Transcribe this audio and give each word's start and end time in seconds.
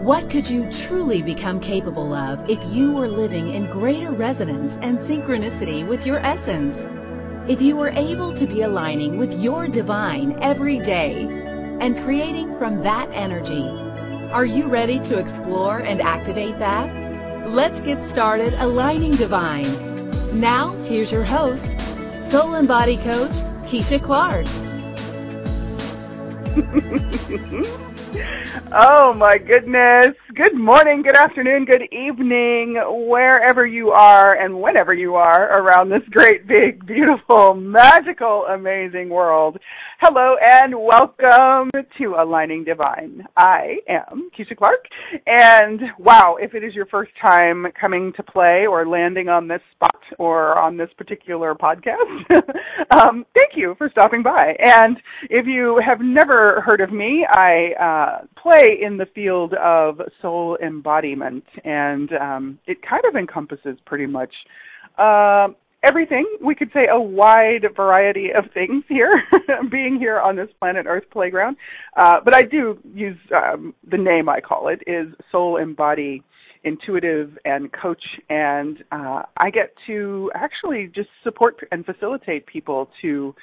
What 0.00 0.30
could 0.30 0.48
you 0.48 0.70
truly 0.70 1.22
become 1.22 1.58
capable 1.58 2.14
of 2.14 2.48
if 2.48 2.64
you 2.66 2.92
were 2.92 3.08
living 3.08 3.52
in 3.52 3.66
greater 3.66 4.12
resonance 4.12 4.78
and 4.80 4.96
synchronicity 4.96 5.84
with 5.84 6.06
your 6.06 6.18
essence? 6.18 6.86
If 7.48 7.60
you 7.60 7.74
were 7.74 7.88
able 7.88 8.32
to 8.34 8.46
be 8.46 8.62
aligning 8.62 9.18
with 9.18 9.34
your 9.42 9.66
divine 9.66 10.38
every 10.40 10.78
day 10.78 11.26
and 11.80 11.98
creating 11.98 12.56
from 12.58 12.84
that 12.84 13.08
energy, 13.12 13.68
are 14.30 14.44
you 14.46 14.68
ready 14.68 15.00
to 15.00 15.18
explore 15.18 15.78
and 15.78 16.00
activate 16.00 16.60
that? 16.60 17.48
Let's 17.48 17.80
get 17.80 18.00
started 18.04 18.54
aligning 18.58 19.16
divine. 19.16 20.38
Now, 20.38 20.74
here's 20.84 21.10
your 21.10 21.24
host, 21.24 21.74
Soul 22.20 22.54
and 22.54 22.68
Body 22.68 22.98
Coach, 22.98 23.34
Keisha 23.66 24.00
Clark. 24.00 24.46
oh 28.72 29.12
my 29.14 29.38
goodness. 29.38 30.14
Good 30.34 30.54
morning, 30.54 31.02
good 31.02 31.16
afternoon, 31.16 31.64
good 31.64 31.82
evening, 31.92 32.80
wherever 33.08 33.66
you 33.66 33.90
are 33.90 34.34
and 34.34 34.60
whenever 34.60 34.92
you 34.92 35.14
are 35.14 35.60
around 35.60 35.88
this 35.88 36.02
great, 36.10 36.46
big, 36.46 36.86
beautiful, 36.86 37.54
magical, 37.54 38.44
amazing 38.46 39.08
world. 39.08 39.58
Hello 40.00 40.36
and 40.46 40.72
welcome 40.78 41.72
to 41.98 42.14
Aligning 42.20 42.62
Divine. 42.62 43.26
I 43.36 43.78
am 43.88 44.30
Keisha 44.30 44.56
Clark, 44.56 44.84
and 45.26 45.80
wow, 45.98 46.36
if 46.40 46.54
it 46.54 46.62
is 46.62 46.72
your 46.72 46.86
first 46.86 47.10
time 47.20 47.66
coming 47.78 48.12
to 48.16 48.22
play 48.22 48.64
or 48.70 48.86
landing 48.86 49.28
on 49.28 49.48
this 49.48 49.60
spot 49.74 50.00
or 50.20 50.56
on 50.56 50.76
this 50.76 50.88
particular 50.96 51.52
podcast, 51.52 52.30
um, 52.96 53.26
thank 53.36 53.56
you 53.56 53.74
for 53.76 53.90
stopping 53.90 54.22
by. 54.22 54.54
And 54.60 54.98
if 55.30 55.46
you 55.48 55.82
have 55.84 55.98
never 56.00 56.60
heard 56.60 56.80
of 56.80 56.92
me, 56.92 57.26
I 57.28 57.72
uh, 57.80 58.40
play 58.40 58.78
in 58.80 58.98
the 58.98 59.06
field 59.16 59.54
of 59.54 60.00
soul 60.22 60.56
embodiment, 60.64 61.42
and 61.64 62.12
um, 62.12 62.58
it 62.68 62.78
kind 62.88 63.02
of 63.08 63.16
encompasses 63.16 63.76
pretty 63.84 64.06
much. 64.06 64.32
Uh, 64.96 65.48
everything. 65.82 66.26
We 66.42 66.54
could 66.54 66.70
say 66.72 66.88
a 66.90 67.00
wide 67.00 67.66
variety 67.76 68.30
of 68.36 68.44
things 68.52 68.84
here, 68.88 69.22
being 69.70 69.98
here 69.98 70.18
on 70.18 70.36
this 70.36 70.48
planet 70.58 70.86
Earth 70.88 71.04
playground. 71.12 71.56
Uh, 71.96 72.20
but 72.24 72.34
I 72.34 72.42
do 72.42 72.78
use 72.94 73.18
um, 73.34 73.74
the 73.88 73.98
name 73.98 74.28
I 74.28 74.40
call 74.40 74.68
it 74.68 74.82
is 74.86 75.08
Soul 75.30 75.56
and 75.56 75.76
Body 75.76 76.22
Intuitive 76.64 77.38
and 77.44 77.70
Coach, 77.72 78.02
and 78.28 78.82
uh, 78.90 79.22
I 79.36 79.50
get 79.50 79.72
to 79.86 80.30
actually 80.34 80.90
just 80.94 81.08
support 81.22 81.56
and 81.70 81.86
facilitate 81.86 82.46
people 82.46 82.90
to 83.02 83.34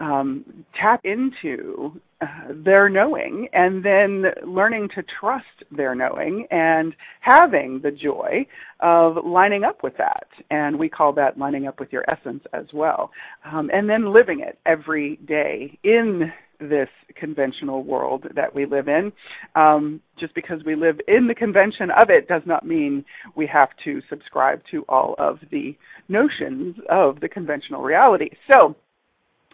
um, 0.00 0.64
tap 0.80 1.00
into 1.04 2.00
uh, 2.20 2.26
their 2.64 2.88
knowing 2.88 3.48
and 3.52 3.84
then 3.84 4.24
learning 4.46 4.88
to 4.94 5.04
trust 5.20 5.44
their 5.70 5.94
knowing 5.94 6.46
and 6.50 6.94
having 7.20 7.80
the 7.82 7.90
joy 7.90 8.46
of 8.80 9.24
lining 9.24 9.62
up 9.62 9.82
with 9.82 9.96
that. 9.98 10.26
And 10.50 10.78
we 10.78 10.88
call 10.88 11.12
that 11.14 11.38
lining 11.38 11.66
up 11.66 11.78
with 11.78 11.92
your 11.92 12.04
essence 12.10 12.42
as 12.52 12.66
well. 12.72 13.10
Um, 13.50 13.70
and 13.72 13.88
then 13.88 14.12
living 14.12 14.40
it 14.40 14.58
every 14.66 15.16
day 15.26 15.78
in 15.84 16.32
this 16.60 16.88
conventional 17.16 17.82
world 17.82 18.26
that 18.34 18.54
we 18.54 18.66
live 18.66 18.88
in. 18.88 19.12
Um, 19.54 20.00
just 20.18 20.34
because 20.34 20.62
we 20.64 20.74
live 20.74 21.00
in 21.08 21.26
the 21.26 21.34
convention 21.34 21.90
of 21.90 22.10
it 22.10 22.28
does 22.28 22.42
not 22.44 22.66
mean 22.66 23.04
we 23.34 23.46
have 23.46 23.70
to 23.84 24.00
subscribe 24.10 24.60
to 24.70 24.84
all 24.88 25.14
of 25.18 25.38
the 25.50 25.74
notions 26.08 26.76
of 26.90 27.20
the 27.20 27.28
conventional 27.28 27.82
reality. 27.82 28.30
So, 28.52 28.76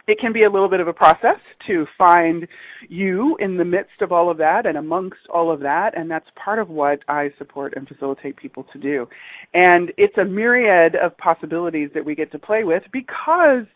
it 0.07 0.19
can 0.21 0.33
be 0.33 0.45
a 0.45 0.51
little 0.51 0.69
bit 0.69 0.81
of 0.81 0.89
a 0.89 0.93
process 0.93 1.39
to 1.67 1.87
find 1.99 2.47
you 2.89 3.37
in 3.41 3.57
the 3.57 3.65
midst 3.65 4.01
of 4.01 4.13
all 4.13 4.31
of 4.31 4.39
that 4.39 4.67
and 4.67 4.77
amongst 4.77 5.21
all 5.33 5.51
of 5.51 5.61
that, 5.61 5.97
and 5.97 6.11
that's 6.11 6.27
part 6.43 6.59
of 6.59 6.69
what 6.69 7.01
I 7.09 7.31
support 7.39 7.75
and 7.77 7.89
facilitate 7.89 8.37
people 8.37 8.65
to 8.73 8.79
do. 8.79 9.09
And 9.55 9.93
it's 9.97 10.17
a 10.19 10.25
myriad 10.25 10.95
of 10.97 11.17
possibilities 11.19 11.91
that 11.95 12.05
we 12.05 12.15
get 12.15 12.31
to 12.33 12.39
play 12.39 12.65
with 12.65 12.85
because 12.93 13.67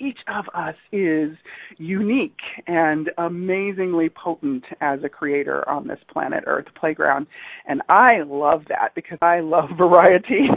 each 0.00 0.18
of 0.28 0.46
us 0.54 0.74
is 0.92 1.36
unique 1.76 2.40
and 2.66 3.10
amazingly 3.18 4.08
potent 4.08 4.64
as 4.80 5.00
a 5.04 5.08
creator 5.08 5.68
on 5.68 5.86
this 5.86 5.98
planet 6.10 6.42
Earth 6.46 6.66
playground. 6.78 7.26
And 7.68 7.82
I 7.88 8.22
love 8.26 8.62
that 8.68 8.94
because 8.94 9.18
I 9.20 9.40
love 9.40 9.68
variety. 9.78 10.48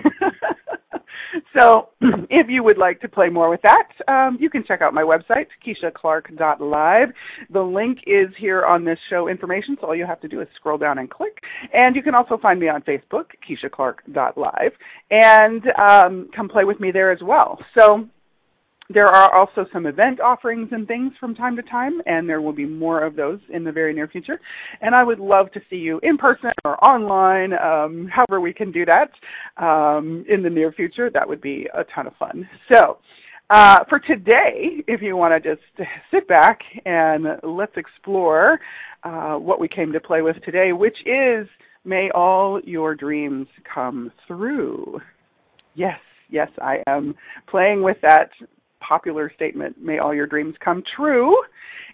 So 1.57 1.89
if 2.29 2.47
you 2.49 2.63
would 2.63 2.77
like 2.77 3.01
to 3.01 3.09
play 3.09 3.29
more 3.29 3.49
with 3.49 3.61
that, 3.63 3.89
um, 4.07 4.37
you 4.39 4.49
can 4.49 4.63
check 4.65 4.81
out 4.81 4.93
my 4.93 5.03
website, 5.03 5.47
KeishaClark.live. 5.65 7.09
The 7.51 7.61
link 7.61 7.99
is 8.05 8.27
here 8.37 8.65
on 8.65 8.85
this 8.85 8.99
show 9.09 9.27
information, 9.27 9.77
so 9.79 9.87
all 9.87 9.95
you 9.95 10.05
have 10.05 10.21
to 10.21 10.27
do 10.27 10.41
is 10.41 10.47
scroll 10.55 10.77
down 10.77 10.97
and 10.97 11.09
click. 11.09 11.39
And 11.73 11.95
you 11.95 12.03
can 12.03 12.15
also 12.15 12.37
find 12.37 12.59
me 12.59 12.69
on 12.69 12.81
Facebook, 12.81 13.25
KeishaClark.live, 13.47 14.71
and 15.11 15.63
um, 15.77 16.29
come 16.35 16.49
play 16.49 16.63
with 16.63 16.79
me 16.79 16.91
there 16.91 17.11
as 17.11 17.19
well. 17.21 17.59
So 17.77 18.07
there 18.89 19.07
are 19.07 19.33
also 19.33 19.65
some 19.71 19.85
event 19.85 20.19
offerings 20.19 20.69
and 20.71 20.87
things 20.87 21.13
from 21.19 21.35
time 21.35 21.55
to 21.55 21.61
time, 21.63 22.01
and 22.05 22.27
there 22.27 22.41
will 22.41 22.53
be 22.53 22.65
more 22.65 23.03
of 23.03 23.15
those 23.15 23.39
in 23.49 23.63
the 23.63 23.71
very 23.71 23.93
near 23.93 24.07
future. 24.07 24.39
And 24.81 24.93
I 24.93 25.03
would 25.03 25.19
love 25.19 25.51
to 25.53 25.61
see 25.69 25.77
you 25.77 25.99
in 26.03 26.17
person 26.17 26.51
or 26.65 26.83
online, 26.83 27.53
um, 27.53 28.09
however 28.11 28.41
we 28.41 28.53
can 28.53 28.71
do 28.71 28.85
that 28.85 29.11
um, 29.63 30.25
in 30.27 30.43
the 30.43 30.49
near 30.49 30.71
future. 30.71 31.09
That 31.09 31.27
would 31.27 31.41
be 31.41 31.67
a 31.73 31.85
ton 31.95 32.07
of 32.07 32.15
fun. 32.17 32.47
So, 32.71 32.97
uh, 33.49 33.83
for 33.87 33.99
today, 33.99 34.83
if 34.87 35.01
you 35.01 35.15
want 35.15 35.43
to 35.43 35.55
just 35.55 35.89
sit 36.11 36.27
back 36.27 36.59
and 36.85 37.25
let's 37.43 37.75
explore 37.77 38.59
uh, 39.03 39.35
what 39.35 39.59
we 39.59 39.67
came 39.67 39.91
to 39.93 39.99
play 39.99 40.21
with 40.21 40.37
today, 40.43 40.73
which 40.73 40.97
is 41.05 41.47
May 41.85 42.09
all 42.15 42.61
your 42.63 42.95
dreams 42.95 43.47
come 43.71 44.11
through. 44.25 45.01
Yes, 45.75 45.99
yes, 46.29 46.47
I 46.61 46.77
am 46.87 47.13
playing 47.49 47.83
with 47.83 47.97
that 48.01 48.29
popular 48.87 49.31
statement, 49.35 49.77
may 49.81 49.99
all 49.99 50.13
your 50.13 50.27
dreams 50.27 50.55
come 50.63 50.83
true. 50.95 51.35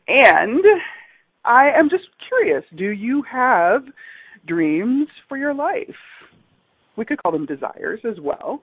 And 0.08 0.64
I 1.46 1.70
am 1.76 1.90
just 1.90 2.06
curious, 2.28 2.64
do 2.78 2.90
you 2.90 3.24
have 3.32 3.84
dreams 4.48 5.08
for 5.28 5.38
your 5.38 5.54
life? 5.54 5.88
We 6.96 7.06
could 7.06 7.22
call 7.22 7.32
them 7.32 7.46
desires 7.46 8.02
as 8.04 8.20
well. 8.20 8.62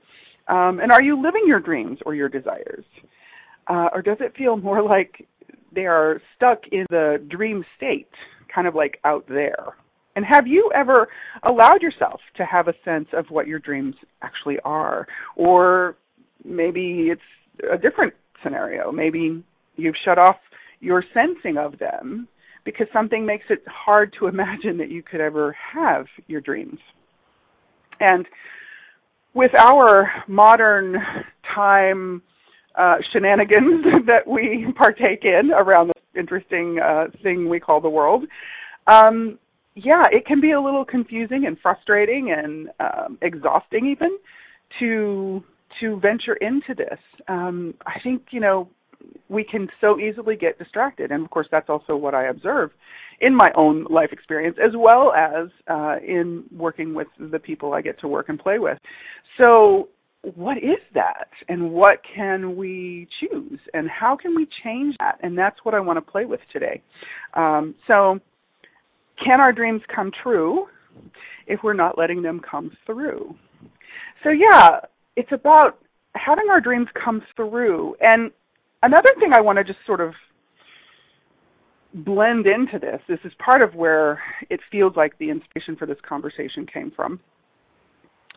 Um, 0.49 0.81
and 0.81 0.93
are 0.93 1.03
you 1.03 1.21
living 1.21 1.45
your 1.47 1.61
dreams 1.61 1.99
or 2.07 2.15
your 2.15 2.29
desires? 2.29 2.85
Uh, 3.67 3.89
or 3.93 4.03
does 4.03 4.19
it 4.21 4.37
feel 4.37 4.57
more 4.57 4.83
like 4.89 5.27
they 5.75 5.87
are 5.87 6.21
stuck 6.37 6.61
in 6.73 6.87
the 6.91 7.25
dream 7.29 7.65
state, 7.77 8.09
kind 8.55 8.67
of 8.67 8.75
like 8.75 8.99
out 9.05 9.27
there? 9.29 9.75
And 10.15 10.25
have 10.25 10.47
you 10.47 10.71
ever 10.75 11.09
allowed 11.43 11.83
yourself 11.83 12.21
to 12.37 12.47
have 12.47 12.69
a 12.69 12.75
sense 12.85 13.09
of 13.13 13.27
what 13.29 13.47
your 13.47 13.59
dreams 13.59 13.95
actually 14.23 14.57
are? 14.65 15.07
Or 15.37 15.97
maybe 16.43 17.09
it's 17.11 17.21
a 17.73 17.79
different 17.79 18.15
scenario. 18.43 18.93
Maybe 18.93 19.43
you've 19.77 19.95
shut 20.05 20.19
off 20.19 20.37
your 20.81 21.05
sensing 21.15 21.57
of 21.57 21.79
them 21.79 22.29
because 22.65 22.87
something 22.93 23.25
makes 23.25 23.45
it 23.49 23.63
hard 23.67 24.15
to 24.19 24.27
imagine 24.29 24.79
that 24.79 24.91
you 24.91 25.03
could 25.03 25.21
ever 25.21 25.57
have 25.75 26.07
your 26.27 26.41
dreams. 26.41 26.79
And 28.01 28.27
with 29.35 29.55
our 29.57 30.11
modern 30.29 30.97
time 31.55 32.23
uh, 32.75 32.97
shenanigans 33.13 33.85
that 34.07 34.27
we 34.27 34.67
partake 34.77 35.25
in 35.25 35.51
around 35.53 35.89
this 35.89 36.03
interesting 36.19 36.79
uh, 36.79 37.07
thing 37.23 37.49
we 37.49 37.61
call 37.61 37.81
the 37.81 37.89
world, 37.89 38.25
um, 38.87 39.39
yeah, 39.75 40.03
it 40.11 40.25
can 40.27 40.41
be 40.41 40.53
a 40.53 40.61
little 40.61 40.85
confusing 40.85 41.45
and 41.47 41.59
frustrating 41.61 42.35
and 42.37 42.69
um, 42.81 43.19
exhausting 43.21 43.87
even 43.87 44.17
to 44.79 45.45
to 45.81 45.99
venture 46.01 46.35
into 46.35 46.75
this. 46.75 46.99
Um, 47.29 47.75
I 47.87 47.99
think 48.03 48.23
you 48.31 48.41
know 48.41 48.69
we 49.29 49.45
can 49.45 49.69
so 49.81 49.99
easily 49.99 50.37
get 50.37 50.59
distracted, 50.59 51.11
and 51.11 51.25
of 51.25 51.31
course 51.31 51.47
that's 51.51 51.69
also 51.69 51.97
what 51.97 52.15
I 52.15 52.29
observe 52.29 52.71
in 53.21 53.35
my 53.35 53.51
own 53.57 53.85
life 53.85 54.11
experience, 54.13 54.57
as 54.63 54.73
well 54.77 55.13
as 55.13 55.49
uh, 55.69 55.97
in 56.07 56.45
working 56.55 56.95
with 56.95 57.09
the 57.19 57.39
people 57.39 57.73
I 57.73 57.81
get 57.81 57.99
to 58.01 58.09
work 58.09 58.29
and 58.29 58.39
play 58.39 58.59
with. 58.59 58.79
So 59.41 59.89
what 60.35 60.59
is 60.59 60.81
that? 60.95 61.29
And 61.49 61.71
what 61.71 62.01
can 62.15 62.57
we 62.57 63.09
choose? 63.21 63.61
And 63.75 63.89
how 63.89 64.17
can 64.17 64.35
we 64.35 64.47
change 64.65 64.97
that? 64.99 65.19
And 65.23 65.39
that's 65.39 65.57
what 65.63 65.75
i 65.75 65.81
want 65.81 65.99
to 65.99 66.13
play 66.13 66.25
with 66.25 66.41
today. 66.53 66.83
Um, 67.35 67.75
so 67.87 68.19
can 69.25 69.41
our 69.41 69.53
dreams 69.53 69.83
come 69.95 70.11
true 70.23 70.67
if 71.47 71.61
we're 71.63 71.75
not 71.75 71.97
letting 71.97 72.23
them 72.23 72.41
come 72.49 72.73
through? 72.85 73.35
So 74.25 74.31
yeah 74.31 74.81
it's 75.17 75.33
about 75.33 75.79
having 76.15 76.45
our 76.51 76.61
dreams 76.61 76.89
come 77.03 77.23
through. 77.35 77.97
And 78.01 78.31
another 78.83 79.11
thing 79.19 79.33
I 79.33 79.41
want 79.41 79.59
to 79.59 79.65
just 79.65 79.79
sort 79.87 80.01
of 80.01 80.13
blend 81.95 82.47
into 82.47 82.79
this, 82.79 83.01
this 83.09 83.19
is 83.25 83.33
part 83.43 83.63
of 83.63 83.75
where 83.75 84.21
it 84.51 84.61
feels 84.71 84.95
like 84.97 85.19
the 85.19 85.31
inspiration 85.31 85.77
for 85.77 85.87
this 85.87 85.97
conversation 86.07 86.67
came 86.73 86.93
from, 86.95 87.21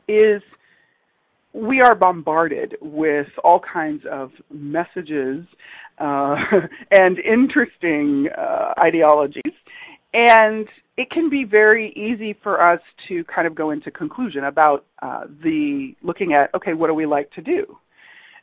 is 0.08 0.42
we 1.54 1.82
are 1.82 1.96
bombarded 1.96 2.76
with 2.82 3.28
all 3.44 3.60
kinds 3.60 4.04
of 4.10 4.32
messages 4.52 5.46
uh, 5.98 6.36
and 6.92 7.18
interesting 7.20 8.28
uh, 8.38 8.74
ideologies. 8.80 9.54
And 10.14 10.68
it 11.00 11.10
can 11.10 11.30
be 11.30 11.46
very 11.46 11.94
easy 11.94 12.38
for 12.44 12.62
us 12.62 12.82
to 13.08 13.24
kind 13.34 13.48
of 13.48 13.56
go 13.56 13.70
into 13.70 13.90
conclusion 13.90 14.44
about 14.44 14.86
uh, 15.02 15.24
the 15.42 15.96
looking 16.04 16.34
at 16.34 16.54
okay, 16.54 16.74
what 16.74 16.88
do 16.88 16.94
we 16.94 17.06
like 17.06 17.32
to 17.32 17.42
do? 17.42 17.78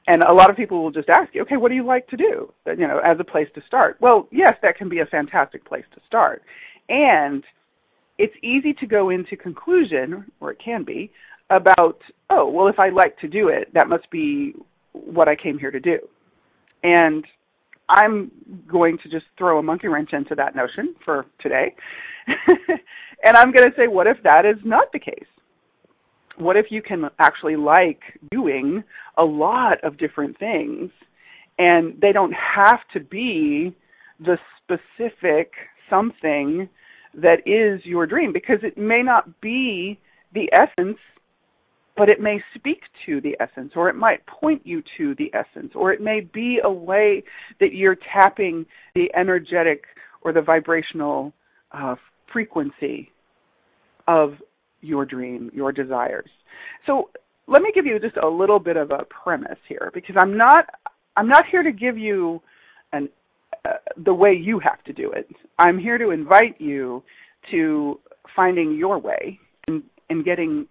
And 0.06 0.22
a 0.24 0.32
lot 0.32 0.48
of 0.48 0.56
people 0.56 0.82
will 0.82 0.90
just 0.90 1.10
ask 1.10 1.34
you, 1.34 1.42
okay, 1.42 1.58
what 1.58 1.68
do 1.68 1.74
you 1.74 1.84
like 1.84 2.06
to 2.08 2.16
do? 2.16 2.50
You 2.64 2.88
know, 2.88 2.98
as 3.04 3.18
a 3.20 3.24
place 3.24 3.48
to 3.56 3.62
start. 3.66 3.98
Well, 4.00 4.26
yes, 4.32 4.54
that 4.62 4.78
can 4.78 4.88
be 4.88 5.00
a 5.00 5.06
fantastic 5.06 5.66
place 5.66 5.84
to 5.94 6.00
start. 6.06 6.42
And 6.88 7.44
it's 8.16 8.32
easy 8.42 8.72
to 8.80 8.86
go 8.86 9.10
into 9.10 9.36
conclusion, 9.36 10.24
or 10.40 10.52
it 10.52 10.58
can 10.64 10.82
be, 10.82 11.10
about, 11.50 12.00
oh, 12.30 12.48
well, 12.48 12.68
if 12.68 12.78
I 12.78 12.88
like 12.88 13.18
to 13.18 13.28
do 13.28 13.48
it, 13.48 13.74
that 13.74 13.88
must 13.88 14.08
be 14.10 14.54
what 14.92 15.28
I 15.28 15.36
came 15.36 15.58
here 15.58 15.72
to 15.72 15.80
do. 15.80 15.98
And 16.84 17.26
I'm 17.88 18.30
going 18.70 18.98
to 19.02 19.08
just 19.08 19.26
throw 19.38 19.58
a 19.58 19.62
monkey 19.62 19.88
wrench 19.88 20.10
into 20.12 20.34
that 20.34 20.56
notion 20.56 20.94
for 21.04 21.26
today. 21.40 21.74
and 23.24 23.36
I'm 23.36 23.52
going 23.52 23.70
to 23.70 23.76
say, 23.76 23.86
what 23.86 24.06
if 24.06 24.16
that 24.24 24.44
is 24.44 24.56
not 24.64 24.92
the 24.92 24.98
case? 24.98 25.26
What 26.38 26.56
if 26.56 26.66
you 26.70 26.82
can 26.82 27.08
actually 27.18 27.56
like 27.56 28.00
doing 28.30 28.82
a 29.16 29.24
lot 29.24 29.82
of 29.84 29.98
different 29.98 30.38
things 30.38 30.90
and 31.58 31.98
they 32.00 32.12
don't 32.12 32.34
have 32.34 32.80
to 32.92 33.00
be 33.00 33.74
the 34.20 34.38
specific 34.62 35.52
something 35.88 36.68
that 37.14 37.38
is 37.46 37.84
your 37.84 38.06
dream 38.06 38.32
because 38.32 38.58
it 38.62 38.76
may 38.76 39.02
not 39.02 39.40
be 39.40 39.98
the 40.34 40.50
essence 40.52 40.98
but 41.96 42.08
it 42.08 42.20
may 42.20 42.40
speak 42.54 42.82
to 43.06 43.20
the 43.20 43.36
essence 43.40 43.72
or 43.74 43.88
it 43.88 43.96
might 43.96 44.24
point 44.26 44.66
you 44.66 44.82
to 44.98 45.14
the 45.16 45.30
essence 45.34 45.72
or 45.74 45.92
it 45.92 46.00
may 46.00 46.20
be 46.20 46.58
a 46.62 46.70
way 46.70 47.22
that 47.60 47.72
you're 47.72 47.96
tapping 48.12 48.66
the 48.94 49.06
energetic 49.16 49.84
or 50.22 50.32
the 50.32 50.42
vibrational 50.42 51.32
uh, 51.72 51.94
frequency 52.32 53.10
of 54.08 54.34
your 54.80 55.04
dream, 55.04 55.50
your 55.54 55.72
desires. 55.72 56.30
So 56.86 57.10
let 57.46 57.62
me 57.62 57.72
give 57.74 57.86
you 57.86 57.98
just 57.98 58.16
a 58.16 58.28
little 58.28 58.58
bit 58.58 58.76
of 58.76 58.90
a 58.90 59.04
premise 59.04 59.58
here 59.68 59.90
because 59.94 60.16
I'm 60.18 60.36
not 60.36 60.66
I'm 61.16 61.28
not 61.28 61.44
here 61.50 61.62
to 61.62 61.72
give 61.72 61.96
you 61.96 62.42
an 62.92 63.08
uh, 63.64 63.74
the 64.04 64.14
way 64.14 64.32
you 64.32 64.60
have 64.60 64.82
to 64.84 64.92
do 64.92 65.10
it. 65.12 65.28
I'm 65.58 65.78
here 65.78 65.98
to 65.98 66.10
invite 66.10 66.60
you 66.60 67.02
to 67.50 67.98
finding 68.34 68.76
your 68.76 68.98
way 68.98 69.38
and, 69.66 69.82
and 70.10 70.24
getting 70.24 70.66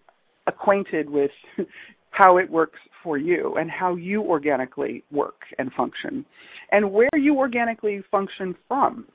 acquainted 0.56 1.10
with 1.10 1.32
how 2.12 2.38
it 2.38 2.50
works 2.50 2.80
for 3.04 3.18
you 3.18 3.56
and 3.60 3.70
how 3.70 3.96
you 3.96 4.22
organically 4.22 5.04
work 5.12 5.42
and 5.60 5.72
function 5.74 6.26
and 6.72 6.92
where 6.92 7.10
you 7.16 7.38
organically 7.38 8.02
function 8.10 8.56
from. 8.68 9.06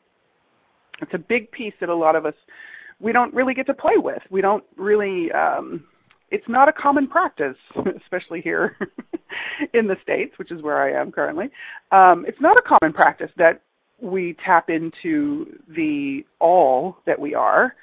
It's 1.01 1.13
a 1.15 1.19
big 1.19 1.51
piece 1.51 1.73
that 1.81 1.89
a 1.89 1.95
lot 1.95 2.15
of 2.15 2.27
us 2.27 2.35
we 3.01 3.13
don't 3.13 3.33
really 3.33 3.55
get 3.55 3.67
to 3.67 3.75
play 3.75 3.97
with. 3.97 4.23
We 4.31 4.43
don't 4.43 4.65
really 4.77 5.33
um 5.33 5.85
it's 6.31 6.49
not 6.49 6.69
a 6.69 6.73
common 6.73 7.09
practice, 7.09 7.57
especially 8.03 8.41
here 8.41 8.77
in 9.75 9.89
the 9.89 9.97
States, 10.03 10.33
which 10.39 10.53
is 10.53 10.63
where 10.63 10.81
I 10.81 11.01
am 11.01 11.11
currently. 11.11 11.47
Um, 11.91 12.25
it's 12.29 12.41
not 12.41 12.57
a 12.57 12.63
common 12.63 12.93
practice 12.93 13.31
that 13.37 13.63
we 14.01 14.37
tap 14.47 14.71
into 14.71 15.59
the 15.69 16.21
all 16.39 16.99
that 17.07 17.19
we 17.19 17.35
are 17.35 17.75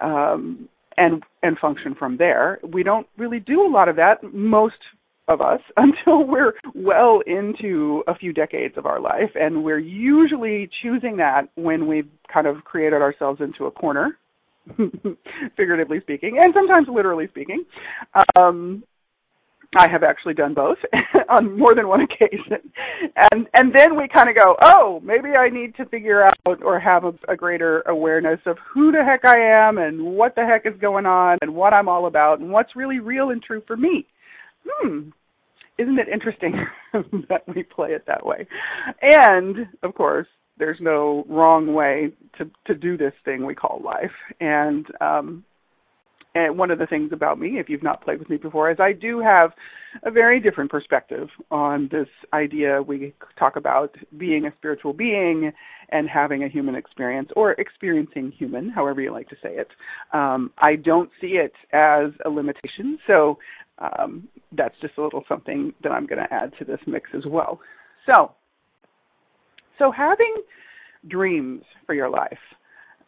um, 0.00 0.68
and 0.98 1.22
and 1.42 1.58
function 1.58 1.94
from 1.94 2.16
there. 2.16 2.58
We 2.62 2.82
don't 2.82 3.06
really 3.16 3.40
do 3.40 3.62
a 3.62 3.70
lot 3.70 3.88
of 3.88 3.96
that. 3.96 4.22
Most 4.22 4.74
of 5.28 5.40
us 5.40 5.60
until 5.76 6.26
we're 6.26 6.54
well 6.74 7.20
into 7.26 8.02
a 8.08 8.14
few 8.14 8.32
decades 8.32 8.74
of 8.76 8.86
our 8.86 9.00
life 9.00 9.30
and 9.34 9.62
we're 9.62 9.78
usually 9.78 10.68
choosing 10.82 11.18
that 11.18 11.42
when 11.54 11.86
we've 11.86 12.08
kind 12.32 12.46
of 12.46 12.64
created 12.64 13.02
ourselves 13.02 13.40
into 13.40 13.66
a 13.66 13.70
corner 13.70 14.16
figuratively 15.56 16.00
speaking 16.00 16.38
and 16.42 16.52
sometimes 16.54 16.88
literally 16.90 17.26
speaking 17.28 17.64
um 18.36 18.82
I 19.76 19.86
have 19.88 20.02
actually 20.02 20.34
done 20.34 20.54
both 20.54 20.78
on 21.28 21.58
more 21.58 21.74
than 21.74 21.88
one 21.88 22.00
occasion. 22.00 22.72
And 23.32 23.46
and 23.52 23.74
then 23.74 23.96
we 23.96 24.08
kind 24.08 24.28
of 24.28 24.36
go, 24.36 24.56
"Oh, 24.62 25.00
maybe 25.04 25.30
I 25.30 25.50
need 25.50 25.74
to 25.76 25.84
figure 25.86 26.24
out 26.24 26.62
or 26.62 26.80
have 26.80 27.04
a, 27.04 27.12
a 27.28 27.36
greater 27.36 27.82
awareness 27.82 28.40
of 28.46 28.56
who 28.72 28.92
the 28.92 29.04
heck 29.04 29.24
I 29.24 29.38
am 29.38 29.78
and 29.78 30.02
what 30.02 30.34
the 30.34 30.46
heck 30.46 30.64
is 30.64 30.78
going 30.80 31.06
on 31.06 31.38
and 31.42 31.54
what 31.54 31.74
I'm 31.74 31.88
all 31.88 32.06
about 32.06 32.40
and 32.40 32.50
what's 32.50 32.76
really 32.76 32.98
real 32.98 33.30
and 33.30 33.42
true 33.42 33.62
for 33.66 33.76
me." 33.76 34.06
Hmm. 34.66 35.10
Isn't 35.78 35.98
it 35.98 36.08
interesting 36.08 36.54
that 37.28 37.42
we 37.46 37.62
play 37.62 37.90
it 37.90 38.04
that 38.08 38.26
way? 38.26 38.48
And, 39.00 39.68
of 39.84 39.94
course, 39.94 40.26
there's 40.58 40.78
no 40.80 41.24
wrong 41.28 41.72
way 41.72 42.12
to 42.38 42.50
to 42.66 42.74
do 42.74 42.96
this 42.96 43.12
thing 43.24 43.44
we 43.44 43.54
call 43.54 43.80
life. 43.84 44.10
And 44.40 44.86
um 45.00 45.44
and 46.38 46.56
one 46.56 46.70
of 46.70 46.78
the 46.78 46.86
things 46.86 47.10
about 47.12 47.40
me, 47.40 47.58
if 47.58 47.68
you've 47.68 47.82
not 47.82 48.04
played 48.04 48.20
with 48.20 48.30
me 48.30 48.36
before, 48.36 48.70
is 48.70 48.78
I 48.78 48.92
do 48.92 49.18
have 49.18 49.50
a 50.04 50.10
very 50.10 50.38
different 50.38 50.70
perspective 50.70 51.28
on 51.50 51.88
this 51.90 52.06
idea 52.32 52.80
we 52.80 53.12
talk 53.36 53.56
about 53.56 53.96
being 54.16 54.46
a 54.46 54.52
spiritual 54.56 54.92
being 54.92 55.50
and 55.88 56.08
having 56.08 56.44
a 56.44 56.48
human 56.48 56.76
experience 56.76 57.30
or 57.34 57.52
experiencing 57.52 58.30
human, 58.38 58.68
however 58.68 59.00
you 59.00 59.10
like 59.10 59.28
to 59.30 59.36
say 59.42 59.56
it. 59.56 59.68
Um, 60.12 60.52
I 60.58 60.76
don't 60.76 61.10
see 61.20 61.38
it 61.38 61.54
as 61.72 62.12
a 62.24 62.30
limitation, 62.30 62.98
so 63.08 63.38
um, 63.78 64.28
that's 64.52 64.74
just 64.80 64.96
a 64.96 65.02
little 65.02 65.24
something 65.28 65.72
that 65.82 65.90
I'm 65.90 66.06
going 66.06 66.22
to 66.22 66.32
add 66.32 66.52
to 66.60 66.64
this 66.64 66.80
mix 66.86 67.10
as 67.16 67.24
well. 67.26 67.58
So, 68.06 68.32
so 69.78 69.90
having 69.90 70.36
dreams 71.08 71.62
for 71.84 71.94
your 71.94 72.10
life. 72.10 72.38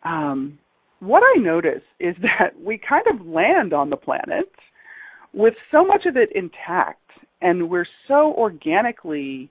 Um, 0.05 0.59
what 1.01 1.23
I 1.23 1.41
notice 1.41 1.83
is 1.99 2.15
that 2.23 2.59
we 2.63 2.79
kind 2.79 3.05
of 3.13 3.27
land 3.27 3.73
on 3.73 3.91
the 3.91 3.97
planet 3.97 4.51
with 5.33 5.55
so 5.71 5.85
much 5.85 6.07
of 6.07 6.17
it 6.17 6.31
intact, 6.35 6.99
and 7.41 7.69
we're 7.69 7.87
so 8.09 8.35
organically 8.35 9.51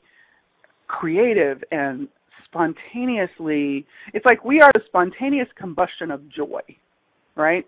creative 0.87 1.63
and 1.71 2.07
spontaneously. 2.45 3.85
It's 4.13 4.25
like 4.25 4.43
we 4.43 4.61
are 4.61 4.71
the 4.73 4.81
spontaneous 4.87 5.47
combustion 5.55 6.11
of 6.11 6.21
joy, 6.29 6.61
right? 7.35 7.65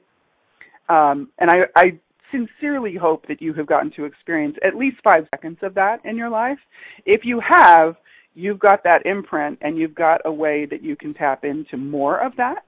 Um, 0.89 1.29
and 1.39 1.49
I, 1.49 1.57
I 1.75 1.99
sincerely 2.31 2.95
hope 2.95 3.27
that 3.27 3.41
you 3.41 3.53
have 3.53 3.67
gotten 3.67 3.91
to 3.95 4.05
experience 4.05 4.57
at 4.65 4.75
least 4.75 4.97
five 5.03 5.25
seconds 5.33 5.59
of 5.61 5.73
that 5.75 6.03
in 6.03 6.17
your 6.17 6.29
life. 6.29 6.57
If 7.05 7.21
you 7.23 7.41
have, 7.47 7.95
you've 8.33 8.59
got 8.59 8.83
that 8.83 9.05
imprint 9.05 9.59
and 9.61 9.77
you've 9.77 9.95
got 9.95 10.21
a 10.25 10.31
way 10.31 10.65
that 10.69 10.83
you 10.83 10.95
can 10.95 11.13
tap 11.13 11.43
into 11.45 11.77
more 11.77 12.17
of 12.17 12.35
that 12.37 12.63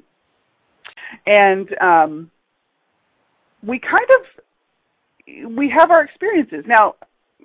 and 1.25 1.69
um, 1.81 2.31
we 3.65 3.79
kind 3.79 4.07
of 4.19 5.55
we 5.55 5.73
have 5.75 5.91
our 5.91 6.03
experiences 6.03 6.63
now. 6.67 6.95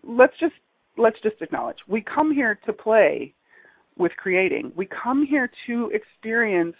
Let's 0.02 0.34
just 0.40 0.54
let's 0.96 1.18
just 1.22 1.36
acknowledge 1.40 1.76
we 1.86 2.02
come 2.02 2.32
here 2.32 2.58
to 2.66 2.72
play 2.72 3.34
with 3.96 4.12
creating. 4.16 4.72
We 4.76 4.86
come 4.86 5.26
here 5.26 5.50
to 5.66 5.90
experience 5.92 6.76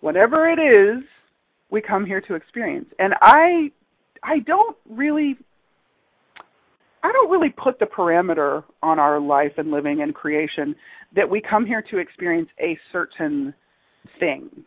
whatever 0.00 0.48
it 0.48 0.58
is 0.58 1.04
we 1.70 1.80
come 1.80 2.04
here 2.04 2.20
to 2.20 2.34
experience. 2.34 2.86
And 2.98 3.14
I 3.20 3.72
I 4.22 4.40
don't 4.40 4.76
really 4.88 5.36
I 7.02 7.10
don't 7.10 7.30
really 7.30 7.50
put 7.50 7.78
the 7.80 7.86
parameter 7.86 8.62
on 8.82 8.98
our 8.98 9.18
life 9.18 9.52
and 9.56 9.70
living 9.70 10.02
and 10.02 10.14
creation 10.14 10.76
that 11.16 11.28
we 11.28 11.40
come 11.40 11.66
here 11.66 11.82
to 11.90 11.98
experience 11.98 12.48
a 12.60 12.78
certain 12.92 13.54
thing. 14.20 14.64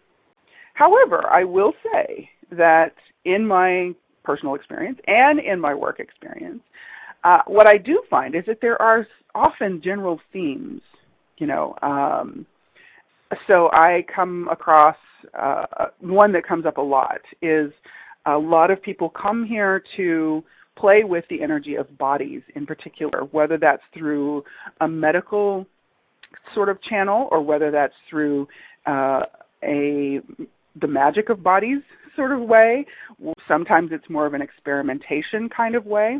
However, 0.75 1.25
I 1.31 1.43
will 1.45 1.73
say 1.83 2.29
that 2.51 2.93
in 3.23 3.47
my 3.47 3.93
personal 4.23 4.55
experience 4.55 4.99
and 5.07 5.39
in 5.39 5.59
my 5.59 5.73
work 5.73 5.99
experience, 5.99 6.61
uh, 7.23 7.39
what 7.47 7.67
I 7.67 7.77
do 7.77 8.03
find 8.09 8.35
is 8.35 8.43
that 8.45 8.59
there 8.61 8.79
are 8.79 9.07
often 9.33 9.81
general 9.83 10.19
themes. 10.31 10.81
You 11.37 11.47
know, 11.47 11.75
um, 11.81 12.45
so 13.47 13.69
I 13.71 14.05
come 14.13 14.47
across 14.51 14.97
uh, 15.37 15.65
one 15.99 16.31
that 16.33 16.45
comes 16.47 16.65
up 16.65 16.77
a 16.77 16.81
lot 16.81 17.21
is 17.41 17.71
a 18.25 18.37
lot 18.37 18.69
of 18.69 18.81
people 18.81 19.09
come 19.09 19.45
here 19.45 19.81
to 19.97 20.43
play 20.77 21.03
with 21.03 21.23
the 21.29 21.41
energy 21.41 21.75
of 21.75 21.97
bodies 21.97 22.41
in 22.55 22.65
particular, 22.65 23.21
whether 23.31 23.57
that's 23.57 23.81
through 23.97 24.43
a 24.81 24.87
medical 24.87 25.65
sort 26.53 26.69
of 26.69 26.81
channel 26.83 27.29
or 27.31 27.41
whether 27.41 27.71
that's 27.71 27.93
through 28.09 28.47
uh, 28.85 29.21
a 29.63 30.19
the 30.79 30.87
magic 30.87 31.29
of 31.29 31.43
bodies 31.43 31.81
sort 32.15 32.31
of 32.31 32.41
way. 32.41 32.85
Sometimes 33.47 33.89
it's 33.91 34.09
more 34.09 34.25
of 34.25 34.33
an 34.33 34.41
experimentation 34.41 35.49
kind 35.55 35.75
of 35.75 35.85
way. 35.85 36.19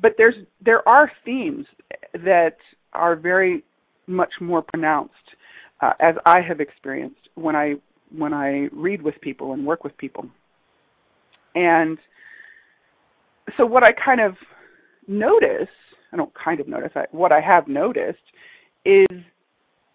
But 0.00 0.12
there's 0.18 0.34
there 0.64 0.86
are 0.88 1.10
themes 1.24 1.66
that 2.12 2.56
are 2.92 3.16
very 3.16 3.64
much 4.06 4.32
more 4.40 4.62
pronounced 4.62 5.14
uh, 5.80 5.92
as 6.00 6.14
I 6.26 6.40
have 6.40 6.60
experienced 6.60 7.28
when 7.34 7.56
I 7.56 7.74
when 8.16 8.34
I 8.34 8.68
read 8.72 9.02
with 9.02 9.14
people 9.20 9.52
and 9.52 9.64
work 9.64 9.84
with 9.84 9.96
people. 9.96 10.26
And 11.54 11.98
so 13.56 13.66
what 13.66 13.84
I 13.84 13.90
kind 13.92 14.20
of 14.20 14.34
notice, 15.06 15.68
I 16.12 16.16
don't 16.16 16.32
kind 16.34 16.60
of 16.60 16.68
notice, 16.68 16.90
I, 16.94 17.04
what 17.12 17.32
I 17.32 17.40
have 17.40 17.68
noticed 17.68 18.18
is 18.84 19.06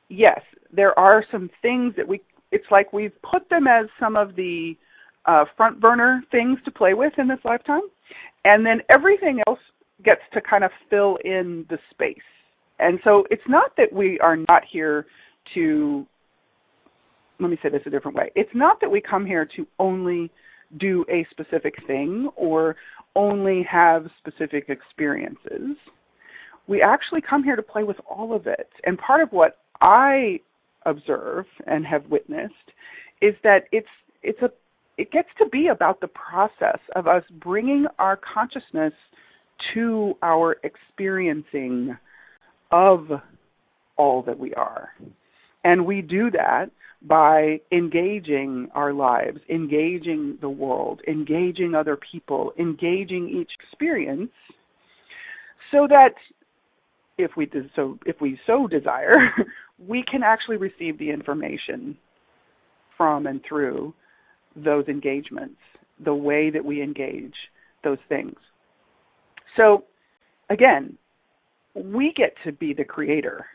yes, 0.09 0.41
there 0.71 0.97
are 0.97 1.23
some 1.31 1.49
things 1.61 1.93
that 1.97 2.07
we 2.07 2.21
it's 2.51 2.65
like 2.71 2.93
we've 2.93 3.13
put 3.21 3.49
them 3.49 3.67
as 3.67 3.87
some 3.99 4.15
of 4.15 4.35
the 4.35 4.75
uh, 5.25 5.45
front 5.57 5.79
burner 5.79 6.21
things 6.31 6.59
to 6.65 6.71
play 6.71 6.93
with 6.93 7.13
in 7.17 7.27
this 7.27 7.39
lifetime, 7.43 7.81
and 8.43 8.65
then 8.65 8.81
everything 8.89 9.41
else 9.47 9.59
gets 10.03 10.21
to 10.33 10.41
kind 10.41 10.63
of 10.63 10.71
fill 10.89 11.17
in 11.23 11.65
the 11.69 11.77
space. 11.91 12.17
And 12.79 12.99
so 13.03 13.25
it's 13.31 13.47
not 13.47 13.71
that 13.77 13.91
we 13.91 14.19
are 14.19 14.35
not 14.35 14.63
here 14.69 15.05
to, 15.53 16.05
let 17.39 17.49
me 17.49 17.57
say 17.63 17.69
this 17.69 17.81
a 17.85 17.89
different 17.89 18.17
way. 18.17 18.31
It's 18.35 18.53
not 18.53 18.81
that 18.81 18.91
we 18.91 19.01
come 19.01 19.25
here 19.25 19.47
to 19.55 19.65
only 19.79 20.29
do 20.77 21.05
a 21.09 21.25
specific 21.31 21.75
thing 21.87 22.29
or 22.35 22.75
only 23.15 23.63
have 23.71 24.07
specific 24.19 24.65
experiences. 24.67 25.77
We 26.67 26.81
actually 26.81 27.21
come 27.21 27.43
here 27.43 27.55
to 27.55 27.61
play 27.61 27.83
with 27.83 27.97
all 28.09 28.35
of 28.35 28.47
it. 28.47 28.69
And 28.85 28.97
part 28.97 29.21
of 29.21 29.29
what 29.31 29.59
I 29.81 30.41
observe 30.85 31.45
and 31.67 31.85
have 31.85 32.05
witnessed 32.09 32.53
is 33.21 33.35
that 33.43 33.65
it's 33.71 33.87
it's 34.23 34.41
a 34.41 34.49
it 34.97 35.11
gets 35.11 35.29
to 35.37 35.45
be 35.49 35.67
about 35.67 35.99
the 35.99 36.07
process 36.07 36.79
of 36.95 37.07
us 37.07 37.23
bringing 37.39 37.85
our 37.99 38.17
consciousness 38.17 38.93
to 39.73 40.13
our 40.21 40.57
experiencing 40.63 41.97
of 42.71 43.07
all 43.97 44.21
that 44.23 44.39
we 44.39 44.53
are. 44.53 44.89
And 45.63 45.85
we 45.85 46.01
do 46.01 46.31
that 46.31 46.67
by 47.01 47.59
engaging 47.71 48.69
our 48.73 48.93
lives, 48.93 49.39
engaging 49.49 50.37
the 50.41 50.49
world, 50.49 51.01
engaging 51.07 51.75
other 51.75 51.97
people, 52.11 52.53
engaging 52.57 53.29
each 53.29 53.51
experience 53.59 54.31
so 55.71 55.87
that 55.89 56.13
if 57.17 57.31
we 57.37 57.49
so 57.75 57.97
if 58.05 58.19
we 58.21 58.39
so 58.45 58.67
desire, 58.67 59.13
we 59.87 60.03
can 60.09 60.23
actually 60.23 60.57
receive 60.57 60.97
the 60.99 61.09
information 61.09 61.97
from 62.97 63.27
and 63.27 63.41
through 63.47 63.93
those 64.55 64.87
engagements, 64.87 65.57
the 66.03 66.13
way 66.13 66.49
that 66.49 66.63
we 66.63 66.81
engage 66.81 67.33
those 67.83 67.97
things. 68.09 68.35
So, 69.57 69.83
again, 70.49 70.97
we 71.73 72.13
get 72.15 72.33
to 72.45 72.51
be 72.51 72.73
the 72.73 72.83
creator. 72.83 73.45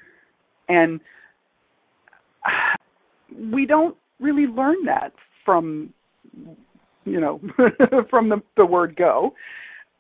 And 0.69 1.01
we 3.53 3.67
don't 3.67 3.97
really 4.21 4.47
learn 4.47 4.77
that 4.87 5.13
from, 5.45 5.93
you 7.05 7.21
know, 7.21 7.41
from 8.11 8.29
the, 8.29 8.43
the 8.57 8.67
word 8.67 8.97
go. 8.97 9.33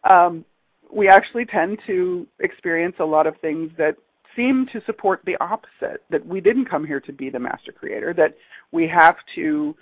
Um, 0.08 0.44
we 0.92 1.08
actually 1.08 1.44
tend 1.44 1.78
to 1.86 2.26
experience 2.40 2.96
a 3.00 3.04
lot 3.04 3.26
of 3.26 3.34
things 3.40 3.70
that 3.78 3.96
seem 4.36 4.66
to 4.72 4.80
support 4.86 5.20
the 5.24 5.36
opposite 5.40 6.02
that 6.10 6.24
we 6.24 6.40
didn't 6.40 6.66
come 6.68 6.86
here 6.86 7.00
to 7.00 7.12
be 7.12 7.30
the 7.30 7.38
master 7.38 7.72
creator, 7.72 8.14
that 8.14 8.36
we 8.72 8.88
have 8.88 9.16
to 9.34 9.74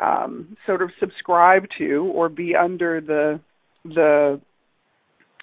um, 0.00 0.56
sort 0.66 0.82
of 0.82 0.90
subscribe 1.00 1.64
to 1.78 2.10
or 2.14 2.28
be 2.28 2.54
under 2.54 3.00
the 3.00 3.40
the 3.84 4.40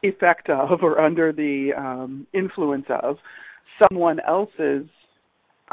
effect 0.04 0.50
of 0.50 0.84
or 0.84 1.00
under 1.00 1.32
the 1.32 1.72
um, 1.78 2.28
influence 2.34 2.86
of 3.02 3.18
someone 3.82 4.20
else's 4.28 4.86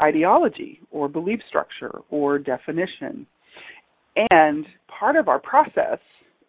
ideology 0.01 0.79
or 0.89 1.09
belief 1.09 1.41
structure 1.47 1.99
or 2.09 2.39
definition. 2.39 3.27
And 4.29 4.65
part 4.87 5.15
of 5.15 5.27
our 5.27 5.39
process 5.39 5.99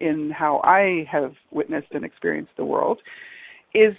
in 0.02 0.30
how 0.30 0.60
I 0.64 1.06
have 1.10 1.32
witnessed 1.50 1.92
and 1.92 2.04
experienced 2.04 2.52
the 2.56 2.64
world 2.64 2.98
is 3.74 3.94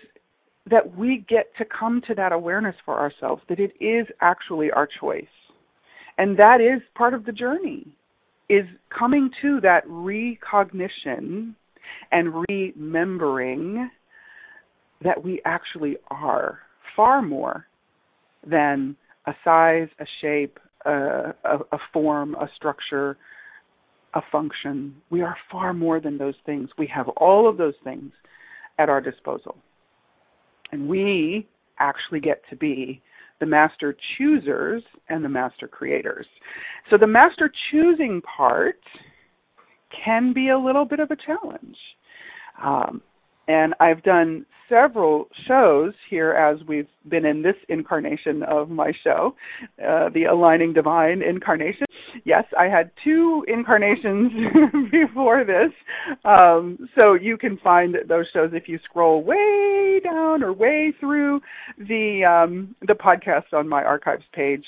that 0.69 0.95
we 0.98 1.25
get 1.27 1.48
to 1.57 1.65
come 1.65 2.01
to 2.07 2.15
that 2.15 2.31
awareness 2.31 2.75
for 2.86 3.00
ourselves 3.00 3.41
that 3.50 3.60
it 3.60 3.74
is 3.83 4.07
actually 4.22 4.72
our 4.72 4.88
choice. 5.00 5.25
And 6.17 6.38
that 6.38 6.62
is 6.62 6.81
part 6.95 7.13
of 7.13 7.25
the 7.25 7.31
journey 7.31 7.88
is 8.50 8.65
coming 8.98 9.29
to 9.41 9.60
that 9.62 9.83
recognition 9.88 11.55
and 12.12 12.45
remembering 12.50 13.89
that 15.03 15.24
we 15.24 15.41
actually 15.45 15.98
are 16.10 16.60
far 16.95 17.22
more 17.22 17.65
than 18.45 18.95
a 19.25 19.33
size, 19.43 19.88
a 20.00 20.05
shape, 20.22 20.60
a, 20.86 21.33
a, 21.43 21.57
a, 21.72 21.77
form, 21.91 22.36
a 22.36 22.50
structure, 22.55 23.17
a 24.13 24.22
function. 24.32 24.96
We 25.10 25.22
are 25.22 25.36
far 25.51 25.74
more 25.74 26.00
than 26.00 26.17
those 26.17 26.36
things. 26.46 26.70
We 26.77 26.88
have 26.88 27.10
all 27.10 27.50
of 27.50 27.58
those 27.58 27.74
things 27.84 28.12
at 28.77 28.89
our 28.89 29.01
disposal. 29.01 29.58
And 30.72 30.88
we 30.88 31.48
actually 31.79 32.20
get 32.20 32.41
to 32.50 32.55
be 32.55 33.01
the 33.39 33.46
master 33.46 33.96
choosers 34.17 34.84
and 35.10 35.24
the 35.24 35.29
master 35.29 35.67
creators. 35.67 36.25
So 36.89 36.98
the 36.98 37.08
master 37.08 37.51
choosing 37.72 38.22
part 38.22 38.79
can 40.03 40.34
be 40.34 40.50
a 40.50 40.58
little 40.58 40.86
bit 40.86 41.00
of 41.00 41.12
a 41.12 41.15
challenge. 41.15 41.77
Um, 42.63 43.01
and 43.48 43.74
I've 43.79 44.03
done 44.03 44.46
several 44.70 45.27
shows 45.48 45.93
here 46.10 46.32
as 46.32 46.65
we've 46.67 46.88
been 47.10 47.25
in 47.25 47.41
this 47.41 47.55
incarnation 47.70 48.43
of 48.43 48.70
my 48.70 48.91
show, 49.03 49.36
uh, 49.79 50.10
the 50.13 50.25
Aligning 50.25 50.74
Divine 50.74 51.22
incarnation. 51.22 51.86
Yes, 52.25 52.46
I 52.58 52.65
had 52.65 52.91
two 53.03 53.46
incarnations 53.48 54.32
before 54.91 55.43
this. 55.43 55.72
Um, 56.25 56.89
so 56.98 57.13
you 57.13 57.38
can 57.38 57.58
find 57.58 57.96
those 58.08 58.25
shows 58.34 58.51
if 58.53 58.67
you 58.67 58.79
scroll 58.86 59.24
way 59.24 60.00
down 60.03 60.43
or 60.43 60.53
way 60.53 60.93
through 61.00 61.41
the 61.77 62.24
um, 62.24 62.75
the 62.82 62.93
podcast 62.93 63.53
on 63.53 63.67
my 63.67 63.84
archives 63.84 64.24
page 64.34 64.65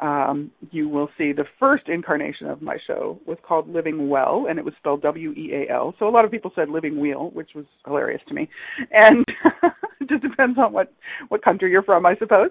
um, 0.00 0.50
you 0.72 0.88
will 0.88 1.08
see 1.16 1.32
the 1.32 1.44
first 1.58 1.88
incarnation 1.88 2.48
of 2.48 2.60
my 2.60 2.76
show 2.86 3.18
was 3.26 3.38
called 3.46 3.72
Living 3.72 4.08
Well, 4.08 4.46
and 4.48 4.58
it 4.58 4.64
was 4.64 4.74
spelled 4.78 5.02
W 5.02 5.30
E 5.32 5.52
A 5.52 5.72
L. 5.72 5.94
So 5.98 6.08
a 6.08 6.10
lot 6.10 6.24
of 6.24 6.30
people 6.30 6.50
said 6.54 6.68
Living 6.68 6.98
Wheel, 6.98 7.30
which 7.32 7.50
was 7.54 7.64
hilarious 7.86 8.20
to 8.28 8.34
me. 8.34 8.48
And 8.90 9.24
it 10.00 10.08
just 10.08 10.22
depends 10.22 10.58
on 10.58 10.72
what 10.72 10.92
what 11.28 11.42
country 11.44 11.70
you're 11.70 11.82
from, 11.82 12.04
I 12.06 12.16
suppose. 12.16 12.50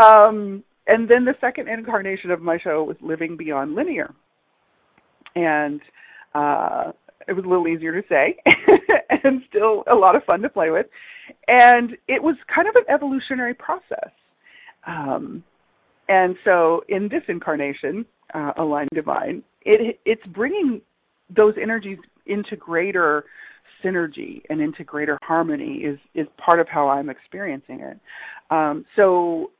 Um, 0.00 0.62
and 0.86 1.08
then 1.08 1.24
the 1.24 1.34
second 1.40 1.68
incarnation 1.68 2.30
of 2.30 2.40
my 2.40 2.58
show 2.62 2.84
was 2.84 2.96
Living 3.00 3.36
Beyond 3.36 3.74
Linear, 3.74 4.14
and 5.34 5.80
uh, 6.34 6.92
it 7.28 7.32
was 7.32 7.44
a 7.44 7.48
little 7.48 7.68
easier 7.68 8.00
to 8.00 8.06
say, 8.08 8.36
and 9.24 9.42
still 9.48 9.84
a 9.90 9.94
lot 9.94 10.16
of 10.16 10.24
fun 10.24 10.42
to 10.42 10.48
play 10.48 10.70
with. 10.70 10.86
And 11.48 11.92
it 12.08 12.22
was 12.22 12.36
kind 12.54 12.68
of 12.68 12.76
an 12.76 12.84
evolutionary 12.92 13.54
process. 13.54 14.10
Um, 14.86 15.42
and 16.08 16.36
so 16.44 16.82
in 16.88 17.08
this 17.08 17.22
incarnation, 17.28 18.06
uh, 18.34 18.52
Divine, 18.94 19.42
it, 19.62 19.98
it's 20.04 20.22
bringing 20.26 20.80
those 21.34 21.54
energies 21.60 21.98
into 22.26 22.54
greater 22.56 23.24
synergy 23.84 24.42
and 24.48 24.60
into 24.60 24.84
greater 24.84 25.18
harmony 25.22 25.78
is, 25.78 25.98
is 26.14 26.26
part 26.36 26.60
of 26.60 26.68
how 26.68 26.88
I'm 26.88 27.10
experiencing 27.10 27.80
it. 27.80 27.98
Um, 28.50 28.84
so 28.94 29.50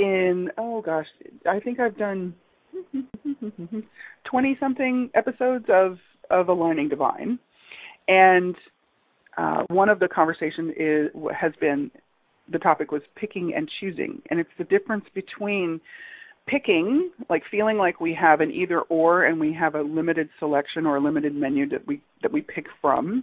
in, 0.00 0.48
oh 0.56 0.80
gosh, 0.80 1.06
I 1.48 1.60
think 1.60 1.78
I've 1.78 1.96
done 1.96 2.34
20 4.24 4.56
something 4.58 5.10
episodes 5.14 5.66
of, 5.68 5.98
of 6.30 6.48
Aligning 6.48 6.88
Divine. 6.88 7.38
And 8.08 8.56
uh, 9.36 9.64
one 9.68 9.88
of 9.88 10.00
the 10.00 10.08
conversation 10.08 10.72
is, 10.76 11.10
has 11.38 11.52
been 11.60 11.90
the 12.50 12.58
topic 12.58 12.90
was 12.90 13.02
picking 13.14 13.52
and 13.54 13.70
choosing, 13.78 14.20
and 14.30 14.40
it's 14.40 14.50
the 14.58 14.64
difference 14.64 15.04
between 15.14 15.80
picking, 16.46 17.10
like 17.28 17.42
feeling 17.48 17.76
like 17.76 18.00
we 18.00 18.16
have 18.20 18.40
an 18.40 18.50
either 18.50 18.80
or 18.82 19.24
and 19.24 19.38
we 19.38 19.52
have 19.52 19.76
a 19.76 19.82
limited 19.82 20.28
selection 20.40 20.86
or 20.86 20.96
a 20.96 21.00
limited 21.00 21.34
menu 21.34 21.68
that 21.68 21.86
we 21.86 22.00
that 22.22 22.32
we 22.32 22.40
pick 22.40 22.66
from, 22.80 23.22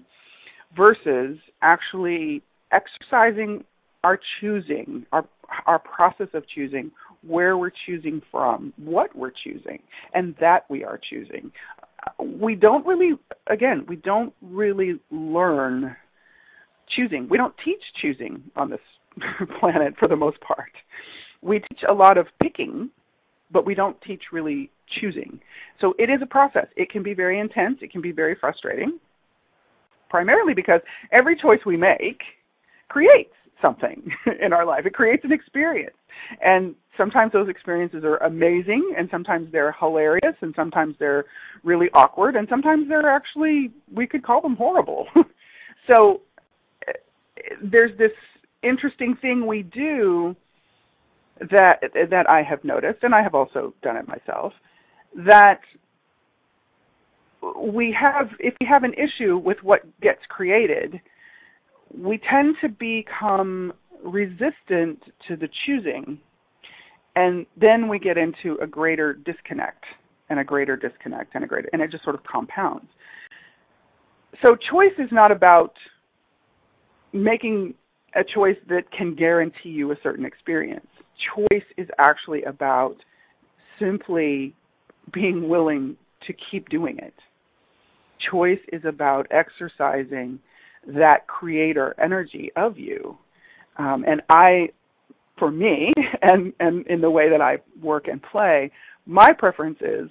versus 0.77 1.37
actually 1.61 2.41
exercising 2.71 3.65
our 4.03 4.19
choosing, 4.39 5.05
our 5.11 5.27
our 5.65 5.79
process 5.79 6.27
of 6.33 6.43
choosing, 6.53 6.91
where 7.25 7.57
we're 7.57 7.71
choosing 7.85 8.21
from, 8.31 8.73
what 8.77 9.15
we're 9.15 9.31
choosing, 9.31 9.79
and 10.13 10.35
that 10.39 10.65
we 10.69 10.83
are 10.83 10.99
choosing. 11.09 11.51
We 12.19 12.55
don't 12.55 12.85
really, 12.85 13.11
again, 13.47 13.85
we 13.87 13.95
don't 13.97 14.33
really 14.41 14.99
learn 15.11 15.95
choosing. 16.95 17.27
We 17.29 17.37
don't 17.37 17.55
teach 17.63 17.81
choosing 18.01 18.43
on 18.55 18.69
this 18.69 18.79
planet 19.59 19.95
for 19.99 20.07
the 20.07 20.15
most 20.15 20.39
part. 20.41 20.71
We 21.41 21.59
teach 21.59 21.79
a 21.87 21.93
lot 21.93 22.17
of 22.17 22.27
picking, 22.41 22.89
but 23.51 23.65
we 23.65 23.75
don't 23.75 23.99
teach 24.01 24.23
really 24.31 24.71
choosing. 24.99 25.39
So 25.81 25.93
it 25.99 26.09
is 26.09 26.19
a 26.21 26.25
process. 26.25 26.67
It 26.75 26.89
can 26.89 27.03
be 27.03 27.13
very 27.13 27.39
intense, 27.39 27.79
it 27.81 27.91
can 27.91 28.01
be 28.01 28.11
very 28.11 28.35
frustrating, 28.39 28.99
primarily 30.09 30.53
because 30.53 30.81
every 31.11 31.35
choice 31.35 31.59
we 31.65 31.77
make 31.77 32.21
creates 32.89 33.33
something 33.61 34.11
in 34.41 34.53
our 34.53 34.65
life. 34.65 34.85
It 34.85 34.93
creates 34.93 35.23
an 35.23 35.31
experience. 35.31 35.95
And 36.41 36.75
sometimes 36.97 37.31
those 37.31 37.49
experiences 37.49 38.03
are 38.03 38.17
amazing 38.17 38.95
and 38.97 39.07
sometimes 39.11 39.51
they're 39.51 39.75
hilarious 39.79 40.35
and 40.41 40.53
sometimes 40.55 40.95
they're 40.99 41.25
really 41.63 41.87
awkward 41.93 42.35
and 42.35 42.47
sometimes 42.49 42.89
they're 42.89 43.09
actually 43.09 43.71
we 43.93 44.07
could 44.07 44.23
call 44.23 44.41
them 44.41 44.55
horrible. 44.55 45.05
so 45.91 46.21
eh, 46.87 46.93
there's 47.63 47.97
this 47.97 48.11
interesting 48.63 49.15
thing 49.21 49.45
we 49.45 49.63
do 49.63 50.35
that 51.39 51.81
that 52.09 52.29
I 52.29 52.41
have 52.41 52.63
noticed, 52.63 53.03
and 53.03 53.13
I 53.13 53.21
have 53.21 53.35
also 53.35 53.73
done 53.83 53.97
it 53.97 54.07
myself, 54.07 54.53
that 55.15 55.61
we 57.61 57.95
have 57.99 58.29
if 58.39 58.55
we 58.59 58.67
have 58.67 58.83
an 58.83 58.93
issue 58.93 59.37
with 59.37 59.57
what 59.61 59.81
gets 60.01 60.21
created, 60.29 60.99
we 61.95 62.19
tend 62.29 62.55
to 62.61 62.69
become 62.69 63.73
resistant 64.03 65.01
to 65.27 65.35
the 65.35 65.49
choosing. 65.65 66.19
And 67.15 67.45
then 67.59 67.87
we 67.87 67.99
get 67.99 68.17
into 68.17 68.57
a 68.61 68.67
greater 68.67 69.13
disconnect 69.13 69.83
and 70.29 70.39
a 70.39 70.43
greater 70.43 70.75
disconnect 70.75 71.33
and 71.33 71.43
a 71.43 71.47
greater 71.47 71.69
and 71.73 71.81
it 71.81 71.89
just 71.89 72.03
sort 72.03 72.15
of 72.15 72.23
compounds. 72.23 72.87
So 74.45 74.55
choice 74.55 74.93
is 74.99 75.09
not 75.11 75.31
about 75.31 75.73
making 77.13 77.73
a 78.15 78.23
choice 78.23 78.57
that 78.69 78.91
can 78.95 79.15
guarantee 79.15 79.69
you 79.69 79.91
a 79.91 79.95
certain 80.03 80.25
experience. 80.25 80.87
Choice 81.35 81.63
is 81.77 81.87
actually 81.97 82.43
about 82.43 82.97
simply 83.79 84.53
being 85.13 85.49
willing 85.49 85.95
to 86.27 86.33
keep 86.51 86.69
doing 86.69 86.97
it. 86.99 87.13
Choice 88.31 88.59
is 88.73 88.81
about 88.85 89.27
exercising 89.31 90.39
that 90.87 91.27
creator 91.27 91.95
energy 92.01 92.51
of 92.55 92.77
you. 92.77 93.17
Um, 93.77 94.05
and 94.07 94.21
I, 94.29 94.69
for 95.37 95.51
me, 95.51 95.93
and, 96.21 96.53
and 96.59 96.85
in 96.87 97.01
the 97.01 97.11
way 97.11 97.29
that 97.29 97.41
I 97.41 97.57
work 97.81 98.07
and 98.07 98.21
play, 98.21 98.71
my 99.05 99.33
preference 99.37 99.79
is 99.81 100.09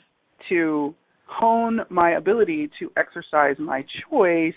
to 0.48 0.94
hone 1.26 1.80
my 1.90 2.12
ability 2.12 2.70
to 2.78 2.90
exercise 2.96 3.56
my 3.58 3.84
choice 4.08 4.54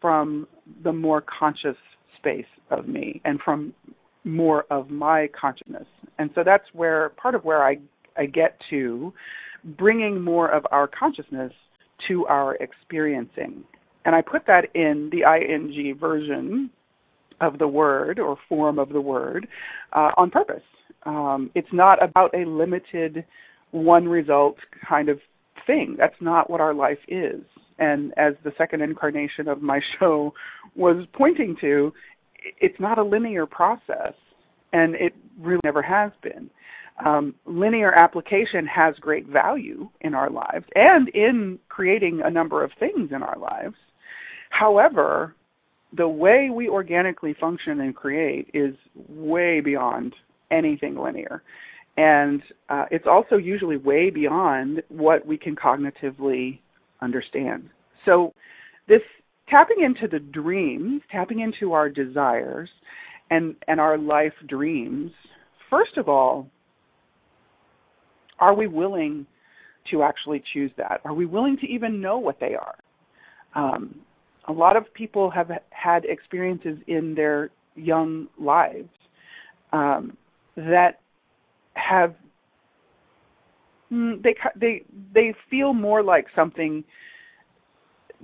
from 0.00 0.46
the 0.84 0.92
more 0.92 1.22
conscious 1.22 1.76
space 2.18 2.46
of 2.70 2.86
me 2.86 3.20
and 3.24 3.40
from 3.44 3.72
more 4.24 4.64
of 4.70 4.90
my 4.90 5.28
consciousness. 5.38 5.86
And 6.18 6.30
so 6.34 6.42
that's 6.44 6.64
where 6.72 7.10
part 7.10 7.34
of 7.34 7.44
where 7.44 7.64
I 7.64 7.78
I 8.16 8.26
get 8.26 8.58
to 8.70 9.12
bringing 9.64 10.20
more 10.20 10.50
of 10.50 10.66
our 10.70 10.86
consciousness 10.86 11.52
to 12.08 12.26
our 12.26 12.56
experiencing. 12.56 13.64
And 14.04 14.14
I 14.14 14.22
put 14.22 14.46
that 14.46 14.66
in 14.74 15.10
the 15.10 15.22
ing 15.22 15.96
version 15.98 16.70
of 17.40 17.58
the 17.58 17.68
word 17.68 18.18
or 18.18 18.36
form 18.48 18.78
of 18.78 18.90
the 18.90 19.00
word 19.00 19.48
uh, 19.92 20.10
on 20.16 20.30
purpose. 20.30 20.62
Um, 21.04 21.50
it's 21.54 21.72
not 21.72 22.02
about 22.02 22.34
a 22.34 22.44
limited 22.46 23.24
one 23.72 24.06
result 24.06 24.56
kind 24.88 25.08
of 25.08 25.18
thing. 25.66 25.96
That's 25.98 26.14
not 26.20 26.48
what 26.50 26.60
our 26.60 26.74
life 26.74 26.98
is. 27.08 27.42
And 27.78 28.12
as 28.16 28.34
the 28.44 28.52
second 28.56 28.82
incarnation 28.82 29.48
of 29.48 29.62
my 29.62 29.80
show 29.98 30.32
was 30.76 31.06
pointing 31.12 31.56
to, 31.60 31.92
it's 32.60 32.78
not 32.80 32.98
a 32.98 33.04
linear 33.04 33.46
process, 33.46 34.14
and 34.72 34.94
it 34.94 35.14
really 35.40 35.60
never 35.64 35.82
has 35.82 36.12
been. 36.22 36.50
Um, 37.04 37.34
linear 37.46 37.92
application 37.92 38.66
has 38.66 38.94
great 39.00 39.26
value 39.26 39.88
in 40.00 40.14
our 40.14 40.30
lives 40.30 40.66
and 40.74 41.08
in 41.08 41.58
creating 41.68 42.20
a 42.24 42.30
number 42.30 42.62
of 42.62 42.70
things 42.78 43.10
in 43.14 43.22
our 43.22 43.38
lives. 43.38 43.74
However, 44.52 45.34
the 45.96 46.06
way 46.06 46.50
we 46.54 46.68
organically 46.68 47.34
function 47.40 47.80
and 47.80 47.96
create 47.96 48.48
is 48.52 48.74
way 49.08 49.60
beyond 49.60 50.14
anything 50.50 50.96
linear. 50.96 51.42
And 51.96 52.42
uh, 52.68 52.84
it's 52.90 53.06
also 53.06 53.36
usually 53.36 53.78
way 53.78 54.10
beyond 54.10 54.82
what 54.88 55.26
we 55.26 55.38
can 55.38 55.56
cognitively 55.56 56.60
understand. 57.00 57.70
So, 58.04 58.34
this 58.88 59.00
tapping 59.48 59.82
into 59.84 60.06
the 60.06 60.18
dreams, 60.18 61.00
tapping 61.10 61.40
into 61.40 61.72
our 61.72 61.88
desires 61.88 62.68
and, 63.30 63.56
and 63.68 63.80
our 63.80 63.96
life 63.96 64.34
dreams, 64.48 65.10
first 65.70 65.96
of 65.96 66.08
all, 66.08 66.48
are 68.38 68.54
we 68.54 68.66
willing 68.66 69.26
to 69.90 70.02
actually 70.02 70.42
choose 70.52 70.70
that? 70.76 71.00
Are 71.04 71.14
we 71.14 71.26
willing 71.26 71.56
to 71.58 71.66
even 71.66 72.00
know 72.00 72.18
what 72.18 72.38
they 72.38 72.54
are? 72.54 72.76
Um, 73.54 74.00
a 74.48 74.52
lot 74.52 74.76
of 74.76 74.92
people 74.94 75.30
have 75.30 75.50
had 75.70 76.04
experiences 76.04 76.78
in 76.86 77.14
their 77.14 77.50
young 77.74 78.28
lives 78.38 78.88
um, 79.72 80.16
that 80.56 81.00
have 81.74 82.14
mm, 83.92 84.22
they 84.22 84.34
they 84.60 84.84
they 85.14 85.34
feel 85.50 85.72
more 85.72 86.02
like 86.02 86.26
something 86.34 86.84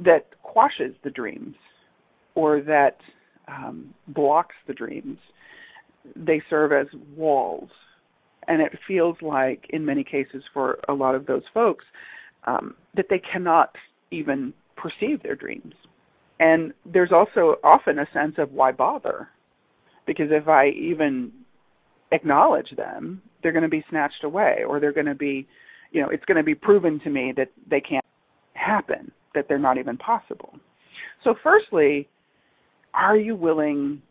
that 0.04 0.26
quashes 0.42 0.94
the 1.02 1.10
dreams 1.10 1.54
or 2.34 2.60
that 2.60 2.98
um, 3.48 3.94
blocks 4.08 4.54
the 4.66 4.74
dreams. 4.74 5.18
They 6.14 6.40
serve 6.48 6.72
as 6.72 6.86
walls, 7.16 7.70
and 8.46 8.62
it 8.62 8.72
feels 8.86 9.16
like, 9.20 9.66
in 9.70 9.84
many 9.84 10.04
cases, 10.04 10.42
for 10.54 10.78
a 10.88 10.94
lot 10.94 11.14
of 11.14 11.26
those 11.26 11.42
folks, 11.52 11.84
um, 12.46 12.74
that 12.94 13.06
they 13.10 13.20
cannot 13.32 13.74
even 14.10 14.54
perceive 14.76 15.22
their 15.22 15.34
dreams. 15.34 15.74
And 16.40 16.72
there's 16.86 17.12
also 17.12 17.56
often 17.64 17.98
a 17.98 18.06
sense 18.12 18.34
of 18.38 18.52
why 18.52 18.72
bother? 18.72 19.28
Because 20.06 20.28
if 20.30 20.48
I 20.48 20.68
even 20.68 21.32
acknowledge 22.12 22.70
them, 22.76 23.20
they're 23.42 23.52
going 23.52 23.62
to 23.62 23.68
be 23.68 23.84
snatched 23.90 24.24
away 24.24 24.62
or 24.66 24.80
they're 24.80 24.92
going 24.92 25.06
to 25.06 25.14
be, 25.14 25.46
you 25.92 26.00
know, 26.00 26.08
it's 26.08 26.24
going 26.24 26.36
to 26.36 26.42
be 26.42 26.54
proven 26.54 27.00
to 27.00 27.10
me 27.10 27.32
that 27.36 27.48
they 27.68 27.80
can't 27.80 28.04
happen, 28.54 29.10
that 29.34 29.46
they're 29.48 29.58
not 29.58 29.78
even 29.78 29.96
possible. 29.96 30.54
So 31.24 31.34
firstly, 31.42 32.08
are 32.94 33.16
you 33.16 33.34
willing 33.34 34.02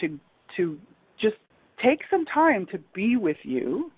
to 0.00 0.18
to 0.56 0.78
just 1.20 1.36
take 1.82 2.00
some 2.10 2.24
time 2.26 2.66
to 2.72 2.78
be 2.94 3.16
with 3.16 3.36
you, 3.42 3.90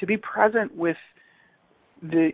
to 0.00 0.06
be 0.06 0.16
present 0.16 0.76
with 0.76 0.96
the 2.02 2.30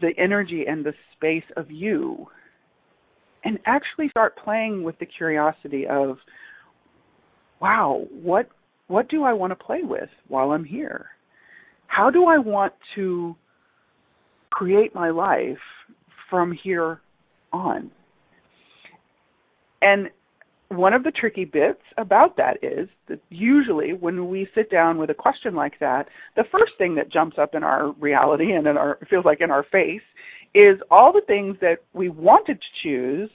the 0.00 0.12
energy 0.18 0.64
and 0.68 0.84
the 0.84 0.94
space 1.16 1.44
of 1.56 1.70
you 1.70 2.26
and 3.44 3.58
actually 3.66 4.08
start 4.08 4.36
playing 4.36 4.82
with 4.82 4.98
the 4.98 5.06
curiosity 5.06 5.86
of 5.86 6.18
wow, 7.60 8.04
what 8.10 8.48
what 8.88 9.08
do 9.08 9.22
I 9.22 9.32
want 9.32 9.52
to 9.52 9.64
play 9.64 9.80
with 9.82 10.10
while 10.28 10.50
I'm 10.50 10.64
here? 10.64 11.06
How 11.86 12.10
do 12.10 12.26
I 12.26 12.38
want 12.38 12.72
to 12.96 13.36
create 14.50 14.94
my 14.94 15.10
life 15.10 15.58
from 16.28 16.56
here 16.62 17.00
on? 17.52 17.90
And 19.80 20.10
one 20.68 20.94
of 20.94 21.04
the 21.04 21.10
tricky 21.10 21.44
bits 21.44 21.82
about 21.98 22.36
that 22.36 22.58
is 22.62 22.88
that 23.08 23.20
usually 23.28 23.92
when 23.92 24.28
we 24.28 24.48
sit 24.54 24.70
down 24.70 24.98
with 24.98 25.10
a 25.10 25.14
question 25.14 25.54
like 25.54 25.78
that, 25.80 26.08
the 26.36 26.44
first 26.50 26.72
thing 26.78 26.94
that 26.94 27.12
jumps 27.12 27.36
up 27.38 27.54
in 27.54 27.62
our 27.62 27.92
reality 27.92 28.52
and 28.52 28.66
in 28.66 28.76
our 28.76 28.98
feels 29.10 29.24
like 29.24 29.40
in 29.40 29.50
our 29.50 29.64
face 29.70 30.02
is 30.54 30.78
all 30.90 31.12
the 31.12 31.22
things 31.26 31.56
that 31.60 31.78
we 31.94 32.08
wanted 32.08 32.58
to 32.60 32.82
choose 32.82 33.30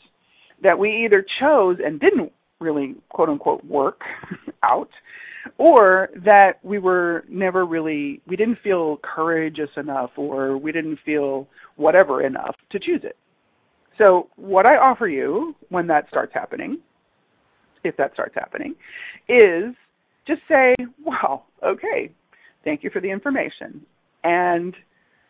that 0.64 0.78
we 0.78 1.06
either 1.06 1.26
chose 1.40 1.78
and 1.84 2.00
didn't 2.00 2.32
really 2.60 2.96
quote 3.10 3.30
unquote 3.30 3.64
work 3.66 4.02
out 4.64 4.90
or 5.58 6.10
that 6.26 6.54
we 6.64 6.80
were 6.80 7.24
never 7.30 7.66
really 7.66 8.22
we 8.28 8.36
didn't 8.36 8.58
feel 8.64 9.00
courageous 9.04 9.70
enough 9.78 10.12
or 10.18 10.58
we 10.58 10.72
didn't 10.72 11.00
feel 11.06 11.48
whatever 11.76 12.26
enough 12.26 12.56
to 12.72 12.80
choose 12.80 13.02
it. 13.04 13.16
So 13.98 14.30
what 14.36 14.70
i 14.70 14.76
offer 14.76 15.08
you 15.08 15.56
when 15.70 15.88
that 15.88 16.08
starts 16.10 16.34
happening 16.34 16.80
if 17.84 17.96
that 17.98 18.14
starts 18.14 18.36
happening 18.36 18.76
is 19.30 19.76
just 20.26 20.42
say 20.50 20.76
wow 21.04 21.44
okay 21.64 22.12
thank 22.64 22.84
you 22.84 22.90
for 22.90 23.00
the 23.00 23.10
information. 23.10 23.86
And 24.24 24.76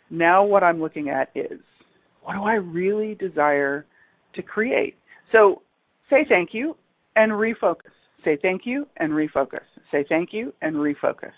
now 0.10 0.44
what 0.44 0.64
i'm 0.64 0.82
looking 0.82 1.10
at 1.10 1.30
is 1.36 1.60
what 2.28 2.36
do 2.36 2.44
i 2.44 2.56
really 2.56 3.16
desire 3.16 3.86
to 4.36 4.42
create 4.42 4.96
so 5.32 5.62
say 6.10 6.26
thank 6.30 6.50
you 6.54 6.76
and 7.16 7.32
refocus 7.32 7.92
Say 8.28 8.38
thank 8.42 8.64
you 8.66 8.86
and 8.98 9.14
refocus. 9.14 9.64
Say 9.90 10.06
thank 10.10 10.34
you 10.34 10.54
and 10.62 10.76
refocus. 10.76 11.32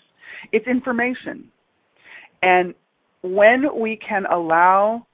It's 0.52 0.66
information. 0.66 1.48
And 2.42 2.74
when 3.22 3.78
we 3.78 3.96
can 3.96 4.24
allow 4.26 5.06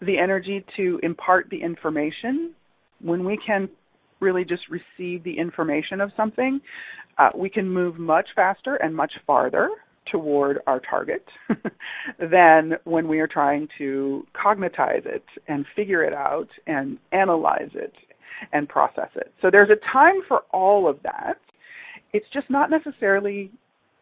the 0.00 0.18
energy 0.18 0.64
to 0.76 1.00
impart 1.02 1.48
the 1.50 1.60
information, 1.60 2.54
when 3.02 3.24
we 3.24 3.38
can 3.44 3.68
really 4.20 4.44
just 4.46 4.62
receive 4.70 5.22
the 5.24 5.36
information 5.36 6.00
of 6.00 6.10
something, 6.16 6.58
uh, 7.18 7.28
we 7.36 7.50
can 7.50 7.68
move 7.68 7.98
much 7.98 8.28
faster 8.34 8.76
and 8.76 8.94
much 8.94 9.12
farther 9.26 9.68
toward 10.10 10.58
our 10.66 10.80
target 10.80 11.24
than 12.18 12.74
when 12.84 13.08
we 13.08 13.20
are 13.20 13.26
trying 13.26 13.68
to 13.78 14.26
cognitize 14.34 15.06
it 15.06 15.24
and 15.48 15.64
figure 15.74 16.04
it 16.04 16.12
out 16.12 16.48
and 16.66 16.98
analyze 17.12 17.70
it 17.74 17.92
and 18.52 18.68
process 18.68 19.08
it. 19.14 19.32
So 19.40 19.50
there's 19.50 19.70
a 19.70 19.92
time 19.92 20.20
for 20.28 20.42
all 20.52 20.88
of 20.88 20.98
that. 21.02 21.38
It's 22.12 22.26
just 22.32 22.50
not 22.50 22.70
necessarily 22.70 23.50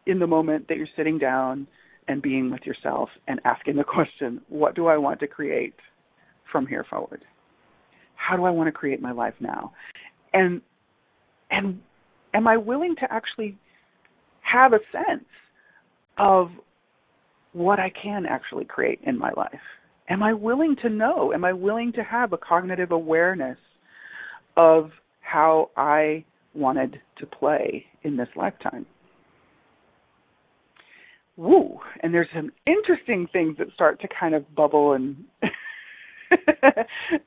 in 0.05 0.19
the 0.19 0.27
moment 0.27 0.67
that 0.67 0.77
you're 0.77 0.87
sitting 0.95 1.17
down 1.17 1.67
and 2.07 2.21
being 2.21 2.51
with 2.51 2.61
yourself 2.65 3.09
and 3.27 3.39
asking 3.45 3.77
the 3.77 3.83
question, 3.83 4.41
what 4.49 4.75
do 4.75 4.87
I 4.87 4.97
want 4.97 5.19
to 5.21 5.27
create 5.27 5.75
from 6.51 6.67
here 6.67 6.85
forward? 6.89 7.23
How 8.15 8.35
do 8.35 8.43
I 8.43 8.51
want 8.51 8.67
to 8.67 8.71
create 8.71 9.01
my 9.01 9.11
life 9.11 9.33
now? 9.39 9.73
And 10.33 10.61
and 11.51 11.79
am 12.33 12.47
I 12.47 12.57
willing 12.57 12.95
to 12.95 13.13
actually 13.13 13.57
have 14.41 14.73
a 14.73 14.79
sense 14.91 15.25
of 16.17 16.49
what 17.53 17.79
I 17.79 17.91
can 18.01 18.25
actually 18.25 18.65
create 18.65 18.99
in 19.05 19.17
my 19.17 19.31
life? 19.35 19.61
am 20.09 20.23
I 20.23 20.33
willing 20.33 20.75
to 20.81 20.89
know? 20.89 21.33
Am 21.33 21.45
I 21.45 21.53
willing 21.53 21.91
to 21.93 22.03
have 22.03 22.33
a 22.33 22.37
cognitive 22.37 22.91
awareness 22.91 23.57
of 24.57 24.91
how 25.21 25.69
I 25.77 26.25
wanted 26.53 26.99
to 27.17 27.25
play 27.25 27.85
in 28.03 28.17
this 28.17 28.27
lifetime? 28.35 28.85
Woo! 31.35 31.79
And 32.01 32.13
there's 32.13 32.27
some 32.35 32.51
interesting 32.67 33.27
things 33.33 33.57
that 33.57 33.67
start 33.73 33.99
to 34.01 34.07
kind 34.07 34.35
of 34.35 34.53
bubble 34.53 34.93
and 34.93 35.15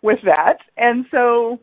with 0.03 0.19
that. 0.25 0.59
And 0.77 1.07
so 1.11 1.59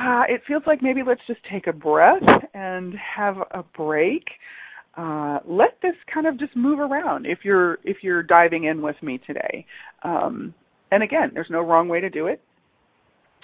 uh, 0.00 0.22
it 0.28 0.42
feels 0.46 0.62
like 0.66 0.80
maybe 0.80 1.02
let's 1.04 1.22
just 1.26 1.40
take 1.50 1.66
a 1.66 1.72
breath 1.72 2.22
and 2.54 2.94
have 2.94 3.38
a 3.50 3.64
break. 3.76 4.24
Uh, 4.96 5.40
let 5.46 5.78
this 5.82 5.94
kind 6.12 6.26
of 6.26 6.38
just 6.38 6.56
move 6.56 6.78
around 6.80 7.26
if 7.26 7.40
you're 7.44 7.78
if 7.84 7.98
you're 8.02 8.22
diving 8.22 8.64
in 8.64 8.80
with 8.80 8.96
me 9.02 9.20
today. 9.26 9.66
Um, 10.02 10.54
and 10.90 11.02
again, 11.02 11.32
there's 11.34 11.50
no 11.50 11.60
wrong 11.60 11.88
way 11.88 12.00
to 12.00 12.08
do 12.08 12.28
it. 12.28 12.40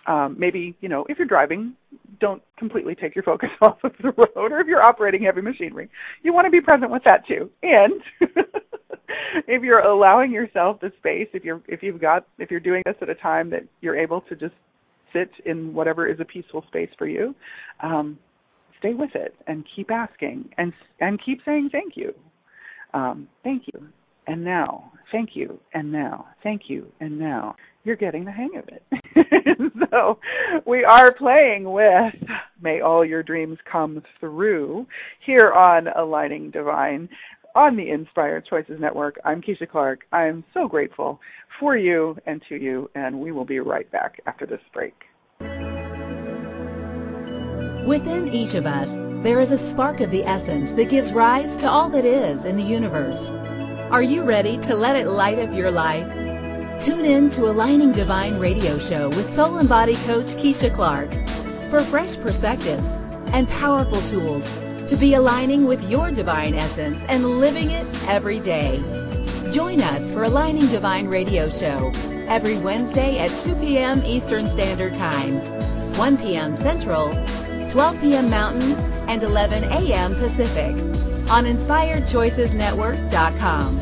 Um, 0.06 0.34
maybe 0.38 0.74
you 0.80 0.88
know 0.88 1.04
if 1.08 1.18
you're 1.18 1.28
driving, 1.28 1.74
don't 2.20 2.42
completely 2.56 2.94
take 2.94 3.14
your 3.14 3.22
focus 3.22 3.50
off 3.60 3.78
of 3.84 3.92
the 4.02 4.12
road, 4.12 4.50
or 4.52 4.60
if 4.60 4.66
you're 4.66 4.84
operating 4.84 5.22
heavy 5.22 5.42
machinery, 5.42 5.90
you 6.22 6.32
want 6.32 6.46
to 6.46 6.50
be 6.50 6.60
present 6.60 6.90
with 6.90 7.02
that 7.04 7.26
too. 7.26 7.50
And 7.62 8.00
if 9.46 9.62
you're 9.62 9.80
allowing 9.80 10.32
yourself 10.32 10.80
the 10.80 10.90
space, 10.98 11.28
if 11.34 11.44
you're 11.44 11.60
if 11.68 11.82
you've 11.82 12.00
got 12.00 12.26
if 12.38 12.50
you're 12.50 12.60
doing 12.60 12.82
this 12.86 12.96
at 13.02 13.10
a 13.10 13.14
time 13.14 13.50
that 13.50 13.64
you're 13.80 13.96
able 13.96 14.22
to 14.22 14.36
just 14.36 14.54
sit 15.12 15.30
in 15.44 15.74
whatever 15.74 16.08
is 16.08 16.18
a 16.20 16.24
peaceful 16.24 16.64
space 16.68 16.88
for 16.96 17.06
you, 17.06 17.34
um, 17.82 18.18
stay 18.82 18.94
with 18.94 19.14
it 19.14 19.34
and 19.46 19.64
keep 19.74 19.90
asking 19.90 20.50
and 20.58 20.72
and 21.00 21.20
keep 21.24 21.40
saying 21.44 21.70
thank 21.70 21.96
you, 21.96 22.12
um, 22.92 23.28
thank 23.44 23.62
you, 23.72 23.86
and 24.26 24.44
now, 24.44 24.92
thank 25.10 25.30
you, 25.34 25.58
and 25.72 25.90
now, 25.92 26.26
thank 26.42 26.62
you, 26.68 26.86
and 27.00 27.18
now. 27.18 27.54
You're 27.84 27.96
getting 27.96 28.24
the 28.24 28.30
hang 28.30 28.50
of 28.56 28.68
it. 28.68 29.72
so 29.90 30.18
we 30.64 30.84
are 30.84 31.12
playing 31.12 31.64
with 31.72 32.14
May 32.60 32.80
All 32.80 33.04
Your 33.04 33.24
Dreams 33.24 33.58
Come 33.70 34.00
Through 34.20 34.86
here 35.26 35.52
on 35.52 35.88
Aligning 35.88 36.52
Divine 36.52 37.08
on 37.56 37.76
the 37.76 37.90
Inspired 37.90 38.46
Choices 38.46 38.78
Network. 38.80 39.18
I'm 39.24 39.42
Keisha 39.42 39.68
Clark. 39.68 40.02
I'm 40.12 40.44
so 40.54 40.68
grateful 40.68 41.18
for 41.58 41.76
you 41.76 42.16
and 42.24 42.40
to 42.48 42.54
you, 42.54 42.88
and 42.94 43.18
we 43.18 43.32
will 43.32 43.44
be 43.44 43.58
right 43.58 43.90
back 43.90 44.20
after 44.26 44.46
this 44.46 44.60
break. 44.72 44.94
Within 47.86 48.32
each 48.32 48.54
of 48.54 48.64
us, 48.64 48.96
there 49.24 49.40
is 49.40 49.50
a 49.50 49.58
spark 49.58 50.00
of 50.00 50.12
the 50.12 50.24
essence 50.24 50.72
that 50.74 50.88
gives 50.88 51.12
rise 51.12 51.56
to 51.56 51.68
all 51.68 51.88
that 51.88 52.04
is 52.04 52.44
in 52.44 52.54
the 52.54 52.62
universe. 52.62 53.32
Are 53.90 54.02
you 54.02 54.22
ready 54.22 54.56
to 54.58 54.76
let 54.76 54.94
it 54.94 55.08
light 55.08 55.40
up 55.40 55.52
your 55.52 55.72
life? 55.72 56.06
Tune 56.80 57.04
in 57.04 57.28
to 57.30 57.50
Aligning 57.50 57.90
Divine 57.90 58.38
radio 58.38 58.78
show 58.78 59.08
with 59.08 59.28
soul 59.28 59.58
and 59.58 59.68
body 59.68 59.96
coach 60.06 60.26
Keisha 60.36 60.72
Clark 60.72 61.12
for 61.70 61.82
fresh 61.82 62.16
perspectives 62.16 62.88
and 63.32 63.48
powerful 63.48 64.00
tools 64.02 64.48
to 64.86 64.96
be 64.96 65.14
aligning 65.14 65.66
with 65.66 65.82
your 65.90 66.12
divine 66.12 66.54
essence 66.54 67.04
and 67.08 67.40
living 67.40 67.72
it 67.72 67.86
every 68.06 68.38
day. 68.38 68.80
Join 69.50 69.80
us 69.80 70.12
for 70.12 70.22
Aligning 70.22 70.68
Divine 70.68 71.08
radio 71.08 71.50
show 71.50 71.90
every 72.28 72.58
Wednesday 72.58 73.18
at 73.18 73.36
2 73.40 73.56
p.m. 73.56 74.00
Eastern 74.04 74.48
Standard 74.48 74.94
Time, 74.94 75.40
1 75.96 76.16
p.m. 76.18 76.54
Central, 76.54 77.12
12 77.72 78.00
p.m. 78.02 78.28
Mountain, 78.28 78.72
and 79.08 79.22
11 79.22 79.64
a.m. 79.64 80.14
Pacific 80.16 80.74
on 81.30 81.46
InspiredChoicesNetwork.com. 81.46 83.78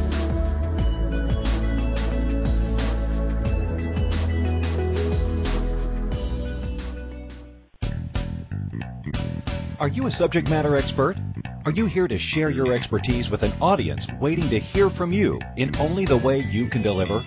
Are 9.81 9.89
you 9.89 10.07
a 10.07 10.11
subject 10.13 10.49
matter 10.49 10.77
expert? 10.77 11.17
Are 11.65 11.73
you 11.73 11.87
here 11.87 12.07
to 12.07 12.17
share 12.17 12.49
your 12.49 12.73
expertise 12.73 13.29
with 13.29 13.43
an 13.43 13.53
audience 13.61 14.07
waiting 14.21 14.49
to 14.51 14.61
hear 14.61 14.89
from 14.89 15.13
you 15.13 15.41
in 15.57 15.75
only 15.79 16.05
the 16.05 16.17
way 16.17 16.39
you 16.39 16.69
can 16.69 16.83
deliver? 16.83 17.25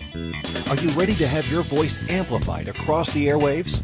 Are 0.70 0.78
you 0.78 0.92
ready 0.92 1.16
to 1.16 1.28
have 1.28 1.52
your 1.52 1.64
voice 1.64 2.00
amplified 2.10 2.70
across 2.70 3.12
the 3.12 3.28
airwaves? 3.28 3.84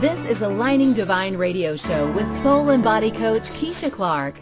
This 0.00 0.24
is 0.24 0.40
a 0.40 0.46
Aligning 0.46 0.94
Divine 0.94 1.36
Radio 1.36 1.76
Show 1.76 2.10
with 2.12 2.26
Soul 2.26 2.70
and 2.70 2.82
Body 2.82 3.10
Coach 3.10 3.50
Keisha 3.50 3.92
Clark. 3.92 4.34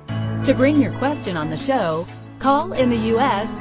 To 0.44 0.54
bring 0.54 0.80
your 0.80 0.92
question 0.98 1.36
on 1.36 1.50
the 1.50 1.56
show, 1.56 2.06
call 2.38 2.74
in 2.74 2.90
the 2.90 3.08
U.S. 3.14 3.52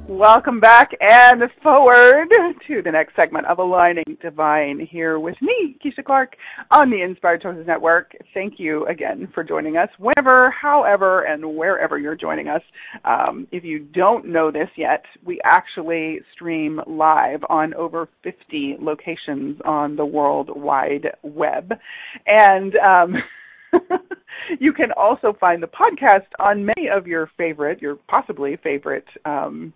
Welcome 0.10 0.60
back 0.60 0.89
and 1.02 1.43
forward 1.62 2.30
to 2.67 2.82
the 2.82 2.91
next 2.91 3.15
segment 3.15 3.45
of 3.45 3.60
Aligning 3.60 4.17
Divine 4.24 4.80
here 4.89 5.19
with 5.19 5.36
me, 5.39 5.78
Keisha 5.86 6.04
Clark, 6.04 6.36
on 6.72 6.89
the 6.89 7.04
Inspired 7.04 7.43
Choices 7.43 7.67
Network. 7.67 8.13
Thank 8.34 8.56
you 8.58 8.88
again 8.88 9.28
for 9.36 9.43
joining 9.43 9.78
us 9.78 9.88
whenever, 10.00 10.50
however, 10.50 11.26
and 11.26 11.56
wherever 11.56 12.00
you're 12.00 12.15
joining 12.15 12.48
us. 12.48 12.63
Um, 13.06 13.48
if 13.52 13.63
you 13.63 13.78
don't 13.78 14.26
know 14.26 14.50
this 14.50 14.69
yet, 14.76 15.04
we 15.24 15.39
actually 15.45 16.22
stream 16.34 16.82
live 16.88 17.41
on 17.48 17.76
over 17.76 18.10
50 18.24 18.78
locations 18.82 19.62
on 19.63 19.95
the 19.95 20.06
World 20.06 20.50
Wide 20.56 21.06
Web. 21.22 21.72
And 22.26 22.74
um, 22.78 23.13
you 24.60 24.73
can 24.73 24.91
also 24.97 25.34
find 25.39 25.62
the 25.62 25.67
podcast 25.67 26.27
on 26.39 26.65
many 26.65 26.89
of 26.89 27.08
your 27.08 27.29
favorite, 27.38 27.82
your 27.82 27.97
possibly 28.08 28.58
favorite 28.63 29.05
um, 29.25 29.73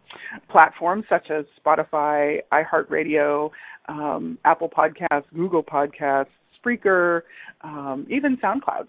platforms 0.50 1.06
such 1.10 1.30
as 1.30 1.46
Spotify, 1.64 2.38
iHeartRadio, 2.52 3.50
um, 3.90 4.38
Apple 4.46 4.70
Podcasts, 4.70 5.26
Google 5.34 5.64
Podcasts, 5.64 6.28
Spreaker, 6.64 7.22
um, 7.62 8.08
even 8.10 8.38
SoundCloud 8.38 8.88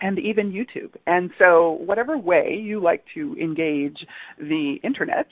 and 0.00 0.18
even 0.18 0.52
YouTube. 0.52 0.94
And 1.06 1.30
so, 1.38 1.78
whatever 1.84 2.18
way 2.18 2.60
you 2.60 2.82
like 2.82 3.04
to 3.14 3.36
engage 3.40 3.96
the 4.38 4.76
internet, 4.82 5.28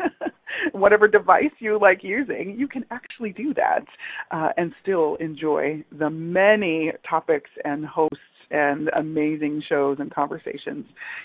whatever 0.72 1.08
device 1.08 1.50
you 1.58 1.78
like 1.80 2.00
using, 2.02 2.54
you 2.58 2.68
can 2.68 2.84
actually 2.90 3.32
do 3.32 3.54
that 3.54 3.84
uh, 4.30 4.50
and 4.56 4.72
still 4.82 5.16
enjoy 5.16 5.82
the 5.98 6.10
many 6.10 6.92
topics 7.08 7.50
and 7.64 7.86
hosts 7.86 8.16
and 8.52 8.88
amazing 8.96 9.62
shows 9.68 9.96
and 9.98 10.14
conversations 10.14 10.84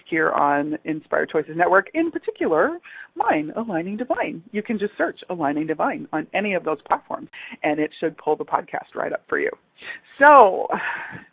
here 0.09 0.31
on 0.31 0.77
Inspired 0.85 1.29
Choices 1.29 1.55
Network, 1.55 1.89
in 1.93 2.09
particular, 2.09 2.77
mine, 3.15 3.51
Aligning 3.55 3.97
Divine. 3.97 4.41
You 4.51 4.63
can 4.63 4.79
just 4.79 4.93
search 4.97 5.19
Aligning 5.29 5.67
Divine 5.67 6.07
on 6.13 6.25
any 6.33 6.53
of 6.53 6.63
those 6.63 6.77
platforms, 6.87 7.29
and 7.63 7.79
it 7.79 7.91
should 7.99 8.17
pull 8.17 8.35
the 8.35 8.45
podcast 8.45 8.95
right 8.95 9.13
up 9.13 9.23
for 9.27 9.39
you. 9.39 9.51
So, 10.25 10.67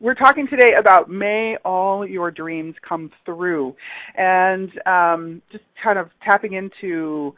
we're 0.01 0.15
talking 0.15 0.47
today 0.49 0.73
about 0.79 1.09
May 1.09 1.57
All 1.65 2.07
Your 2.07 2.31
Dreams 2.31 2.75
Come 2.87 3.11
Through, 3.25 3.75
and 4.17 4.71
um, 4.87 5.43
just 5.51 5.65
kind 5.83 5.99
of 5.99 6.11
tapping 6.23 6.53
into 6.53 7.35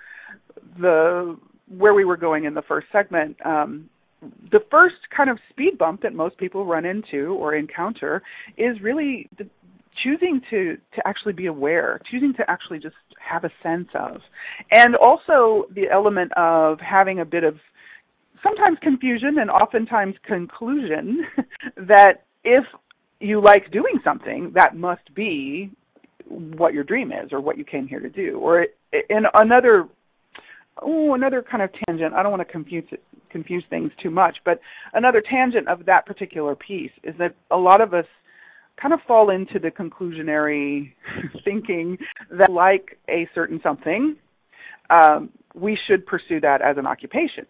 the 0.80 1.38
where 1.68 1.94
we 1.94 2.04
were 2.04 2.16
going 2.16 2.44
in 2.44 2.54
the 2.54 2.62
first 2.62 2.86
segment. 2.92 3.36
Um, 3.44 3.88
the 4.50 4.60
first 4.70 4.96
kind 5.14 5.30
of 5.30 5.38
speed 5.50 5.78
bump 5.78 6.02
that 6.02 6.14
most 6.14 6.36
people 6.38 6.64
run 6.64 6.84
into 6.84 7.34
or 7.38 7.54
encounter 7.54 8.22
is 8.56 8.80
really 8.80 9.28
the, 9.38 9.46
choosing 10.02 10.40
to 10.50 10.76
to 10.94 11.06
actually 11.06 11.32
be 11.32 11.46
aware, 11.46 12.00
choosing 12.10 12.34
to 12.34 12.50
actually 12.50 12.78
just 12.78 12.96
have 13.18 13.44
a 13.44 13.50
sense 13.62 13.88
of, 13.94 14.20
and 14.70 14.94
also 14.96 15.66
the 15.74 15.88
element 15.90 16.32
of 16.36 16.78
having 16.80 17.20
a 17.20 17.24
bit 17.24 17.44
of 17.44 17.56
sometimes 18.42 18.78
confusion 18.82 19.38
and 19.38 19.50
oftentimes 19.50 20.14
conclusion 20.24 21.26
that 21.76 22.24
if 22.44 22.64
you 23.20 23.40
like 23.40 23.70
doing 23.70 23.98
something, 24.04 24.52
that 24.54 24.76
must 24.76 25.14
be 25.14 25.70
what 26.28 26.74
your 26.74 26.84
dream 26.84 27.12
is 27.12 27.32
or 27.32 27.40
what 27.40 27.56
you 27.56 27.64
came 27.64 27.86
here 27.86 28.00
to 28.00 28.10
do. 28.10 28.38
Or 28.38 28.66
in 28.92 29.24
another 29.34 29.88
oh, 30.82 31.14
another 31.14 31.42
kind 31.48 31.62
of 31.62 31.70
tangent. 31.86 32.14
I 32.14 32.22
don't 32.22 32.30
want 32.30 32.46
to 32.46 32.52
confuse 32.52 32.84
confuse 33.30 33.64
things 33.68 33.90
too 34.02 34.10
much, 34.10 34.38
but 34.44 34.60
another 34.94 35.20
tangent 35.20 35.68
of 35.68 35.84
that 35.86 36.06
particular 36.06 36.54
piece 36.54 36.92
is 37.02 37.14
that 37.18 37.34
a 37.50 37.56
lot 37.56 37.80
of 37.80 37.92
us 37.92 38.06
kind 38.80 38.94
of 38.94 39.00
fall 39.06 39.30
into 39.30 39.58
the 39.58 39.70
conclusionary 39.70 40.92
thinking 41.44 41.98
that 42.30 42.50
like 42.50 42.98
a 43.08 43.28
certain 43.34 43.60
something, 43.62 44.16
um, 44.90 45.30
we 45.54 45.76
should 45.86 46.06
pursue 46.06 46.40
that 46.40 46.62
as 46.62 46.76
an 46.78 46.86
occupation. 46.86 47.46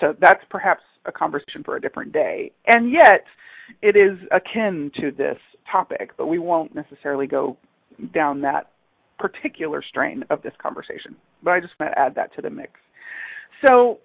So 0.00 0.14
that's 0.20 0.42
perhaps 0.50 0.82
a 1.06 1.12
conversation 1.12 1.62
for 1.64 1.76
a 1.76 1.80
different 1.80 2.12
day. 2.12 2.52
And 2.66 2.90
yet, 2.90 3.24
it 3.82 3.96
is 3.96 4.18
akin 4.32 4.90
to 5.00 5.10
this 5.10 5.38
topic, 5.70 6.10
but 6.16 6.26
we 6.26 6.38
won't 6.38 6.74
necessarily 6.74 7.26
go 7.26 7.56
down 8.12 8.40
that 8.42 8.70
particular 9.20 9.82
strain 9.86 10.24
of 10.30 10.42
this 10.42 10.52
conversation. 10.60 11.14
But 11.42 11.52
I 11.52 11.60
just 11.60 11.74
want 11.78 11.92
to 11.92 11.98
add 11.98 12.14
that 12.16 12.34
to 12.36 12.42
the 12.42 12.50
mix. 12.50 12.72
So, 13.66 13.98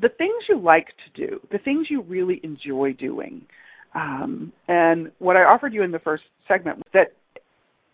the 0.00 0.08
things 0.16 0.44
you 0.48 0.60
like 0.60 0.86
to 0.86 1.26
do, 1.26 1.40
the 1.50 1.58
things 1.58 1.88
you 1.90 2.02
really 2.02 2.40
enjoy 2.44 2.92
doing, 2.92 3.44
um, 3.94 4.52
and 4.68 5.10
what 5.18 5.36
I 5.36 5.40
offered 5.40 5.74
you 5.74 5.82
in 5.82 5.90
the 5.90 5.98
first 5.98 6.22
segment 6.46 6.82
that 6.94 7.14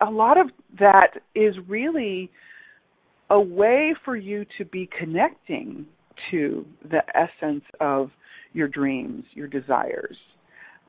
a 0.00 0.10
lot 0.10 0.38
of 0.38 0.50
that 0.78 1.22
is 1.34 1.54
really 1.66 2.30
a 3.30 3.40
way 3.40 3.94
for 4.04 4.16
you 4.16 4.44
to 4.58 4.64
be 4.66 4.88
connecting 4.98 5.86
to 6.30 6.66
the 6.90 7.02
essence 7.16 7.64
of 7.80 8.10
your 8.52 8.68
dreams, 8.68 9.24
your 9.32 9.46
desires. 9.46 10.16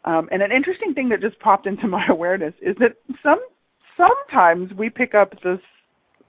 Um, 0.03 0.29
and 0.31 0.41
an 0.41 0.51
interesting 0.51 0.93
thing 0.93 1.09
that 1.09 1.21
just 1.21 1.39
popped 1.39 1.65
into 1.65 1.87
my 1.87 2.05
awareness 2.09 2.53
is 2.61 2.75
that 2.79 2.95
some 3.23 3.39
sometimes 3.97 4.71
we 4.73 4.89
pick 4.89 5.15
up 5.15 5.31
this 5.43 5.59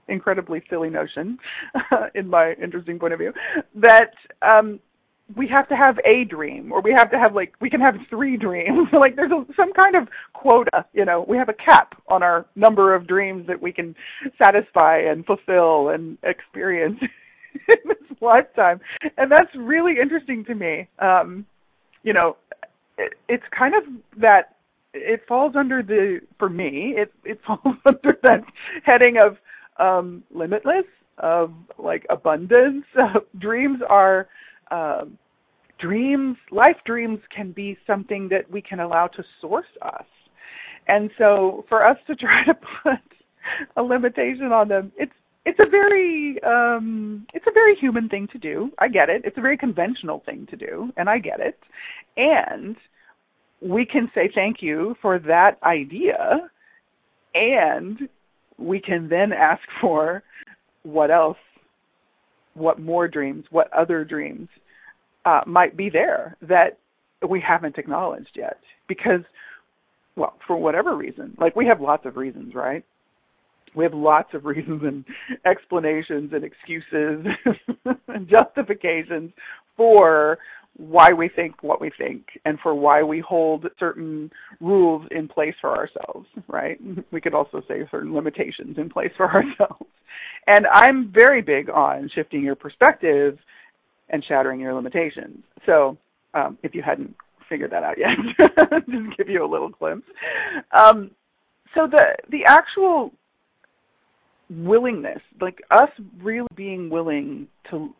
incredibly 0.07 0.63
silly 0.69 0.89
notion, 0.89 1.37
in 2.15 2.29
my 2.29 2.53
interesting 2.61 2.99
point 2.99 3.13
of 3.13 3.19
view, 3.19 3.33
that 3.75 4.13
um, 4.41 4.79
we 5.35 5.47
have 5.47 5.67
to 5.67 5.75
have 5.75 5.97
a 6.05 6.23
dream 6.23 6.71
or 6.71 6.81
we 6.81 6.93
have 6.97 7.11
to 7.11 7.17
have 7.17 7.35
like 7.35 7.53
we 7.59 7.69
can 7.69 7.81
have 7.81 7.95
three 8.09 8.37
dreams. 8.37 8.87
Like 8.97 9.15
there's 9.15 9.31
a, 9.31 9.45
some 9.55 9.73
kind 9.73 9.95
of 9.95 10.07
quota 10.33 10.85
you 10.93 11.05
know. 11.05 11.25
We 11.27 11.37
have 11.37 11.49
a 11.49 11.53
cap 11.53 12.01
on 12.07 12.23
our 12.23 12.45
number 12.55 12.95
of 12.95 13.07
dreams 13.07 13.45
that 13.47 13.61
we 13.61 13.71
can 13.71 13.95
satisfy 14.41 14.99
and 14.99 15.25
fulfill 15.25 15.89
and 15.89 16.17
experience 16.23 16.99
in 17.67 17.77
this 17.85 18.17
lifetime. 18.21 18.79
And 19.17 19.31
that's 19.31 19.53
really 19.55 19.95
interesting 20.01 20.45
to 20.45 20.55
me. 20.55 20.87
Um 20.99 21.45
you 22.03 22.13
know 22.13 22.37
it, 22.97 23.13
it's 23.27 23.43
kind 23.57 23.75
of 23.75 23.83
that 24.21 24.56
it 24.97 25.21
falls 25.27 25.55
under 25.55 25.81
the 25.83 26.19
for 26.39 26.49
me 26.49 26.93
it 26.97 27.13
it 27.23 27.39
falls 27.47 27.75
under 27.85 28.17
that 28.23 28.41
heading 28.83 29.17
of 29.23 29.37
um 29.79 30.23
limitless 30.33 30.85
of 31.19 31.51
like 31.77 32.05
abundance 32.09 32.85
dreams 33.39 33.79
are 33.87 34.27
um, 34.71 35.17
dreams, 35.79 36.37
life 36.51 36.77
dreams 36.85 37.19
can 37.35 37.51
be 37.51 37.77
something 37.85 38.29
that 38.29 38.49
we 38.51 38.61
can 38.61 38.79
allow 38.79 39.07
to 39.07 39.23
source 39.41 39.65
us. 39.81 40.05
And 40.87 41.09
so 41.17 41.65
for 41.69 41.85
us 41.85 41.97
to 42.07 42.15
try 42.15 42.43
to 42.45 42.53
put 42.83 42.99
a 43.75 43.81
limitation 43.81 44.51
on 44.51 44.67
them, 44.67 44.91
it's 44.97 45.11
it's 45.45 45.59
a 45.65 45.69
very 45.69 46.37
um 46.43 47.25
it's 47.33 47.45
a 47.47 47.53
very 47.53 47.75
human 47.75 48.09
thing 48.09 48.27
to 48.33 48.37
do. 48.37 48.71
I 48.79 48.87
get 48.87 49.09
it. 49.09 49.21
It's 49.25 49.37
a 49.37 49.41
very 49.41 49.57
conventional 49.57 50.21
thing 50.25 50.47
to 50.49 50.57
do, 50.57 50.91
and 50.97 51.09
I 51.09 51.19
get 51.19 51.39
it. 51.39 51.59
And 52.17 52.75
we 53.61 53.85
can 53.85 54.09
say 54.13 54.29
thank 54.33 54.57
you 54.61 54.95
for 55.01 55.19
that 55.19 55.57
idea 55.63 56.49
and 57.33 58.09
we 58.57 58.79
can 58.79 59.07
then 59.09 59.31
ask 59.31 59.61
for 59.81 60.23
what 60.83 61.11
else 61.11 61.37
what 62.53 62.79
more 62.79 63.07
dreams 63.07 63.45
what 63.51 63.71
other 63.73 64.03
dreams 64.03 64.47
uh, 65.25 65.41
might 65.45 65.75
be 65.75 65.89
there 65.89 66.35
that 66.41 66.77
we 67.27 67.41
haven't 67.45 67.77
acknowledged 67.77 68.31
yet. 68.35 68.57
Because 68.87 69.21
well 70.15 70.35
for 70.45 70.57
whatever 70.57 70.95
reason 70.95 71.35
like 71.39 71.55
we 71.55 71.65
have 71.65 71.81
lots 71.81 72.05
of 72.05 72.17
reasons 72.17 72.53
right? 72.55 72.83
We 73.75 73.83
have 73.83 73.93
lots 73.93 74.33
of 74.33 74.45
reasons 74.45 74.81
and 74.83 75.05
explanations 75.45 76.31
and 76.33 76.43
excuses 76.43 77.25
and 78.07 78.27
justifications 78.29 79.31
for 79.75 80.37
why 80.77 81.11
we 81.11 81.27
think 81.27 81.63
what 81.63 81.81
we 81.81 81.91
think 81.97 82.25
and 82.45 82.59
for 82.61 82.75
why 82.75 83.01
we 83.01 83.19
hold 83.19 83.65
certain 83.79 84.31
rules 84.61 85.05
in 85.09 85.27
place 85.27 85.55
for 85.59 85.75
ourselves, 85.75 86.27
right? 86.47 86.79
We 87.11 87.21
could 87.21 87.33
also 87.33 87.61
say 87.67 87.87
certain 87.89 88.13
limitations 88.13 88.77
in 88.77 88.89
place 88.89 89.11
for 89.17 89.25
ourselves. 89.33 89.89
And 90.45 90.65
I'm 90.71 91.11
very 91.11 91.41
big 91.41 91.69
on 91.69 92.09
shifting 92.13 92.43
your 92.43 92.55
perspective 92.55 93.37
and 94.09 94.23
shattering 94.27 94.59
your 94.59 94.73
limitations. 94.73 95.39
So, 95.65 95.97
um, 96.33 96.57
if 96.63 96.75
you 96.75 96.81
hadn't 96.81 97.15
figured 97.49 97.71
that 97.71 97.83
out 97.83 97.97
yet, 97.97 98.09
just 98.89 99.17
give 99.17 99.29
you 99.29 99.43
a 99.43 99.49
little 99.49 99.69
glimpse. 99.69 100.07
Um, 100.77 101.11
so 101.75 101.87
the 101.87 102.15
the 102.29 102.45
actual 102.45 103.11
willingness, 104.49 105.21
like 105.41 105.61
us 105.71 105.89
really 106.21 106.47
being 106.55 106.89
willing 106.89 107.47
to 107.71 107.93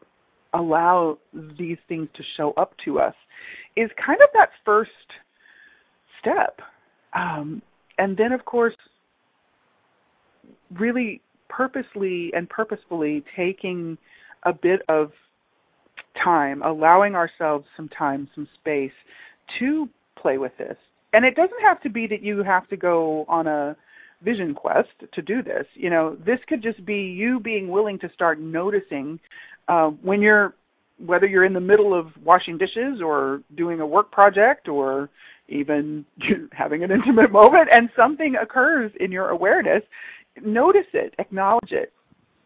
allow 0.54 1.18
these 1.58 1.78
things 1.88 2.08
to 2.16 2.24
show 2.36 2.54
up 2.58 2.74
to 2.86 3.00
us, 3.00 3.14
is 3.76 3.90
kind 4.04 4.20
of 4.22 4.30
that 4.34 4.50
first 4.66 4.92
step. 6.20 6.60
Um, 7.14 7.62
and 7.98 8.18
then, 8.18 8.32
of 8.32 8.46
course, 8.46 8.76
really 10.80 11.22
purposely 11.50 12.32
and 12.36 12.50
purposefully 12.50 13.24
taking 13.36 13.98
a 14.44 14.54
bit 14.54 14.82
of 14.90 15.12
time, 16.24 16.62
allowing 16.62 17.16
ourselves 17.16 17.66
some 17.76 17.90
time, 17.90 18.28
some 18.36 18.48
space 18.60 18.92
to 19.60 19.88
play 20.22 20.38
with 20.38 20.52
this. 20.58 20.76
And 21.14 21.26
it 21.26 21.36
doesn't 21.36 21.62
have 21.62 21.82
to 21.82 21.90
be 21.90 22.08
that 22.08 22.22
you 22.22 22.44
have 22.44 22.68
to 22.70 22.78
go 22.78 23.26
on 23.28 23.48
a 23.48 23.76
vision 24.24 24.54
quest 24.54 24.90
to 25.14 25.22
do 25.22 25.42
this. 25.42 25.66
You 25.74 25.90
know, 25.90 26.18
this 26.26 26.40
could 26.48 26.62
just 26.62 26.84
be 26.86 26.96
you 26.96 27.40
being 27.40 27.70
willing 27.70 28.00
to 28.00 28.10
start 28.14 28.40
noticing 28.40 29.20
uh, 29.68 29.88
when 30.02 30.22
you're, 30.22 30.54
whether 31.06 31.28
you're 31.28 31.46
in 31.46 31.54
the 31.54 31.60
middle 31.60 31.98
of 31.98 32.08
washing 32.24 32.58
dishes 32.58 33.02
or 33.04 33.42
doing 33.56 33.80
a 33.80 33.86
work 33.86 34.12
project 34.12 34.68
or 34.68 35.10
even 35.48 36.06
having 36.52 36.84
an 36.84 36.92
intimate 36.92 37.32
moment 37.32 37.70
and 37.72 37.90
something 37.96 38.36
occurs 38.42 38.92
in 39.00 39.12
your 39.12 39.30
awareness, 39.30 39.84
notice 40.44 40.88
it, 40.94 41.14
acknowledge 41.20 41.72
it, 41.72 41.94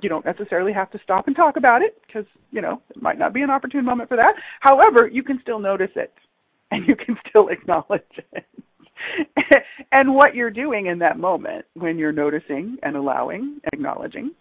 you 0.02 0.10
don't 0.10 0.26
necessarily 0.26 0.74
have 0.74 0.92
to 0.92 1.00
stop 1.04 1.28
and 1.28 1.36
talk 1.36 1.58
about 1.58 1.82
it 1.82 2.02
because, 2.06 2.26
you 2.52 2.62
know, 2.62 2.82
it 2.90 3.02
might 3.02 3.20
not 3.20 3.34
be 3.34 3.42
an 3.42 3.50
opportune 3.50 3.86
moment 3.86 4.10
for 4.10 4.18
that. 4.18 4.34
However, 4.60 5.08
you 5.08 5.24
can 5.24 5.40
still 5.42 5.60
notice 5.60 5.92
it 5.96 6.14
and 6.72 6.88
you 6.88 6.96
can 6.96 7.18
still 7.30 7.50
acknowledge 7.50 8.02
it. 8.34 8.46
and 9.92 10.14
what 10.14 10.36
you're 10.36 10.52
doing 10.52 10.86
in 10.86 11.00
that 11.00 11.18
moment 11.18 11.66
when 11.74 11.98
you're 11.98 12.12
noticing 12.12 12.78
and 12.84 12.96
allowing, 12.96 13.60
acknowledging, 13.74 14.32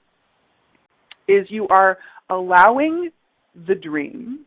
is 1.30 1.46
you 1.50 1.66
are 1.68 1.98
allowing 2.28 3.10
the 3.66 3.74
dream 3.74 4.46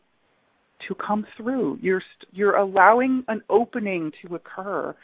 to 0.87 0.95
come 0.95 1.25
through. 1.37 1.79
You're 1.81 2.01
you're 2.31 2.55
allowing 2.55 3.23
an 3.27 3.41
opening 3.49 4.11
to 4.21 4.35
occur 4.35 4.95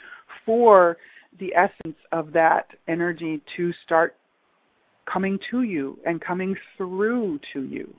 for 0.46 0.98
the 1.40 1.54
essence 1.56 1.98
of 2.12 2.34
that 2.34 2.68
energy 2.88 3.42
to 3.56 3.72
start 3.86 4.16
coming 5.12 5.40
to 5.52 5.64
you 5.64 5.98
and 6.06 6.22
coming 6.22 6.56
through 6.78 7.40
to 7.54 7.64
you, 7.64 7.94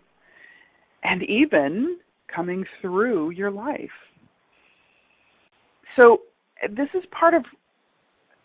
and 1.02 1.22
even 1.22 1.98
coming 2.34 2.64
through 2.80 3.30
your 3.30 3.50
life. 3.50 3.90
So, 6.00 6.22
this 6.68 6.88
is 6.94 7.02
part 7.18 7.34
of 7.34 7.44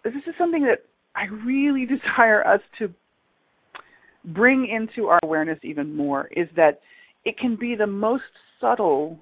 this 0.03 0.13
is 0.13 0.33
something 0.37 0.63
that 0.63 0.83
I 1.15 1.25
really 1.45 1.85
desire 1.85 2.45
us 2.45 2.61
to 2.79 2.93
bring 4.33 4.67
into 4.67 5.07
our 5.07 5.19
awareness 5.23 5.59
even 5.63 5.95
more 5.95 6.27
is 6.35 6.47
that 6.55 6.81
it 7.23 7.37
can 7.37 7.55
be 7.55 7.75
the 7.75 7.87
most 7.87 8.23
subtle, 8.59 9.19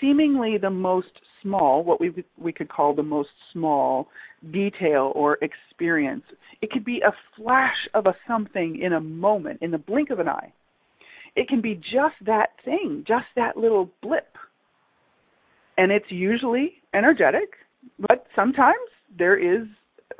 seemingly 0.00 0.56
the 0.60 0.70
most 0.70 1.08
small, 1.42 1.84
what 1.84 2.00
we 2.00 2.24
we 2.38 2.52
could 2.52 2.68
call 2.68 2.94
the 2.94 3.02
most 3.02 3.28
small 3.52 4.08
detail 4.52 5.12
or 5.14 5.38
experience. 5.42 6.24
It 6.62 6.70
could 6.70 6.84
be 6.84 7.00
a 7.06 7.12
flash 7.36 7.76
of 7.92 8.06
a 8.06 8.14
something 8.26 8.80
in 8.82 8.92
a 8.92 9.00
moment, 9.00 9.60
in 9.62 9.70
the 9.70 9.78
blink 9.78 10.10
of 10.10 10.18
an 10.18 10.28
eye. 10.28 10.52
It 11.36 11.48
can 11.48 11.60
be 11.60 11.74
just 11.74 12.14
that 12.26 12.50
thing, 12.64 13.04
just 13.06 13.26
that 13.36 13.56
little 13.56 13.90
blip. 14.02 14.28
And 15.76 15.90
it's 15.90 16.06
usually 16.08 16.74
energetic, 16.94 17.50
but 17.98 18.26
sometimes 18.36 18.78
there 19.18 19.36
is 19.36 19.66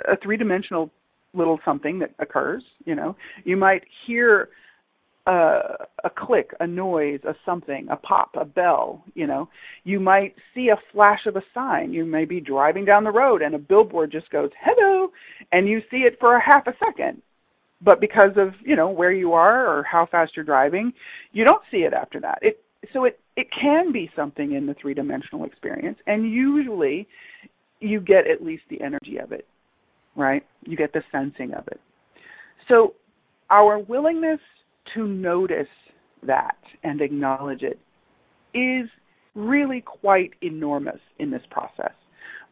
a 0.08 0.16
three 0.22 0.36
dimensional 0.36 0.90
little 1.34 1.58
something 1.64 1.98
that 2.00 2.14
occurs, 2.18 2.62
you 2.84 2.94
know. 2.94 3.16
You 3.44 3.56
might 3.56 3.82
hear 4.06 4.50
a, 5.26 5.86
a 6.04 6.10
click, 6.14 6.50
a 6.60 6.66
noise, 6.66 7.20
a 7.24 7.34
something, 7.44 7.86
a 7.90 7.96
pop, 7.96 8.30
a 8.38 8.44
bell, 8.44 9.04
you 9.14 9.26
know. 9.26 9.48
You 9.84 10.00
might 10.00 10.34
see 10.54 10.68
a 10.68 10.78
flash 10.92 11.26
of 11.26 11.36
a 11.36 11.42
sign. 11.54 11.92
You 11.92 12.04
may 12.04 12.24
be 12.24 12.40
driving 12.40 12.84
down 12.84 13.04
the 13.04 13.10
road 13.10 13.42
and 13.42 13.54
a 13.54 13.58
billboard 13.58 14.12
just 14.12 14.30
goes, 14.30 14.50
"Hello," 14.60 15.10
and 15.52 15.68
you 15.68 15.80
see 15.90 15.98
it 15.98 16.18
for 16.20 16.36
a 16.36 16.40
half 16.40 16.66
a 16.66 16.74
second. 16.84 17.22
But 17.80 18.00
because 18.00 18.36
of, 18.36 18.54
you 18.64 18.76
know, 18.76 18.88
where 18.88 19.12
you 19.12 19.32
are 19.34 19.66
or 19.66 19.82
how 19.82 20.06
fast 20.06 20.36
you're 20.36 20.44
driving, 20.44 20.92
you 21.32 21.44
don't 21.44 21.62
see 21.70 21.78
it 21.78 21.92
after 21.92 22.20
that. 22.20 22.38
It 22.42 22.60
so 22.92 23.04
it 23.04 23.18
it 23.36 23.48
can 23.50 23.92
be 23.92 24.10
something 24.14 24.52
in 24.52 24.66
the 24.66 24.74
three-dimensional 24.74 25.44
experience 25.44 25.98
and 26.06 26.30
usually 26.30 27.08
you 27.80 28.00
get 28.00 28.26
at 28.26 28.42
least 28.42 28.62
the 28.70 28.80
energy 28.80 29.18
of 29.18 29.32
it, 29.32 29.46
right? 30.16 30.44
You 30.64 30.76
get 30.76 30.92
the 30.92 31.02
sensing 31.12 31.52
of 31.54 31.66
it. 31.68 31.80
So 32.68 32.94
our 33.50 33.78
willingness 33.78 34.40
to 34.94 35.06
notice 35.06 35.66
that 36.26 36.56
and 36.82 37.00
acknowledge 37.00 37.62
it 37.62 37.78
is 38.56 38.88
really 39.34 39.80
quite 39.80 40.30
enormous 40.42 41.00
in 41.18 41.30
this 41.30 41.42
process. 41.50 41.92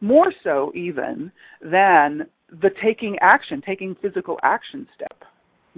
More 0.01 0.33
so, 0.43 0.71
even, 0.75 1.31
than 1.61 2.27
the 2.49 2.69
taking 2.83 3.17
action, 3.21 3.61
taking 3.65 3.95
physical 4.01 4.37
action 4.43 4.87
step. 4.95 5.23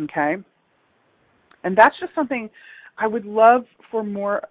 Okay? 0.01 0.35
And 1.63 1.77
that's 1.77 1.95
just 1.99 2.13
something 2.15 2.49
I 2.97 3.07
would 3.07 3.25
love 3.25 3.65
for 3.91 4.03
more 4.03 4.41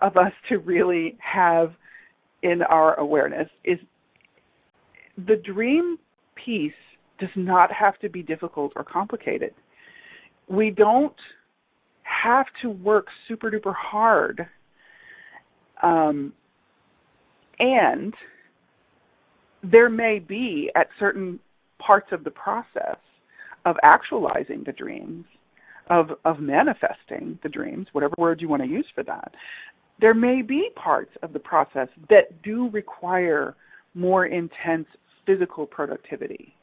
of 0.00 0.16
us 0.16 0.32
to 0.48 0.58
really 0.58 1.16
have 1.20 1.72
in 2.42 2.62
our 2.62 2.98
awareness 2.98 3.48
is 3.64 3.78
the 5.26 5.36
dream 5.36 5.98
piece 6.44 6.72
does 7.18 7.30
not 7.36 7.70
have 7.72 7.98
to 8.00 8.08
be 8.08 8.22
difficult 8.22 8.72
or 8.76 8.84
complicated. 8.84 9.54
We 10.48 10.70
don't 10.70 11.14
have 12.02 12.46
to 12.62 12.70
work 12.70 13.06
super 13.28 13.50
duper 13.50 13.74
hard. 13.74 14.46
Um, 15.82 16.32
and 17.58 18.14
there 19.62 19.90
may 19.90 20.18
be 20.18 20.70
at 20.74 20.88
certain 20.98 21.38
parts 21.78 22.08
of 22.12 22.24
the 22.24 22.30
process 22.30 22.96
of 23.64 23.76
actualizing 23.82 24.64
the 24.64 24.72
dreams, 24.72 25.24
of 25.88 26.10
of 26.24 26.40
manifesting 26.40 27.38
the 27.42 27.48
dreams, 27.48 27.86
whatever 27.92 28.14
word 28.16 28.40
you 28.40 28.48
want 28.48 28.62
to 28.62 28.68
use 28.68 28.86
for 28.94 29.04
that. 29.04 29.32
There 30.00 30.14
may 30.14 30.40
be 30.40 30.70
parts 30.76 31.10
of 31.22 31.32
the 31.32 31.38
process 31.38 31.88
that 32.08 32.42
do 32.42 32.70
require 32.70 33.54
more 33.94 34.26
intense 34.26 34.86
physical 35.26 35.66
productivity 35.66 36.54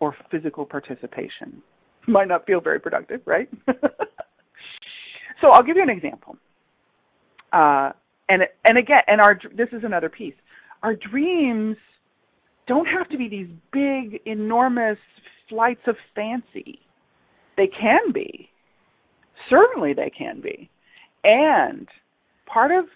or 0.00 0.14
physical 0.30 0.64
participation. 0.64 1.62
Might 2.06 2.28
not 2.28 2.46
feel 2.46 2.60
very 2.60 2.78
productive, 2.78 3.20
right? 3.24 3.48
So 5.40 5.48
I'll 5.48 5.62
give 5.62 5.76
you 5.76 5.82
an 5.82 5.90
example. 5.90 6.36
Uh, 7.52 7.92
and 8.28 8.42
and 8.64 8.78
again, 8.78 9.02
and 9.06 9.20
our 9.20 9.38
this 9.56 9.68
is 9.72 9.82
another 9.84 10.08
piece. 10.08 10.34
Our 10.82 10.94
dreams 10.94 11.76
don't 12.66 12.86
have 12.86 13.08
to 13.10 13.18
be 13.18 13.28
these 13.28 13.48
big, 13.72 14.20
enormous 14.26 14.98
flights 15.48 15.82
of 15.86 15.96
fancy. 16.14 16.80
They 17.56 17.68
can 17.68 18.12
be. 18.12 18.50
Certainly, 19.48 19.94
they 19.94 20.10
can 20.10 20.40
be. 20.40 20.68
And 21.22 21.86
part 22.46 22.72
of 22.72 22.86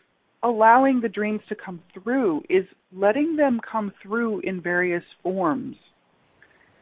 allowing 0.43 1.01
the 1.01 1.09
dreams 1.09 1.41
to 1.49 1.55
come 1.55 1.81
through 1.93 2.43
is 2.49 2.65
letting 2.93 3.37
them 3.37 3.61
come 3.71 3.93
through 4.03 4.41
in 4.41 4.61
various 4.61 5.05
forms, 5.23 5.77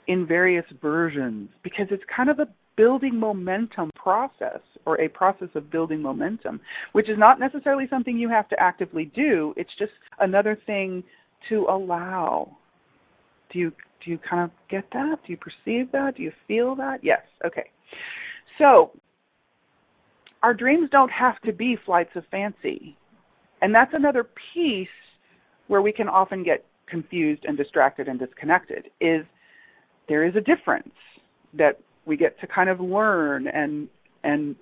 in 0.06 0.26
various 0.26 0.64
versions, 0.80 1.48
because 1.62 1.86
it's 1.90 2.02
kind 2.14 2.30
of 2.30 2.38
a 2.38 2.48
building 2.76 3.18
momentum 3.18 3.90
process 3.96 4.60
or 4.86 5.00
a 5.00 5.08
process 5.08 5.48
of 5.56 5.70
building 5.70 6.00
momentum, 6.00 6.60
which 6.92 7.08
is 7.10 7.18
not 7.18 7.40
necessarily 7.40 7.86
something 7.90 8.16
you 8.16 8.28
have 8.28 8.48
to 8.48 8.56
actively 8.60 9.10
do. 9.16 9.52
It's 9.56 9.70
just 9.78 9.92
another 10.20 10.56
thing 10.66 11.02
to 11.48 11.66
allow. 11.68 12.56
Do 13.52 13.58
you 13.58 13.72
do 14.04 14.12
you 14.12 14.18
kind 14.18 14.44
of 14.44 14.50
get 14.70 14.84
that? 14.92 15.16
Do 15.26 15.32
you 15.32 15.36
perceive 15.36 15.90
that? 15.90 16.16
Do 16.16 16.22
you 16.22 16.32
feel 16.46 16.76
that? 16.76 16.98
Yes. 17.02 17.22
Okay. 17.44 17.70
So 18.58 18.92
our 20.42 20.54
dreams 20.54 20.88
don't 20.92 21.10
have 21.10 21.40
to 21.42 21.52
be 21.52 21.76
flights 21.84 22.10
of 22.14 22.22
fancy. 22.30 22.96
And 23.60 23.74
that's 23.74 23.92
another 23.94 24.26
piece 24.54 24.88
where 25.66 25.82
we 25.82 25.92
can 25.92 26.08
often 26.08 26.42
get 26.42 26.64
confused 26.86 27.44
and 27.44 27.56
distracted 27.56 28.08
and 28.08 28.18
disconnected 28.18 28.90
is 29.00 29.24
there 30.08 30.24
is 30.26 30.34
a 30.36 30.40
difference 30.40 30.94
that 31.54 31.78
we 32.06 32.16
get 32.16 32.40
to 32.40 32.46
kind 32.46 32.70
of 32.70 32.80
learn 32.80 33.46
and 33.48 33.88
and 34.24 34.56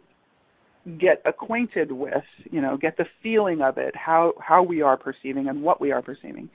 get 0.99 1.21
acquainted 1.25 1.91
with, 1.91 2.25
you 2.51 2.61
know, 2.61 2.77
get 2.77 2.97
the 2.97 3.07
feeling 3.23 3.61
of 3.63 3.79
it, 3.79 3.95
how 3.97 4.33
how 4.41 4.63
we 4.63 4.83
are 4.83 4.97
perceiving 4.97 5.49
and 5.49 5.63
what 5.63 5.81
we 5.81 5.93
are 5.93 6.03
perceiving, 6.03 6.49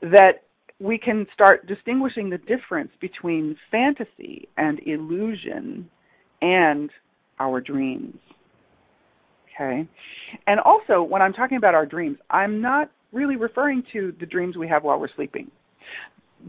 that 0.00 0.42
we 0.80 0.98
can 0.98 1.26
start 1.32 1.66
distinguishing 1.66 2.30
the 2.30 2.38
difference 2.38 2.90
between 3.00 3.56
fantasy 3.70 4.48
and 4.56 4.80
illusion 4.86 5.88
and 6.40 6.90
our 7.38 7.60
dreams. 7.60 8.16
Okay? 9.54 9.88
And 10.46 10.60
also, 10.60 11.02
when 11.02 11.22
I'm 11.22 11.32
talking 11.32 11.56
about 11.56 11.74
our 11.74 11.86
dreams, 11.86 12.18
I'm 12.30 12.60
not 12.60 12.90
really 13.12 13.36
referring 13.36 13.82
to 13.92 14.14
the 14.18 14.26
dreams 14.26 14.56
we 14.56 14.68
have 14.68 14.84
while 14.84 14.98
we're 14.98 15.14
sleeping. 15.14 15.50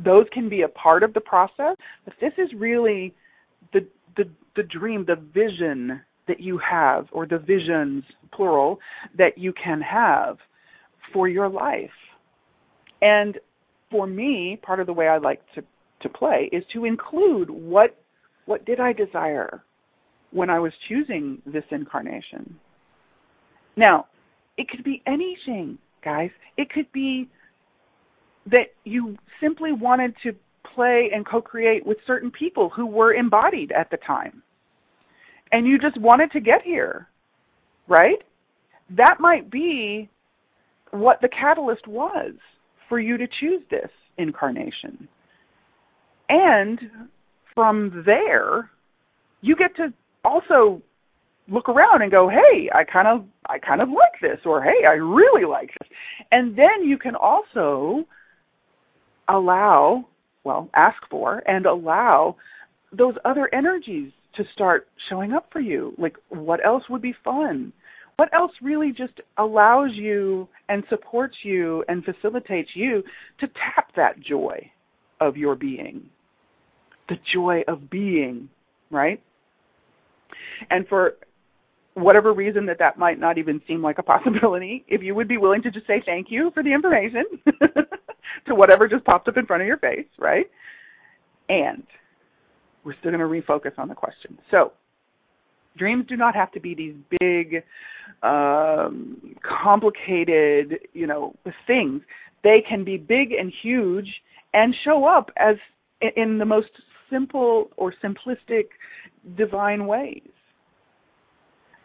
Those 0.04 0.26
can 0.34 0.50
be 0.50 0.62
a 0.62 0.68
part 0.68 1.04
of 1.04 1.14
the 1.14 1.22
process, 1.22 1.76
but 2.06 2.14
this 2.20 2.34
is 2.38 2.50
really 2.58 3.14
the 3.74 3.82
the 4.18 4.24
the 4.56 4.64
dream, 4.64 5.06
the 5.06 5.16
vision 5.16 6.02
that 6.28 6.40
you 6.40 6.60
have, 6.60 7.08
or 7.12 7.26
the 7.26 7.38
visions 7.38 8.04
plural 8.34 8.80
that 9.18 9.38
you 9.38 9.54
can 9.54 9.82
have 9.82 10.38
for 11.12 11.28
your 11.28 11.50
life. 11.50 11.90
And 13.02 13.38
for 13.92 14.08
me, 14.08 14.60
part 14.64 14.80
of 14.80 14.88
the 14.88 14.94
way 14.94 15.08
I 15.08 15.18
like 15.18 15.42
to 15.56 15.64
to 16.02 16.10
play 16.10 16.50
is 16.52 16.64
to 16.74 16.86
include 16.86 17.50
what 17.50 17.96
what 18.46 18.66
did 18.66 18.80
I 18.80 18.94
desire 18.94 19.64
when 20.32 20.50
I 20.50 20.60
was 20.60 20.74
choosing 20.90 21.42
this 21.46 21.64
incarnation. 21.72 22.60
Now, 23.76 24.08
it 24.58 24.70
could 24.70 24.84
be 24.84 25.02
anything, 25.08 25.78
guys. 26.04 26.30
It 26.58 26.70
could 26.70 26.92
be 26.92 27.30
that 28.46 28.74
you 28.84 29.18
simply 29.42 29.72
wanted 29.72 30.14
to 30.24 30.34
play 30.76 31.10
and 31.14 31.26
co-create 31.26 31.86
with 31.86 31.98
certain 32.06 32.32
people 32.32 32.70
who 32.70 32.86
were 32.86 33.14
embodied 33.14 33.72
at 33.72 33.90
the 33.90 33.98
time. 33.98 34.44
And 35.52 35.68
you 35.68 35.78
just 35.78 36.00
wanted 36.00 36.32
to 36.32 36.40
get 36.40 36.62
here, 36.64 37.08
right? 37.88 38.22
That 38.90 39.18
might 39.20 39.52
be 39.52 40.10
what 40.92 41.22
the 41.22 41.30
catalyst 41.30 41.88
was 41.88 42.34
for 42.90 43.00
you 43.00 43.18
to 43.18 43.28
choose 43.40 43.62
this 43.70 43.90
incarnation. 44.18 45.08
And 46.30 46.80
from 47.54 48.04
there, 48.06 48.70
you 49.42 49.56
get 49.56 49.76
to 49.78 49.94
also 50.24 50.82
look 51.48 51.70
around 51.70 52.02
and 52.02 52.12
go, 52.12 52.30
"Hey, 52.30 52.70
I 52.74 52.84
kind 52.84 53.08
of 53.08 53.26
I 53.48 53.60
kind 53.60 53.82
of 53.82 53.90
like 53.90 54.20
this," 54.22 54.40
or 54.46 54.62
"Hey, 54.64 54.86
I 54.88 54.94
really 54.94 55.46
like 55.46 55.72
this." 55.80 55.90
And 56.32 56.56
then 56.56 56.84
you 56.84 56.98
can 56.98 57.16
also 57.16 58.06
allow 59.28 60.06
well, 60.44 60.70
ask 60.76 60.98
for 61.10 61.42
and 61.48 61.66
allow 61.66 62.36
those 62.92 63.16
other 63.26 63.50
energies 63.54 64.12
to 64.36 64.44
start 64.54 64.88
showing 65.10 65.34
up 65.34 65.48
for 65.52 65.60
you. 65.60 65.94
Like, 65.98 66.16
what 66.30 66.64
else 66.66 66.84
would 66.90 67.02
be 67.02 67.16
fun? 67.24 67.72
What 68.18 68.34
else 68.34 68.52
really 68.62 68.92
just 68.92 69.20
allows 69.38 69.92
you 69.94 70.48
and 70.70 70.84
supports 70.90 71.36
you 71.44 71.84
and 71.88 72.04
facilitates 72.04 72.70
you 72.76 73.04
to 73.40 73.48
tap 73.48 73.92
that 73.96 74.20
joy 74.20 74.70
of 75.20 75.38
your 75.38 75.56
being? 75.56 76.10
The 77.10 77.16
joy 77.34 77.62
of 77.68 77.90
being, 77.90 78.50
right? 78.92 79.22
And 80.70 80.88
for 80.88 81.14
whatever 81.96 82.34
reason 82.34 82.66
that 82.66 82.80
that 82.80 82.98
might 82.98 83.20
not 83.20 83.38
even 83.38 83.62
seem 83.68 83.82
like 83.82 83.98
a 84.00 84.04
possibility, 84.04 84.84
if 84.88 85.02
you 85.02 85.16
would 85.16 85.28
be 85.28 85.38
willing 85.38 85.62
to 85.64 85.72
just 85.72 85.88
say 85.88 86.02
thank 86.06 86.28
you 86.30 86.52
for 86.54 86.64
the 86.64 86.74
information 86.74 87.24
to 88.48 88.56
whatever 88.56 88.88
just 88.88 89.06
popped 89.06 89.28
up 89.28 89.38
in 89.38 89.46
front 89.46 89.62
of 89.62 89.68
your 89.68 89.78
face, 89.78 90.08
right? 90.18 90.50
And 91.50 91.84
we're 92.84 92.96
still 93.00 93.12
going 93.12 93.20
to 93.20 93.26
refocus 93.52 93.78
on 93.78 93.88
the 93.88 93.96
question. 93.96 94.38
So, 94.52 94.74
dreams 95.78 96.06
do 96.08 96.16
not 96.16 96.36
have 96.36 96.52
to 96.52 96.60
be 96.60 96.76
these 96.76 96.96
big, 97.20 97.64
um, 98.22 99.36
complicated, 99.42 100.80
you 100.94 101.08
know, 101.08 101.36
things. 101.68 102.02
They 102.44 102.64
can 102.68 102.84
be 102.84 102.98
big 102.98 103.32
and 103.32 103.52
huge 103.62 104.08
and 104.54 104.76
show 104.84 105.06
up 105.06 105.32
as 105.38 105.56
in 106.16 106.38
the 106.38 106.46
most 106.46 106.70
simple 107.10 107.70
or 107.78 107.94
simplistic 108.04 108.66
divine 109.38 109.88
ways. 109.88 110.22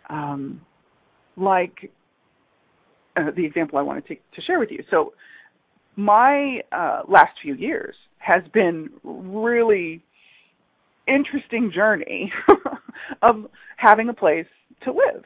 Um, 0.08 0.60
like 1.36 1.90
uh, 3.16 3.30
the 3.36 3.44
example 3.44 3.78
I 3.78 3.82
wanted 3.82 4.06
to, 4.06 4.14
to 4.14 4.42
share 4.46 4.58
with 4.58 4.70
you. 4.70 4.82
So, 4.90 5.12
my 5.96 6.60
uh, 6.70 7.02
last 7.08 7.32
few 7.42 7.54
years 7.54 7.94
has 8.18 8.42
been 8.52 8.90
really 9.02 10.04
interesting 11.08 11.72
journey 11.74 12.32
of 13.22 13.46
having 13.76 14.08
a 14.08 14.14
place 14.14 14.46
to 14.84 14.92
live. 14.92 15.24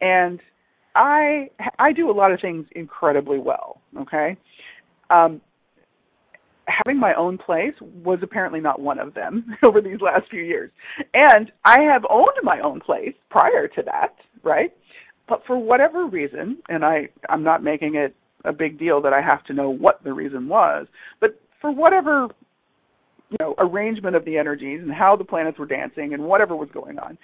And 0.00 0.40
I 0.94 1.50
I 1.78 1.92
do 1.92 2.10
a 2.10 2.12
lot 2.12 2.32
of 2.32 2.40
things 2.40 2.66
incredibly 2.72 3.38
well. 3.38 3.80
Okay, 3.98 4.36
um, 5.08 5.40
having 6.66 6.98
my 6.98 7.14
own 7.14 7.38
place 7.38 7.74
was 7.80 8.18
apparently 8.22 8.60
not 8.60 8.80
one 8.80 8.98
of 8.98 9.14
them 9.14 9.56
over 9.62 9.80
these 9.80 10.00
last 10.00 10.30
few 10.30 10.42
years. 10.42 10.70
And 11.14 11.50
I 11.64 11.80
have 11.82 12.04
owned 12.08 12.38
my 12.42 12.60
own 12.60 12.80
place 12.80 13.14
prior 13.30 13.68
to 13.68 13.82
that, 13.82 14.14
right? 14.42 14.72
But 15.28 15.42
for 15.46 15.58
whatever 15.58 16.06
reason, 16.06 16.58
and 16.68 16.84
I 16.84 17.08
I'm 17.28 17.42
not 17.42 17.62
making 17.62 17.94
it 17.94 18.14
a 18.44 18.52
big 18.52 18.78
deal 18.78 19.00
that 19.02 19.12
I 19.12 19.20
have 19.20 19.44
to 19.44 19.54
know 19.54 19.70
what 19.70 20.02
the 20.04 20.12
reason 20.12 20.48
was, 20.48 20.86
but 21.20 21.40
for 21.60 21.70
whatever 21.70 22.28
you 23.30 23.36
know 23.40 23.54
arrangement 23.58 24.16
of 24.16 24.24
the 24.24 24.36
energies 24.36 24.80
and 24.82 24.92
how 24.92 25.16
the 25.16 25.24
planets 25.24 25.58
were 25.58 25.66
dancing 25.66 26.12
and 26.12 26.24
whatever 26.24 26.56
was 26.56 26.68
going 26.74 26.98
on, 26.98 27.16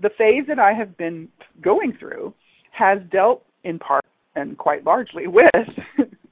the 0.00 0.10
phase 0.10 0.44
that 0.48 0.58
I 0.58 0.72
have 0.72 0.96
been 0.96 1.28
going 1.62 1.96
through 1.98 2.34
has 2.72 2.98
dealt 3.10 3.44
in 3.62 3.78
part 3.78 4.04
and 4.34 4.58
quite 4.58 4.84
largely 4.84 5.26
with 5.28 5.46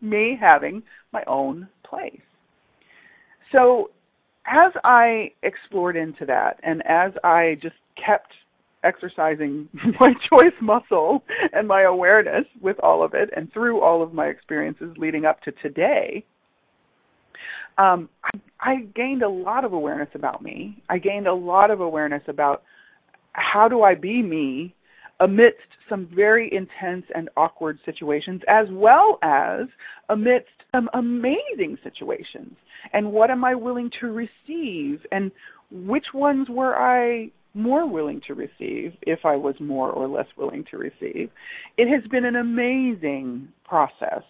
me 0.00 0.36
having 0.40 0.82
my 1.12 1.22
own 1.26 1.68
place. 1.84 2.20
So 3.52 3.90
as 4.46 4.72
I 4.84 5.32
explored 5.42 5.96
into 5.96 6.26
that 6.26 6.58
and 6.62 6.82
as 6.86 7.12
I 7.22 7.58
just 7.62 7.76
kept 7.96 8.32
exercising 8.84 9.68
my 10.00 10.14
choice 10.28 10.54
muscle 10.60 11.22
and 11.52 11.68
my 11.68 11.82
awareness 11.82 12.44
with 12.60 12.76
all 12.82 13.04
of 13.04 13.14
it 13.14 13.30
and 13.36 13.52
through 13.52 13.80
all 13.80 14.02
of 14.02 14.12
my 14.12 14.26
experiences 14.26 14.96
leading 14.96 15.24
up 15.24 15.40
to 15.42 15.52
today, 15.62 16.24
um, 17.78 18.08
I, 18.24 18.30
I 18.60 18.76
gained 18.94 19.22
a 19.22 19.28
lot 19.28 19.64
of 19.64 19.72
awareness 19.72 20.08
about 20.14 20.42
me. 20.42 20.82
I 20.88 20.98
gained 20.98 21.26
a 21.26 21.34
lot 21.34 21.70
of 21.70 21.80
awareness 21.80 22.22
about 22.28 22.62
how 23.32 23.68
do 23.68 23.82
I 23.82 23.94
be 23.94 24.22
me 24.22 24.74
amidst 25.22 25.60
some 25.88 26.08
very 26.14 26.52
intense 26.52 27.04
and 27.14 27.28
awkward 27.36 27.78
situations, 27.84 28.42
as 28.48 28.66
well 28.70 29.18
as 29.22 29.66
amidst 30.08 30.48
some 30.74 30.88
amazing 30.94 31.78
situations. 31.82 32.56
And 32.92 33.12
what 33.12 33.30
am 33.30 33.44
I 33.44 33.54
willing 33.54 33.90
to 34.00 34.08
receive? 34.08 35.00
And 35.12 35.30
which 35.70 36.06
ones 36.12 36.48
were 36.50 36.76
I 36.76 37.30
more 37.54 37.88
willing 37.88 38.20
to 38.26 38.34
receive 38.34 38.94
if 39.02 39.20
I 39.24 39.36
was 39.36 39.54
more 39.60 39.90
or 39.90 40.08
less 40.08 40.26
willing 40.36 40.64
to 40.70 40.78
receive? 40.78 41.30
It 41.78 41.88
has 41.88 42.08
been 42.10 42.24
an 42.24 42.36
amazing 42.36 43.48
process 43.64 44.22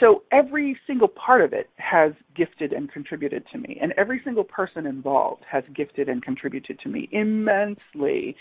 so 0.00 0.22
every 0.32 0.76
single 0.86 1.08
part 1.08 1.42
of 1.42 1.52
it 1.52 1.68
has 1.76 2.12
gifted 2.34 2.72
and 2.72 2.90
contributed 2.90 3.44
to 3.52 3.58
me, 3.58 3.78
and 3.80 3.92
every 3.96 4.20
single 4.24 4.44
person 4.44 4.86
involved 4.86 5.42
has 5.50 5.62
gifted 5.76 6.08
and 6.08 6.22
contributed 6.22 6.80
to 6.80 6.88
me 6.88 7.08
immensely. 7.12 8.34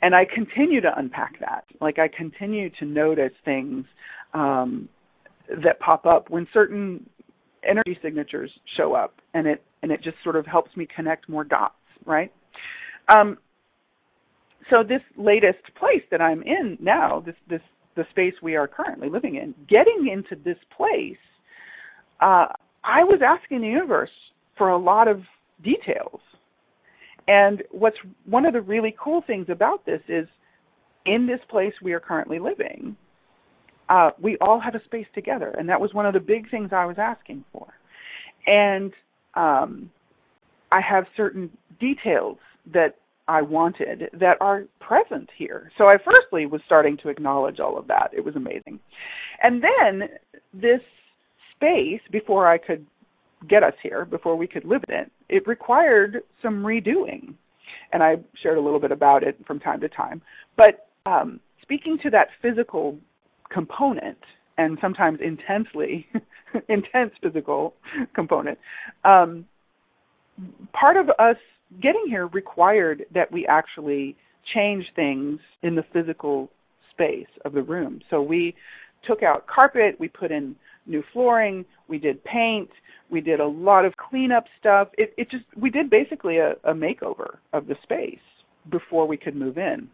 And 0.00 0.14
I 0.14 0.24
continue 0.24 0.80
to 0.80 0.92
unpack 0.96 1.40
that. 1.40 1.64
Like 1.80 1.98
I 1.98 2.08
continue 2.08 2.70
to 2.78 2.84
notice 2.84 3.32
things 3.44 3.84
um, 4.32 4.88
that 5.48 5.80
pop 5.80 6.06
up 6.06 6.30
when 6.30 6.46
certain 6.54 7.08
energy 7.68 7.98
signatures 8.02 8.50
show 8.76 8.94
up, 8.94 9.14
and 9.34 9.46
it 9.46 9.62
and 9.82 9.90
it 9.90 10.02
just 10.02 10.16
sort 10.22 10.36
of 10.36 10.46
helps 10.46 10.76
me 10.76 10.86
connect 10.94 11.28
more 11.28 11.44
dots, 11.44 11.74
right? 12.06 12.32
Um, 13.08 13.38
so 14.70 14.82
this 14.82 15.02
latest 15.16 15.62
place 15.78 16.02
that 16.10 16.20
I'm 16.20 16.42
in 16.42 16.78
now, 16.80 17.20
this 17.24 17.34
this 17.48 17.60
the 17.96 18.04
space 18.10 18.34
we 18.42 18.56
are 18.56 18.66
currently 18.66 19.08
living 19.08 19.36
in, 19.36 19.54
getting 19.68 20.08
into 20.10 20.40
this 20.42 20.58
place, 20.76 21.16
uh, 22.20 22.46
I 22.84 23.04
was 23.04 23.20
asking 23.24 23.60
the 23.60 23.68
universe 23.68 24.10
for 24.56 24.70
a 24.70 24.78
lot 24.78 25.08
of 25.08 25.22
details. 25.62 26.20
And 27.28 27.62
what's 27.70 27.96
one 28.26 28.44
of 28.46 28.52
the 28.52 28.60
really 28.60 28.94
cool 29.02 29.22
things 29.26 29.46
about 29.48 29.86
this 29.86 30.00
is 30.08 30.26
in 31.06 31.26
this 31.26 31.40
place 31.48 31.72
we 31.82 31.92
are 31.92 32.00
currently 32.00 32.38
living, 32.38 32.96
uh, 33.88 34.10
we 34.20 34.36
all 34.40 34.60
have 34.60 34.74
a 34.74 34.84
space 34.84 35.06
together. 35.14 35.54
And 35.56 35.68
that 35.68 35.80
was 35.80 35.92
one 35.94 36.06
of 36.06 36.14
the 36.14 36.20
big 36.20 36.50
things 36.50 36.70
I 36.72 36.86
was 36.86 36.96
asking 36.98 37.44
for. 37.52 37.68
And 38.46 38.92
um, 39.34 39.90
I 40.70 40.80
have 40.80 41.04
certain 41.16 41.50
details 41.78 42.38
that 42.72 42.96
I 43.28 43.42
wanted 43.42 44.10
that 44.18 44.36
are 44.40 44.64
present 44.80 45.30
here. 45.36 45.70
So 45.78 45.86
I 45.86 45.94
firstly 46.04 46.46
was 46.46 46.60
starting 46.66 46.96
to 46.98 47.08
acknowledge 47.08 47.60
all 47.60 47.78
of 47.78 47.86
that. 47.88 48.10
It 48.12 48.24
was 48.24 48.36
amazing. 48.36 48.80
And 49.42 49.62
then 49.62 50.08
this 50.52 50.80
space, 51.54 52.00
before 52.10 52.48
I 52.48 52.58
could 52.58 52.86
get 53.48 53.62
us 53.62 53.74
here, 53.82 54.04
before 54.04 54.36
we 54.36 54.46
could 54.46 54.64
live 54.64 54.82
in 54.88 54.94
it, 54.94 55.12
it 55.28 55.46
required 55.46 56.22
some 56.42 56.62
redoing. 56.62 57.34
And 57.92 58.02
I 58.02 58.16
shared 58.42 58.58
a 58.58 58.60
little 58.60 58.80
bit 58.80 58.92
about 58.92 59.22
it 59.22 59.38
from 59.46 59.60
time 59.60 59.80
to 59.80 59.88
time. 59.88 60.22
But 60.56 60.88
um, 61.06 61.40
speaking 61.62 61.98
to 62.02 62.10
that 62.10 62.28
physical 62.40 62.98
component, 63.50 64.18
and 64.58 64.78
sometimes 64.80 65.18
intensely 65.22 66.06
intense 66.68 67.12
physical 67.22 67.74
component, 68.14 68.58
um, 69.04 69.46
part 70.72 70.96
of 70.96 71.08
us 71.18 71.36
getting 71.80 72.04
here 72.08 72.26
required 72.28 73.04
that 73.14 73.30
we 73.32 73.46
actually 73.46 74.16
change 74.54 74.84
things 74.94 75.38
in 75.62 75.74
the 75.74 75.84
physical 75.92 76.50
space 76.90 77.28
of 77.44 77.52
the 77.52 77.62
room. 77.62 78.00
So 78.10 78.22
we 78.22 78.54
took 79.06 79.22
out 79.22 79.46
carpet, 79.46 79.96
we 79.98 80.08
put 80.08 80.30
in 80.30 80.56
new 80.86 81.02
flooring, 81.12 81.64
we 81.88 81.98
did 81.98 82.22
paint, 82.24 82.70
we 83.10 83.20
did 83.20 83.40
a 83.40 83.46
lot 83.46 83.84
of 83.84 83.94
cleanup 83.96 84.44
stuff. 84.58 84.88
It, 84.98 85.14
it 85.16 85.30
just 85.30 85.44
we 85.56 85.70
did 85.70 85.90
basically 85.90 86.38
a, 86.38 86.52
a 86.64 86.72
makeover 86.72 87.36
of 87.52 87.66
the 87.66 87.76
space 87.82 88.18
before 88.70 89.06
we 89.06 89.16
could 89.16 89.36
move 89.36 89.58
in. 89.58 89.88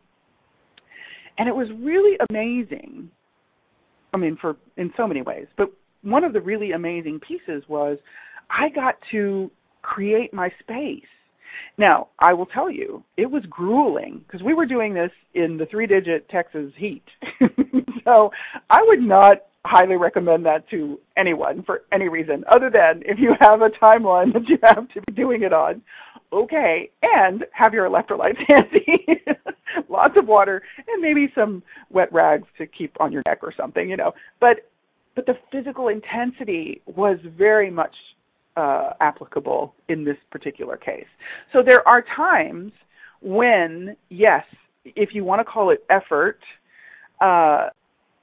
And 1.39 1.49
it 1.49 1.55
was 1.55 1.69
really 1.81 2.17
amazing. 2.31 3.11
I 4.15 4.17
mean 4.17 4.39
for 4.41 4.57
in 4.77 4.93
so 4.97 5.07
many 5.07 5.23
ways, 5.23 5.47
but 5.57 5.69
one 6.03 6.25
of 6.25 6.33
the 6.33 6.41
really 6.41 6.73
amazing 6.73 7.21
pieces 7.27 7.65
was 7.69 7.99
I 8.51 8.69
got 8.75 8.95
to 9.11 9.51
create 9.83 10.33
my 10.33 10.51
space 10.61 11.03
now, 11.79 12.09
I 12.19 12.35
will 12.35 12.47
tell 12.47 12.71
you, 12.71 13.05
it 13.17 13.31
was 13.31 13.45
grueling 13.49 14.25
because 14.27 14.43
we 14.43 14.55
were 14.55 14.67
doing 14.67 14.95
this 14.95 15.13
in 15.35 15.59
the 15.59 15.67
three 15.67 15.87
digit 15.87 16.29
Texas 16.29 16.73
heat. 16.77 17.05
so 18.05 18.31
I 18.71 18.83
would 18.87 19.01
not 19.01 19.39
highly 19.65 19.97
recommend 19.97 20.47
that 20.47 20.69
to 20.71 20.99
anyone 21.17 21.63
for 21.63 21.83
any 21.93 22.09
reason 22.09 22.43
other 22.51 22.71
than 22.71 23.03
if 23.05 23.19
you 23.19 23.35
have 23.41 23.61
a 23.61 23.69
timeline 23.85 24.33
that 24.33 24.49
you 24.49 24.59
have 24.63 24.89
to 24.89 25.03
be 25.07 25.13
doing 25.13 25.43
it 25.43 25.53
on. 25.53 25.83
Okay, 26.33 26.91
and 27.03 27.45
have 27.53 27.73
your 27.73 27.89
electrolytes 27.89 28.39
handy. 28.49 29.23
Lots 29.89 30.15
of 30.17 30.27
water 30.27 30.63
and 30.87 31.01
maybe 31.01 31.33
some 31.35 31.63
wet 31.91 32.13
rags 32.13 32.47
to 32.59 32.67
keep 32.67 32.95
on 33.01 33.13
your 33.13 33.23
neck 33.27 33.39
or 33.43 33.53
something, 33.57 33.89
you 33.89 33.97
know. 33.97 34.13
But 34.41 34.69
but 35.15 35.27
the 35.27 35.35
physical 35.51 35.89
intensity 35.89 36.83
was 36.87 37.19
very 37.37 37.71
much 37.71 37.95
uh, 38.59 38.91
applicable 39.01 39.73
in 39.89 40.05
this 40.05 40.17
particular 40.31 40.77
case. 40.77 41.07
So 41.53 41.63
there 41.63 41.87
are 41.87 42.05
times 42.17 42.73
when, 43.21 43.97
yes, 44.09 44.45
if 44.85 45.11
you 45.15 45.23
want 45.25 45.39
to 45.39 45.45
call 45.45 45.71
it 45.71 45.85
effort, 45.89 46.41
uh, 47.21 47.69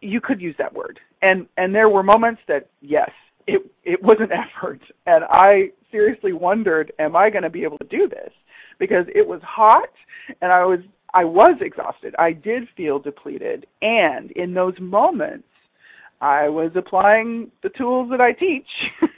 you 0.02 0.20
could 0.20 0.42
use 0.42 0.56
that 0.58 0.74
word. 0.74 1.00
And 1.22 1.48
and 1.58 1.74
there 1.74 1.90
were 1.90 2.04
moments 2.04 2.42
that 2.50 2.68
yes, 2.82 3.10
it 3.48 3.62
it 3.86 4.04
was 4.04 4.18
an 4.20 4.30
effort, 4.58 4.82
and 5.06 5.24
I 5.30 5.72
seriously 5.90 6.34
wondered, 6.34 6.92
am 7.00 7.16
I 7.16 7.30
going 7.30 7.44
to 7.44 7.50
be 7.50 7.64
able 7.64 7.78
to 7.78 7.88
do 7.88 8.10
this? 8.10 8.32
Because 8.78 9.06
it 9.16 9.26
was 9.26 9.42
hot, 9.42 9.90
and 10.42 10.52
I 10.52 10.66
was 10.66 10.82
I 11.14 11.24
was 11.24 11.56
exhausted. 11.62 12.14
I 12.20 12.34
did 12.34 12.68
feel 12.76 13.00
depleted, 13.00 13.68
and 13.82 14.32
in 14.32 14.54
those 14.54 14.78
moments, 14.82 15.48
I 16.22 16.50
was 16.50 16.72
applying 16.76 17.52
the 17.64 17.70
tools 17.70 18.10
that 18.12 18.22
I 18.22 18.32
teach, 18.32 18.68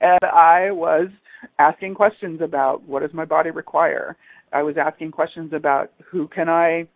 and 0.00 0.20
I 0.22 0.70
was 0.70 1.08
asking 1.58 1.94
questions 1.94 2.40
about 2.42 2.82
what 2.82 3.00
does 3.02 3.14
my 3.14 3.24
body 3.24 3.50
require. 3.50 4.16
I 4.52 4.62
was 4.62 4.76
asking 4.76 5.12
questions 5.12 5.52
about 5.54 5.92
who 6.10 6.28
can 6.28 6.48
I 6.48 6.86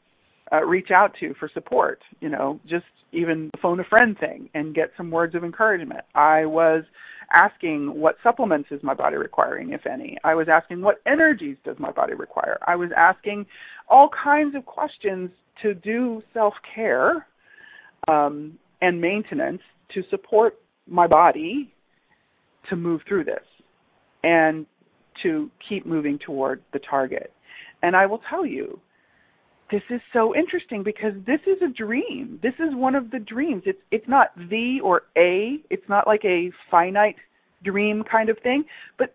uh, 0.53 0.62
reach 0.64 0.91
out 0.91 1.14
to 1.20 1.35
for 1.35 1.51
support. 1.55 2.01
You 2.20 2.29
know, 2.29 2.61
just 2.68 2.85
even 3.12 3.51
the 3.53 3.59
phone 3.62 3.81
a 3.81 3.85
friend 3.85 4.16
thing 4.18 4.51
and 4.55 4.75
get 4.75 4.91
some 4.97 5.11
words 5.11 5.35
of 5.35 5.45
encouragement. 5.45 6.01
I 6.14 6.45
was 6.45 6.85
asking 7.35 7.99
what 7.99 8.16
supplements 8.22 8.68
is 8.70 8.83
my 8.83 8.95
body 8.95 9.16
requiring, 9.16 9.72
if 9.72 9.87
any. 9.87 10.18
I 10.25 10.35
was 10.35 10.49
asking 10.51 10.83
what 10.83 10.97
energies 11.07 11.57
does 11.64 11.77
my 11.79 11.91
body 11.91 12.14
require. 12.14 12.59
I 12.66 12.77
was 12.77 12.91
asking 12.97 13.47
all 13.89 14.11
kinds 14.22 14.55
of 14.55 14.66
questions 14.66 15.31
to 15.62 15.75
do 15.75 16.22
self 16.33 16.55
care 16.75 17.27
um, 18.09 18.59
and 18.81 19.01
maintenance 19.01 19.62
to 19.95 20.03
support 20.11 20.59
my 20.87 21.07
body 21.07 21.72
to 22.70 22.77
move 22.77 23.01
through 23.09 23.25
this 23.25 23.45
and 24.22 24.66
to 25.22 25.51
keep 25.68 25.87
moving 25.87 26.18
toward 26.25 26.62
the 26.72 26.79
target. 26.79 27.33
And 27.83 27.95
I 27.95 28.07
will 28.07 28.20
tell 28.31 28.47
you, 28.47 28.81
this 29.70 29.83
is 29.91 30.01
so 30.12 30.35
interesting 30.35 30.83
because 30.83 31.12
this 31.27 31.41
is 31.47 31.61
a 31.62 31.72
dream. 31.72 32.39
This 32.43 32.55
is 32.59 32.75
one 32.75 32.95
of 32.95 33.11
the 33.11 33.18
dreams. 33.18 33.62
It's 33.66 33.79
it's 33.91 34.07
not 34.09 34.29
the 34.37 34.79
or 34.83 35.03
a. 35.16 35.57
It's 35.70 35.89
not 35.89 36.07
like 36.07 36.25
a 36.25 36.51
finite 36.70 37.16
dream 37.62 38.05
kind 38.11 38.29
of 38.29 38.39
thing, 38.43 38.64
but 38.99 39.14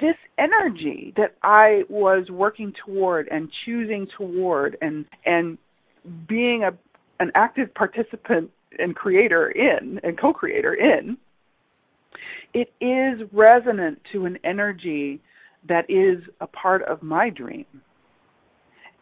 this 0.00 0.16
energy 0.38 1.12
that 1.16 1.36
I 1.42 1.82
was 1.88 2.30
working 2.30 2.72
toward 2.84 3.28
and 3.28 3.50
choosing 3.64 4.06
toward 4.16 4.76
and 4.80 5.04
and 5.26 5.58
being 6.28 6.62
a 6.64 6.70
an 7.20 7.30
active 7.34 7.74
participant 7.74 8.50
and 8.78 8.94
creator 8.94 9.50
in 9.50 10.00
and 10.02 10.18
co-creator 10.18 10.74
in, 10.74 11.16
it 12.54 12.72
is 12.80 13.26
resonant 13.32 14.00
to 14.12 14.26
an 14.26 14.38
energy 14.44 15.20
that 15.68 15.88
is 15.88 16.22
a 16.40 16.46
part 16.46 16.82
of 16.82 17.02
my 17.02 17.30
dream. 17.30 17.66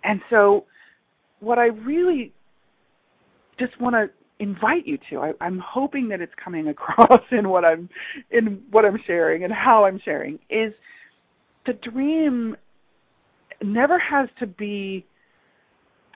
And 0.05 0.21
so 0.31 0.65
what 1.41 1.59
I 1.59 1.67
really 1.67 2.33
just 3.59 3.79
want 3.81 3.95
to 3.95 4.11
invite 4.39 4.87
you 4.87 4.99
to, 5.11 5.21
I, 5.21 5.33
I'm 5.41 5.59
hoping 5.59 6.09
that 6.09 6.21
it's 6.21 6.33
coming 6.43 6.69
across 6.75 7.23
in 7.31 7.49
what 7.49 7.65
I'm 7.65 7.89
in 8.31 8.63
what 8.71 8.85
I'm 8.85 8.99
sharing 9.07 9.45
and 9.45 9.53
how 9.53 9.85
I'm 9.85 10.01
sharing, 10.05 10.39
is 10.49 10.73
the 11.67 11.75
dream 11.75 12.57
never 13.63 13.99
has 13.99 14.29
to 14.39 14.47
be 14.47 15.07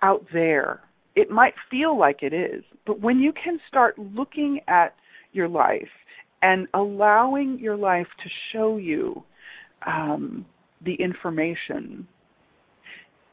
out 0.02 0.24
there. 0.32 0.80
It 1.16 1.30
might 1.30 1.54
feel 1.70 1.98
like 1.98 2.22
it 2.22 2.32
is, 2.32 2.64
but 2.86 3.00
when 3.00 3.20
you 3.20 3.32
can 3.32 3.60
start 3.68 3.98
looking 3.98 4.60
at 4.66 4.94
your 5.32 5.48
life 5.48 5.88
and 6.42 6.66
allowing 6.74 7.58
your 7.58 7.76
life 7.76 8.06
to 8.22 8.30
show 8.52 8.76
you 8.76 9.22
um, 9.86 10.44
the 10.84 10.94
information, 10.94 12.06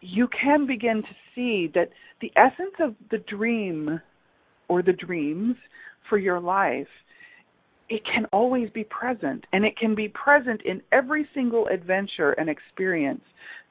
you 0.02 0.28
can 0.28 0.68
begin 0.68 1.02
to 1.02 1.16
see 1.36 1.72
that 1.74 1.90
the 2.22 2.32
essence 2.36 2.76
of 2.80 2.96
the 3.10 3.18
dream 3.18 4.00
or 4.68 4.82
the 4.82 4.94
dreams 4.94 5.56
for 6.10 6.18
your 6.18 6.40
life 6.40 6.88
it 7.92 8.02
can 8.06 8.26
always 8.32 8.70
be 8.70 8.86
present 8.86 9.44
and 9.52 9.66
it 9.66 9.78
can 9.78 9.94
be 9.94 10.08
present 10.08 10.62
in 10.64 10.82
every 10.94 11.28
single 11.36 11.68
adventure 11.68 12.32
and 12.32 12.50
experience 12.50 13.22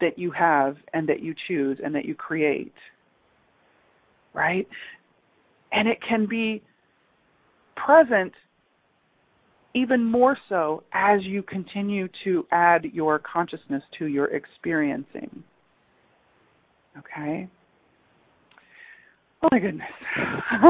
that 0.03 0.19
you 0.19 0.31
have 0.31 0.77
and 0.93 1.09
that 1.09 1.23
you 1.23 1.35
choose 1.49 1.79
and 1.83 1.95
that 1.95 2.05
you 2.05 2.15
create 2.15 2.75
right 4.35 4.67
and 5.73 5.89
it 5.89 5.99
can 6.07 6.27
be 6.27 6.63
present 7.77 8.33
even 9.75 10.05
more 10.05 10.37
so 10.49 10.83
as 10.93 11.21
you 11.23 11.43
continue 11.43 12.09
to 12.25 12.45
add 12.51 12.85
your 12.93 13.21
consciousness 13.21 13.83
to 13.99 14.07
your 14.07 14.27
experiencing. 14.27 15.45
Okay? 16.99 17.49
Oh 19.43 19.49
my 19.53 19.59
goodness. 19.59 19.89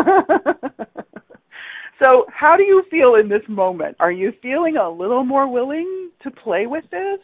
so, 2.05 2.27
how 2.29 2.57
do 2.57 2.63
you 2.63 2.85
feel 2.91 3.15
in 3.17 3.29
this 3.29 3.43
moment? 3.49 3.97
Are 3.99 4.13
you 4.13 4.33
feeling 4.43 4.77
a 4.77 4.89
little 4.89 5.25
more 5.25 5.51
willing 5.51 6.11
to 6.23 6.31
play 6.31 6.67
with 6.67 6.85
this 6.91 7.19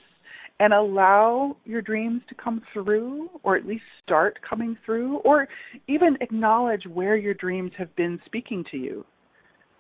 and 0.59 0.73
allow 0.73 1.57
your 1.65 1.83
dreams 1.83 2.23
to 2.29 2.35
come 2.35 2.63
through, 2.73 3.29
or 3.43 3.57
at 3.57 3.67
least 3.67 3.85
start 4.03 4.39
coming 4.49 4.77
through, 4.87 5.19
or 5.19 5.49
even 5.87 6.17
acknowledge 6.21 6.85
where 6.93 7.17
your 7.17 7.35
dreams 7.35 7.73
have 7.77 7.95
been 7.97 8.19
speaking 8.25 8.65
to 8.71 8.79
you, 8.79 9.05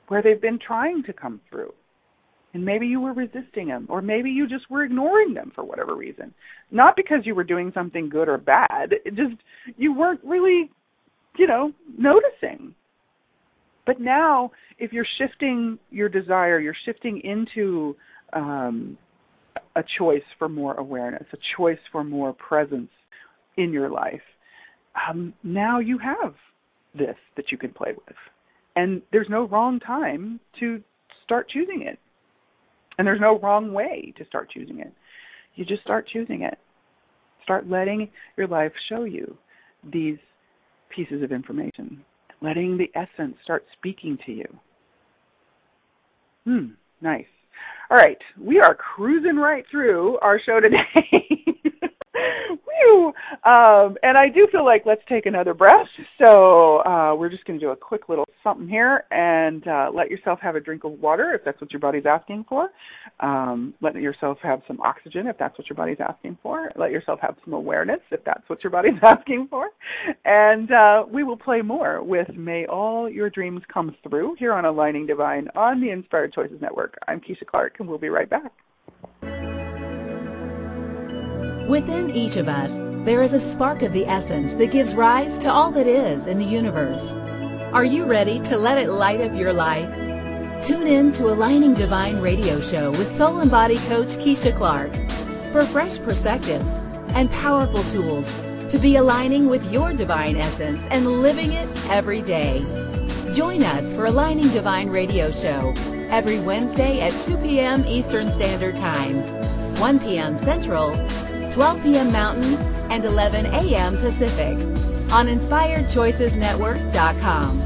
where 0.08 0.22
they've 0.22 0.40
been 0.40 0.58
trying 0.58 1.02
to 1.04 1.12
come 1.12 1.40
through? 1.50 1.72
and 2.56 2.64
maybe 2.64 2.86
you 2.86 3.00
were 3.00 3.12
resisting 3.12 3.68
them 3.68 3.86
or 3.90 4.00
maybe 4.00 4.30
you 4.30 4.48
just 4.48 4.70
were 4.70 4.82
ignoring 4.82 5.34
them 5.34 5.52
for 5.54 5.62
whatever 5.62 5.94
reason 5.94 6.32
not 6.70 6.96
because 6.96 7.18
you 7.24 7.34
were 7.34 7.44
doing 7.44 7.70
something 7.74 8.08
good 8.08 8.30
or 8.30 8.38
bad 8.38 8.92
it 9.04 9.14
just 9.14 9.34
you 9.76 9.94
weren't 9.94 10.24
really 10.24 10.70
you 11.38 11.46
know 11.46 11.70
noticing 11.98 12.74
but 13.84 14.00
now 14.00 14.50
if 14.78 14.90
you're 14.90 15.06
shifting 15.18 15.78
your 15.90 16.08
desire 16.08 16.58
you're 16.58 16.76
shifting 16.86 17.20
into 17.24 17.94
um 18.32 18.96
a 19.76 19.84
choice 19.98 20.22
for 20.38 20.48
more 20.48 20.74
awareness 20.74 21.24
a 21.32 21.38
choice 21.56 21.78
for 21.92 22.04
more 22.04 22.32
presence 22.32 22.90
in 23.56 23.72
your 23.72 23.90
life 23.90 24.20
um 25.08 25.32
now 25.42 25.78
you 25.78 25.98
have 25.98 26.34
this 26.94 27.16
that 27.36 27.50
you 27.50 27.58
can 27.58 27.70
play 27.70 27.92
with 28.06 28.16
and 28.76 29.02
there's 29.12 29.28
no 29.28 29.46
wrong 29.48 29.80
time 29.80 30.40
to 30.58 30.82
start 31.24 31.48
choosing 31.48 31.82
it 31.82 31.98
and 32.98 33.06
there's 33.06 33.20
no 33.20 33.38
wrong 33.38 33.72
way 33.72 34.12
to 34.16 34.24
start 34.26 34.50
choosing 34.50 34.80
it. 34.80 34.92
You 35.54 35.64
just 35.64 35.82
start 35.82 36.06
choosing 36.12 36.42
it. 36.42 36.58
Start 37.42 37.68
letting 37.68 38.10
your 38.36 38.46
life 38.46 38.72
show 38.88 39.04
you 39.04 39.36
these 39.92 40.18
pieces 40.94 41.22
of 41.22 41.32
information, 41.32 42.04
letting 42.42 42.76
the 42.78 42.90
essence 42.98 43.36
start 43.44 43.64
speaking 43.78 44.18
to 44.26 44.32
you. 44.32 44.58
Hmm, 46.44 46.66
nice. 47.00 47.24
All 47.90 47.96
right, 47.96 48.18
we 48.40 48.58
are 48.60 48.74
cruising 48.74 49.36
right 49.36 49.64
through 49.70 50.18
our 50.18 50.40
show 50.44 50.58
today. 50.60 51.88
Whew. 52.48 53.12
Um, 53.44 53.96
and 54.02 54.16
I 54.16 54.28
do 54.32 54.48
feel 54.50 54.64
like 54.64 54.82
let's 54.86 55.02
take 55.08 55.26
another 55.26 55.54
breath. 55.54 55.86
So 56.24 56.78
uh, 56.84 57.14
we're 57.14 57.28
just 57.28 57.44
going 57.44 57.58
to 57.58 57.64
do 57.64 57.70
a 57.70 57.76
quick 57.76 58.08
little 58.08 58.26
something 58.42 58.68
here 58.68 59.04
and 59.10 59.66
uh, 59.66 59.90
let 59.92 60.10
yourself 60.10 60.38
have 60.40 60.56
a 60.56 60.60
drink 60.60 60.84
of 60.84 60.92
water 60.92 61.34
if 61.34 61.44
that's 61.44 61.60
what 61.60 61.72
your 61.72 61.80
body's 61.80 62.06
asking 62.06 62.44
for. 62.48 62.68
Um, 63.20 63.74
let 63.80 63.94
yourself 63.96 64.38
have 64.42 64.62
some 64.66 64.80
oxygen 64.80 65.26
if 65.26 65.36
that's 65.38 65.56
what 65.58 65.68
your 65.68 65.76
body's 65.76 65.98
asking 66.00 66.38
for. 66.42 66.70
Let 66.76 66.90
yourself 66.90 67.18
have 67.22 67.36
some 67.44 67.54
awareness 67.54 68.00
if 68.10 68.20
that's 68.24 68.48
what 68.48 68.62
your 68.62 68.70
body's 68.70 68.98
asking 69.02 69.48
for. 69.50 69.68
And 70.24 70.70
uh, 70.70 71.04
we 71.10 71.24
will 71.24 71.36
play 71.36 71.62
more 71.62 72.02
with 72.02 72.28
May 72.36 72.66
All 72.66 73.10
Your 73.10 73.30
Dreams 73.30 73.62
Come 73.72 73.96
Through 74.08 74.36
here 74.38 74.52
on 74.52 74.64
Aligning 74.64 75.06
Divine 75.06 75.48
on 75.56 75.80
the 75.80 75.90
Inspired 75.90 76.32
Choices 76.32 76.60
Network. 76.60 76.94
I'm 77.08 77.20
Keisha 77.20 77.46
Clark, 77.46 77.76
and 77.78 77.88
we'll 77.88 77.98
be 77.98 78.08
right 78.08 78.28
back. 78.28 78.52
Within 81.68 82.10
each 82.10 82.36
of 82.36 82.48
us, 82.48 82.78
there 83.04 83.22
is 83.22 83.32
a 83.32 83.40
spark 83.40 83.82
of 83.82 83.92
the 83.92 84.06
essence 84.06 84.54
that 84.54 84.70
gives 84.70 84.94
rise 84.94 85.36
to 85.38 85.50
all 85.50 85.72
that 85.72 85.88
is 85.88 86.28
in 86.28 86.38
the 86.38 86.44
universe. 86.44 87.12
Are 87.72 87.84
you 87.84 88.04
ready 88.04 88.38
to 88.42 88.56
let 88.56 88.78
it 88.78 88.88
light 88.88 89.20
up 89.20 89.36
your 89.36 89.52
life? 89.52 89.90
Tune 90.62 90.86
in 90.86 91.10
to 91.12 91.26
Aligning 91.26 91.74
Divine 91.74 92.20
radio 92.20 92.60
show 92.60 92.92
with 92.92 93.08
soul 93.08 93.40
and 93.40 93.50
body 93.50 93.78
coach 93.88 94.16
Keisha 94.16 94.56
Clark 94.56 94.92
for 95.50 95.64
fresh 95.64 95.98
perspectives 95.98 96.72
and 97.16 97.28
powerful 97.32 97.82
tools 97.82 98.32
to 98.68 98.78
be 98.78 98.94
aligning 98.94 99.48
with 99.48 99.72
your 99.72 99.92
divine 99.92 100.36
essence 100.36 100.86
and 100.92 101.20
living 101.20 101.52
it 101.52 101.68
every 101.90 102.22
day. 102.22 102.64
Join 103.34 103.64
us 103.64 103.92
for 103.92 104.06
Aligning 104.06 104.50
Divine 104.50 104.88
radio 104.88 105.32
show 105.32 105.74
every 106.10 106.38
Wednesday 106.38 107.00
at 107.00 107.20
2 107.22 107.36
p.m. 107.38 107.84
Eastern 107.86 108.30
Standard 108.30 108.76
Time, 108.76 109.16
1 109.80 109.98
p.m. 109.98 110.36
Central, 110.36 110.94
12 111.52 111.82
p.m. 111.82 112.12
Mountain, 112.12 112.54
and 112.90 113.04
11 113.04 113.44
a.m. 113.46 113.96
Pacific 113.98 114.56
on 115.12 115.26
InspiredChoicesNetwork.com. 115.26 117.62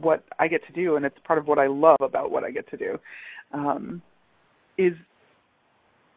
what 0.00 0.24
I 0.38 0.48
get 0.48 0.66
to 0.66 0.72
do, 0.72 0.96
and 0.96 1.04
it's 1.04 1.16
part 1.24 1.38
of 1.38 1.46
what 1.46 1.58
I 1.58 1.66
love 1.66 2.00
about 2.00 2.30
what 2.30 2.44
I 2.44 2.50
get 2.50 2.68
to 2.70 2.76
do. 2.76 2.98
Um, 3.52 4.02
is 4.78 4.94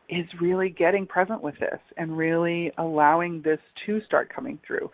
is 0.07 0.25
really 0.39 0.69
getting 0.69 1.07
present 1.07 1.41
with 1.41 1.55
this 1.59 1.79
and 1.97 2.15
really 2.15 2.71
allowing 2.77 3.41
this 3.41 3.59
to 3.85 3.99
start 4.05 4.31
coming 4.33 4.59
through. 4.65 4.89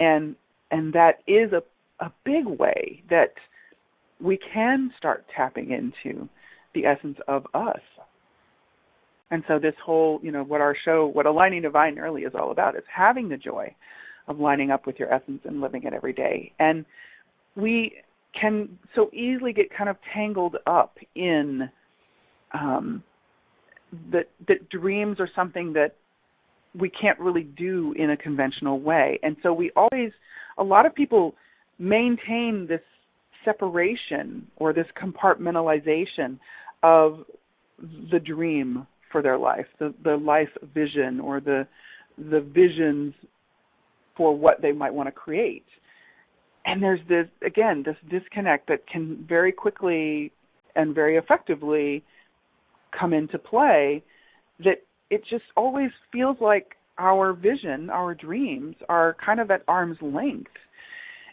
And 0.00 0.36
and 0.70 0.92
that 0.94 1.20
is 1.26 1.52
a 1.52 1.62
a 2.04 2.10
big 2.24 2.46
way 2.46 3.02
that 3.10 3.34
we 4.20 4.38
can 4.52 4.90
start 4.98 5.24
tapping 5.34 5.70
into 5.70 6.28
the 6.74 6.86
essence 6.86 7.18
of 7.28 7.46
us. 7.54 7.80
And 9.30 9.42
so 9.48 9.58
this 9.58 9.74
whole, 9.84 10.20
you 10.22 10.32
know, 10.32 10.42
what 10.42 10.60
our 10.60 10.76
show, 10.84 11.06
what 11.06 11.26
aligning 11.26 11.62
divine 11.62 11.98
early 11.98 12.22
is 12.22 12.32
all 12.34 12.50
about 12.50 12.76
is 12.76 12.82
having 12.94 13.28
the 13.28 13.36
joy 13.36 13.74
of 14.28 14.38
lining 14.38 14.70
up 14.70 14.86
with 14.86 14.98
your 14.98 15.12
essence 15.12 15.40
and 15.44 15.60
living 15.60 15.84
it 15.84 15.92
every 15.92 16.12
day. 16.12 16.52
And 16.58 16.84
we 17.56 17.92
can 18.38 18.78
so 18.94 19.10
easily 19.12 19.52
get 19.52 19.66
kind 19.76 19.88
of 19.88 19.96
tangled 20.12 20.56
up 20.66 20.96
in 21.14 21.70
um, 22.52 23.02
that 24.12 24.28
that 24.48 24.68
dreams 24.70 25.18
are 25.20 25.28
something 25.34 25.72
that 25.74 25.96
we 26.78 26.90
can't 26.90 27.18
really 27.20 27.44
do 27.44 27.94
in 27.96 28.10
a 28.10 28.16
conventional 28.16 28.80
way. 28.80 29.18
And 29.22 29.36
so 29.42 29.52
we 29.52 29.70
always 29.76 30.10
a 30.58 30.64
lot 30.64 30.86
of 30.86 30.94
people 30.94 31.34
maintain 31.78 32.66
this 32.68 32.80
separation 33.44 34.46
or 34.56 34.72
this 34.72 34.86
compartmentalization 35.00 36.38
of 36.82 37.24
the 38.10 38.18
dream 38.18 38.86
for 39.10 39.22
their 39.22 39.38
life, 39.38 39.66
the 39.78 39.94
the 40.02 40.16
life 40.16 40.48
vision 40.74 41.20
or 41.20 41.40
the 41.40 41.66
the 42.18 42.40
visions 42.40 43.14
for 44.16 44.36
what 44.36 44.62
they 44.62 44.72
might 44.72 44.94
want 44.94 45.08
to 45.08 45.12
create. 45.12 45.66
And 46.66 46.82
there's 46.82 47.00
this 47.08 47.26
again 47.44 47.84
this 47.84 47.96
disconnect 48.08 48.68
that 48.68 48.86
can 48.86 49.24
very 49.28 49.52
quickly 49.52 50.32
and 50.76 50.94
very 50.94 51.16
effectively 51.16 52.02
come 52.98 53.12
into 53.12 53.38
play 53.38 54.02
that 54.60 54.82
it 55.10 55.22
just 55.28 55.44
always 55.56 55.90
feels 56.12 56.36
like 56.40 56.76
our 56.98 57.32
vision, 57.32 57.90
our 57.90 58.14
dreams 58.14 58.76
are 58.88 59.16
kind 59.24 59.40
of 59.40 59.50
at 59.50 59.62
arm's 59.68 59.98
length. 60.00 60.50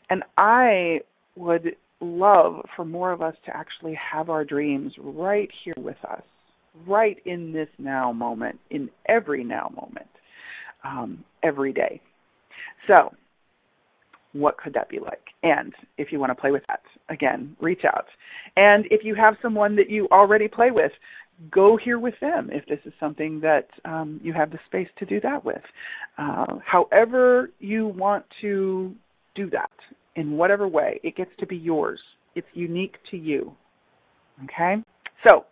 And 0.10 0.24
I 0.38 1.02
would 1.36 1.76
love 2.00 2.66
for 2.76 2.84
more 2.84 3.12
of 3.12 3.22
us 3.22 3.36
to 3.46 3.56
actually 3.56 3.96
have 3.96 4.30
our 4.30 4.44
dreams 4.44 4.94
right 5.00 5.50
here 5.64 5.76
with 5.78 6.04
us, 6.10 6.24
right 6.88 7.18
in 7.26 7.54
this 7.54 7.70
now 7.78 8.12
moment, 8.12 8.60
in 8.70 8.90
every 9.08 9.44
now 9.44 9.72
moment, 9.76 10.10
um, 10.84 11.24
every 11.44 11.72
day. 11.72 12.02
So, 12.88 13.14
what 14.34 14.58
could 14.58 14.74
that 14.74 14.90
be 14.90 15.00
like? 15.00 15.24
And 15.44 15.74
if 15.98 16.12
you 16.12 16.20
want 16.20 16.32
to 16.32 16.36
play 16.36 16.52
with 16.52 16.64
that, 16.68 16.82
again, 17.10 17.56
reach 17.60 17.82
out. 17.86 18.06
And 18.56 18.86
if 18.92 19.02
you 19.04 19.16
have 19.16 19.36
someone 19.42 19.76
that 19.76 19.90
you 19.90 20.08
already 20.12 20.48
play 20.48 20.72
with, 20.72 20.92
go 21.50 21.78
here 21.78 21.98
with 22.00 22.14
them 22.22 22.50
if 22.52 22.66
this 22.68 22.80
is 22.86 22.94
something 23.00 23.40
that 23.42 23.68
um, 23.86 24.20
you 24.24 24.34
have 24.34 24.52
the 24.52 24.60
space 24.68 24.88
to 25.00 25.06
do 25.06 25.20
that 25.22 25.44
with. 25.44 25.62
Uh, 26.18 26.58
however, 26.66 27.50
you 27.60 27.88
want 27.88 28.26
to 28.42 28.94
do 29.36 29.50
that 29.50 29.72
in 30.16 30.38
whatever 30.38 30.68
way, 30.68 31.00
it 31.04 31.16
gets 31.16 31.32
to 31.40 31.48
be 31.48 31.56
yours. 31.56 32.00
It's 32.36 32.48
unique 32.54 32.96
to 33.12 33.18
you. 33.18 33.54
Okay? 34.44 34.76
So, 35.26 35.46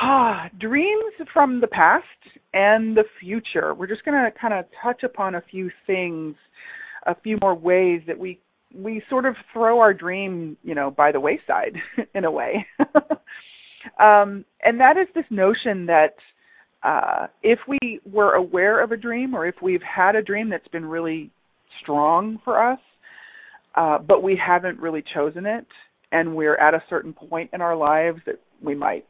ah, 0.00 0.48
dreams 0.58 1.14
from 1.32 1.60
the 1.60 1.66
past 1.66 2.04
and 2.52 2.96
the 2.96 3.04
future. 3.20 3.74
We're 3.74 3.86
just 3.86 4.04
going 4.04 4.16
to 4.16 4.38
kind 4.38 4.54
of 4.54 4.66
touch 4.82 5.02
upon 5.02 5.34
a 5.34 5.42
few 5.50 5.70
things, 5.86 6.36
a 7.06 7.14
few 7.22 7.38
more 7.40 7.54
ways 7.54 8.02
that 8.06 8.18
we 8.18 8.40
we 8.74 9.02
sort 9.08 9.24
of 9.24 9.36
throw 9.52 9.78
our 9.78 9.94
dream, 9.94 10.56
you 10.64 10.74
know, 10.74 10.90
by 10.90 11.12
the 11.12 11.20
wayside 11.20 11.76
in 12.14 12.24
a 12.24 12.30
way. 12.30 12.66
um, 14.00 14.44
and 14.62 14.80
that 14.80 14.96
is 14.96 15.06
this 15.14 15.24
notion 15.30 15.86
that 15.86 16.14
uh, 16.82 17.28
if 17.42 17.60
we 17.68 18.00
were 18.10 18.34
aware 18.34 18.82
of 18.82 18.92
a 18.92 18.96
dream 18.96 19.34
or 19.34 19.46
if 19.46 19.54
we've 19.62 19.82
had 19.82 20.16
a 20.16 20.22
dream 20.22 20.50
that's 20.50 20.68
been 20.68 20.84
really 20.84 21.30
strong 21.80 22.38
for 22.44 22.72
us, 22.72 22.80
uh, 23.76 23.98
but 23.98 24.22
we 24.22 24.36
haven't 24.44 24.78
really 24.78 25.02
chosen 25.14 25.46
it, 25.46 25.66
and 26.12 26.34
we're 26.36 26.56
at 26.56 26.74
a 26.74 26.82
certain 26.88 27.12
point 27.12 27.50
in 27.52 27.60
our 27.60 27.76
lives 27.76 28.18
that 28.26 28.40
we 28.62 28.74
might, 28.74 29.04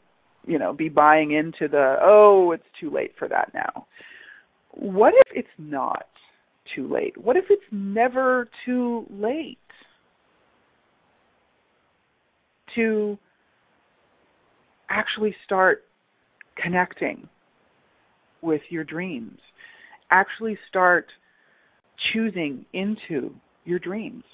you 0.47 0.59
know, 0.59 0.73
be 0.73 0.89
buying 0.89 1.33
into 1.33 1.69
the 1.69 1.97
oh, 2.03 2.53
it's 2.53 2.65
too 2.81 2.91
late 2.91 3.13
for 3.19 3.29
that 3.29 3.53
now. 3.55 3.87
What 4.73 5.15
if 5.17 5.29
it's 5.35 5.49
not 5.59 6.07
too 6.75 6.93
late? 6.93 7.17
What 7.17 7.37
if 7.37 7.45
it's 7.51 7.63
never 7.71 8.49
too 8.65 9.07
late 9.11 9.59
to 12.75 13.19
actually 14.91 15.35
start 15.45 15.85
connecting 16.63 17.29
with 18.43 18.63
your 18.71 18.85
dreams? 18.85 19.39
Actually 20.11 20.59
start 20.69 21.07
choosing 22.13 22.65
into 22.73 23.35
your 23.65 23.79
dreams. 23.79 24.25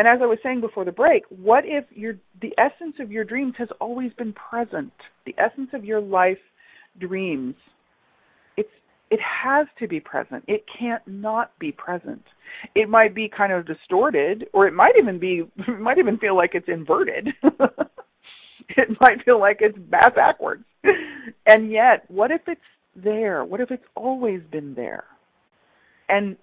And 0.00 0.08
as 0.08 0.20
I 0.22 0.26
was 0.26 0.38
saying 0.42 0.62
before 0.62 0.86
the 0.86 0.92
break, 0.92 1.24
what 1.28 1.64
if 1.66 1.84
your 1.90 2.14
the 2.40 2.54
essence 2.56 2.94
of 3.00 3.12
your 3.12 3.22
dreams 3.22 3.52
has 3.58 3.68
always 3.82 4.10
been 4.14 4.32
present? 4.32 4.94
The 5.26 5.34
essence 5.36 5.68
of 5.74 5.84
your 5.84 6.00
life 6.00 6.38
dreams. 6.98 7.54
It's 8.56 8.70
it 9.10 9.20
has 9.20 9.66
to 9.78 9.86
be 9.86 10.00
present. 10.00 10.42
It 10.48 10.64
can't 10.78 11.06
not 11.06 11.50
be 11.58 11.70
present. 11.70 12.22
It 12.74 12.88
might 12.88 13.14
be 13.14 13.28
kind 13.28 13.52
of 13.52 13.66
distorted 13.66 14.46
or 14.54 14.66
it 14.66 14.72
might 14.72 14.94
even 14.98 15.18
be 15.18 15.42
might 15.78 15.98
even 15.98 16.16
feel 16.16 16.34
like 16.34 16.52
it's 16.54 16.68
inverted. 16.68 17.28
it 18.70 18.88
might 19.02 19.22
feel 19.26 19.38
like 19.38 19.58
it's 19.60 19.76
back 19.90 20.14
backwards. 20.16 20.64
And 21.44 21.70
yet, 21.70 22.06
what 22.08 22.30
if 22.30 22.40
it's 22.46 22.58
there? 22.96 23.44
What 23.44 23.60
if 23.60 23.70
it's 23.70 23.84
always 23.94 24.40
been 24.50 24.72
there? 24.72 25.04
And 26.08 26.38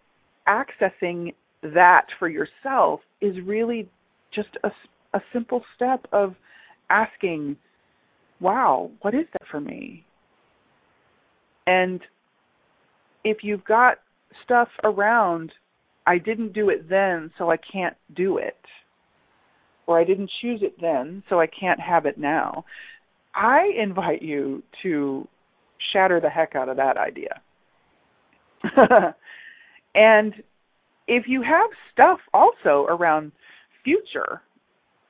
accessing 0.47 1.33
that 1.61 2.05
for 2.19 2.27
yourself 2.27 3.01
is 3.21 3.35
really 3.45 3.89
just 4.33 4.49
a, 4.63 4.69
a 5.13 5.21
simple 5.33 5.63
step 5.75 6.05
of 6.11 6.35
asking, 6.89 7.57
wow, 8.39 8.91
what 9.01 9.13
is 9.13 9.25
that 9.33 9.47
for 9.49 9.59
me? 9.59 10.05
And 11.65 11.99
if 13.23 13.37
you've 13.41 13.65
got 13.65 13.97
stuff 14.43 14.69
around, 14.83 15.51
I 16.05 16.17
didn't 16.17 16.53
do 16.53 16.69
it 16.69 16.89
then, 16.89 17.31
so 17.37 17.51
I 17.51 17.57
can't 17.57 17.97
do 18.15 18.37
it, 18.37 18.55
or 19.85 19.99
I 19.99 20.03
didn't 20.03 20.31
choose 20.41 20.61
it 20.63 20.79
then, 20.79 21.23
so 21.29 21.39
I 21.39 21.47
can't 21.47 21.79
have 21.79 22.05
it 22.05 22.17
now, 22.17 22.63
I 23.35 23.69
invite 23.77 24.21
you 24.21 24.63
to 24.83 25.27
shatter 25.91 26.21
the 26.21 26.29
heck 26.29 26.55
out 26.55 26.69
of 26.69 26.77
that 26.77 26.97
idea. 26.97 27.41
And 29.97 30.33
if 31.07 31.25
you 31.27 31.41
have 31.41 31.69
stuff 31.93 32.19
also 32.33 32.85
around 32.89 33.31
future 33.83 34.41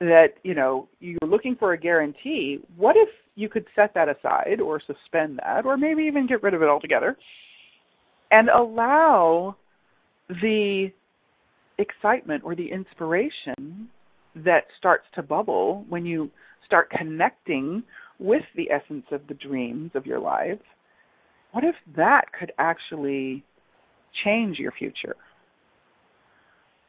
that, 0.00 0.28
you 0.44 0.54
know, 0.54 0.88
you're 1.00 1.18
looking 1.26 1.56
for 1.58 1.72
a 1.72 1.78
guarantee, 1.78 2.58
what 2.76 2.96
if 2.96 3.08
you 3.34 3.48
could 3.48 3.66
set 3.74 3.94
that 3.94 4.08
aside 4.08 4.60
or 4.60 4.80
suspend 4.80 5.40
that 5.44 5.66
or 5.66 5.76
maybe 5.76 6.04
even 6.04 6.26
get 6.26 6.42
rid 6.42 6.54
of 6.54 6.62
it 6.62 6.68
altogether 6.68 7.16
and 8.30 8.48
allow 8.48 9.56
the 10.28 10.88
excitement 11.78 12.42
or 12.44 12.54
the 12.54 12.70
inspiration 12.70 13.88
that 14.34 14.64
starts 14.78 15.04
to 15.14 15.22
bubble 15.22 15.84
when 15.88 16.04
you 16.04 16.30
start 16.66 16.90
connecting 16.90 17.82
with 18.18 18.42
the 18.56 18.70
essence 18.70 19.06
of 19.10 19.20
the 19.28 19.34
dreams 19.34 19.90
of 19.94 20.04
your 20.04 20.18
life, 20.18 20.58
what 21.52 21.64
if 21.64 21.74
that 21.96 22.26
could 22.38 22.52
actually 22.58 23.42
change 24.24 24.58
your 24.58 24.72
future? 24.72 25.16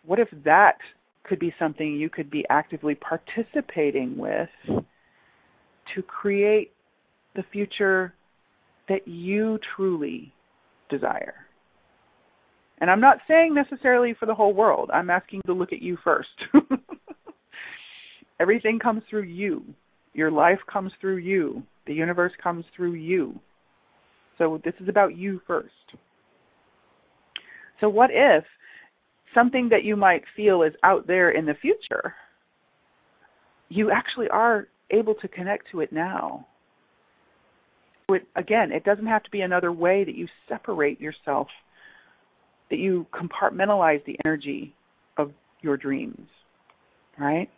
What 0.05 0.19
if 0.19 0.29
that 0.45 0.77
could 1.23 1.39
be 1.39 1.53
something 1.59 1.95
you 1.95 2.09
could 2.09 2.29
be 2.29 2.45
actively 2.49 2.95
participating 2.95 4.17
with 4.17 4.49
to 4.67 6.01
create 6.01 6.71
the 7.35 7.43
future 7.51 8.13
that 8.87 9.07
you 9.07 9.59
truly 9.75 10.33
desire? 10.89 11.35
And 12.81 12.89
I'm 12.89 13.01
not 13.01 13.17
saying 13.27 13.53
necessarily 13.53 14.15
for 14.17 14.25
the 14.25 14.33
whole 14.33 14.53
world. 14.53 14.89
I'm 14.93 15.09
asking 15.09 15.41
to 15.45 15.53
look 15.53 15.73
at 15.73 15.81
you 15.81 15.97
first. 16.03 16.29
Everything 18.39 18.79
comes 18.79 19.03
through 19.09 19.23
you. 19.23 19.63
Your 20.13 20.31
life 20.31 20.59
comes 20.71 20.91
through 21.01 21.17
you. 21.17 21.61
The 21.87 21.93
universe 21.93 22.31
comes 22.41 22.63
through 22.75 22.93
you. 22.93 23.37
So 24.37 24.61
this 24.63 24.73
is 24.79 24.87
about 24.87 25.17
you 25.17 25.41
first. 25.45 25.73
So, 27.81 27.89
what 27.89 28.09
if 28.11 28.43
something 29.33 29.69
that 29.69 29.83
you 29.83 29.95
might 29.95 30.23
feel 30.35 30.63
is 30.63 30.73
out 30.83 31.07
there 31.07 31.31
in 31.31 31.45
the 31.45 31.53
future, 31.61 32.13
you 33.69 33.91
actually 33.91 34.27
are 34.29 34.67
able 34.91 35.15
to 35.15 35.27
connect 35.27 35.71
to 35.71 35.81
it 35.81 35.91
now? 35.93 36.47
It, 38.09 38.23
again, 38.35 38.71
it 38.71 38.83
doesn't 38.83 39.05
have 39.05 39.23
to 39.23 39.29
be 39.29 39.41
another 39.41 39.71
way 39.71 40.03
that 40.03 40.15
you 40.15 40.27
separate 40.47 40.99
yourself, 40.99 41.47
that 42.69 42.79
you 42.79 43.05
compartmentalize 43.13 44.03
the 44.05 44.17
energy 44.25 44.73
of 45.17 45.31
your 45.61 45.77
dreams, 45.77 46.27
right? 47.19 47.49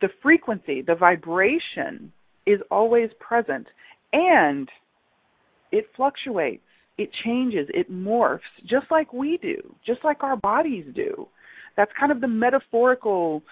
The 0.00 0.08
frequency, 0.22 0.82
the 0.82 0.94
vibration 0.94 2.12
is 2.46 2.60
always 2.70 3.10
present 3.20 3.66
And 4.12 4.68
it 5.72 5.86
fluctuates, 5.96 6.62
it 6.98 7.10
changes, 7.24 7.66
it 7.72 7.90
morphs, 7.90 8.40
just 8.62 8.86
like 8.90 9.12
we 9.12 9.38
do, 9.40 9.56
just 9.86 10.00
like 10.04 10.22
our 10.22 10.36
bodies 10.36 10.84
do. 10.94 11.26
That's 11.76 11.90
kind 11.98 12.12
of 12.12 12.20
the 12.20 12.28
metaphorical 12.28 13.42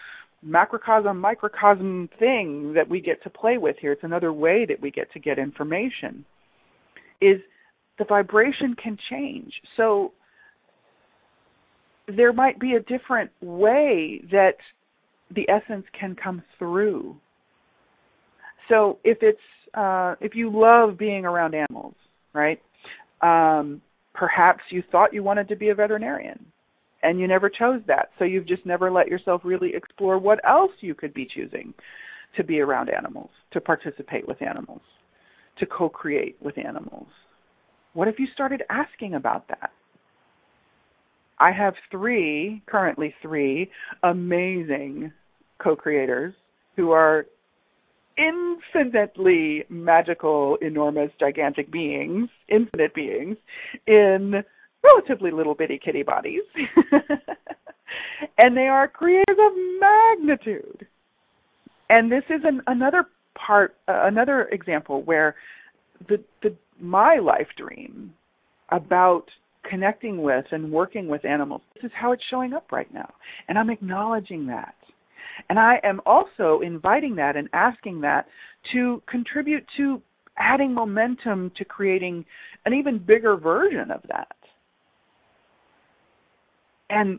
macrocosm, 0.43 1.19
microcosm 1.19 2.09
thing 2.19 2.75
that 2.75 2.89
we 2.89 3.01
get 3.01 3.23
to 3.23 3.31
play 3.31 3.59
with 3.59 3.77
here. 3.81 3.93
It's 3.93 4.05
another 4.05 4.33
way 4.33 4.67
that 4.69 4.81
we 4.81 4.91
get 4.91 5.11
to 5.13 5.19
get 5.19 5.39
information. 5.39 6.25
Is 7.21 7.41
the 7.99 8.05
vibration 8.05 8.77
can 8.81 8.97
change. 9.11 9.53
So 9.77 10.13
there 12.07 12.33
might 12.33 12.59
be 12.59 12.75
a 12.75 12.81
different 12.81 13.31
way 13.41 14.21
that 14.31 14.55
the 15.35 15.49
essence 15.51 15.85
can 15.99 16.17
come 16.23 16.43
through. 16.59 17.17
So 18.69 18.99
if 19.05 19.19
it's 19.21 19.39
uh, 19.75 20.15
if 20.21 20.35
you 20.35 20.51
love 20.53 20.97
being 20.97 21.25
around 21.25 21.55
animals, 21.55 21.95
right? 22.33 22.61
Um, 23.21 23.83
perhaps 24.15 24.63
you 24.71 24.83
thought 24.91 25.15
you 25.15 25.23
wanted 25.23 25.49
to 25.49 25.57
be 25.57 25.69
a 25.69 25.75
veterinarian, 25.75 26.45
and 27.03 27.19
you 27.19 27.29
never 27.29 27.49
chose 27.49 27.81
that. 27.87 28.11
So 28.19 28.25
you've 28.25 28.47
just 28.47 28.65
never 28.67 28.91
let 28.91 29.09
yourself 29.09 29.43
really 29.45 29.75
explore 29.75 30.19
what 30.19 30.41
else 30.47 30.73
you 30.81 30.95
could 30.95 31.15
be 31.15 31.27
choosing 31.33 31.75
to 32.37 32.45
be 32.45 32.61
around 32.61 32.91
animals, 32.91 33.31
to 33.53 33.61
participate 33.61 34.27
with 34.27 34.43
animals, 34.43 34.83
to 35.59 35.67
co-create 35.67 36.37
with 36.41 36.59
animals. 36.59 37.09
What 37.95 38.09
if 38.09 38.19
you 38.19 38.27
started 38.35 38.63
asking 38.71 39.15
about 39.15 39.49
that? 39.49 39.71
I 41.41 41.53
have 41.53 41.75
three, 41.91 42.63
currently 42.67 43.15
three, 43.23 43.71
amazing 44.03 45.13
co 45.63 45.77
creators 45.77 46.35
who 46.77 46.91
are 46.91 47.27
infinitely 48.19 49.65
magical, 49.69 50.59
enormous, 50.61 51.11
gigantic 51.19 51.71
beings, 51.71 52.29
infinite 52.49 52.95
beings, 52.95 53.37
in 53.87 54.43
relatively 54.83 55.31
little 55.31 55.55
bitty 55.55 55.81
kitty 55.83 56.03
bodies. 56.03 56.43
and 58.39 58.57
they 58.57 58.69
are 58.69 58.89
creators 58.89 59.25
of 59.29 59.53
magnitude. 59.81 60.87
And 61.91 62.13
this 62.13 62.25
is 62.29 62.41
an, 62.45 62.63
another 62.67 63.05
part, 63.35 63.77
uh, 63.89 64.03
another 64.05 64.49
example 64.53 65.03
where 65.03 65.37
the, 66.09 66.23
the 66.43 66.55
my 66.81 67.17
life 67.17 67.49
dream 67.57 68.15
about 68.71 69.25
connecting 69.69 70.23
with 70.23 70.45
and 70.53 70.71
working 70.71 71.09
with 71.09 71.25
animals. 71.25 71.63
This 71.75 71.85
is 71.85 71.91
how 71.95 72.13
it's 72.13 72.23
showing 72.31 72.53
up 72.53 72.71
right 72.73 72.93
now. 72.93 73.13
And 73.49 73.59
I'm 73.59 73.71
acknowledging 73.71 74.47
that. 74.47 74.75
And 75.49 75.59
I 75.59 75.81
am 75.85 76.01
also 76.07 76.61
inviting 76.63 77.17
that 77.17 77.37
and 77.37 77.49
asking 77.53 78.01
that 78.03 78.27
to 78.73 79.03
contribute 79.09 79.65
to 79.77 80.03
adding 80.39 80.73
momentum 80.73 81.51
to 81.57 81.65
creating 81.65 82.25
an 82.65 82.75
even 82.75 82.99
bigger 82.99 83.37
version 83.37 83.91
of 83.91 84.03
that. 84.09 84.37
And 86.91 87.19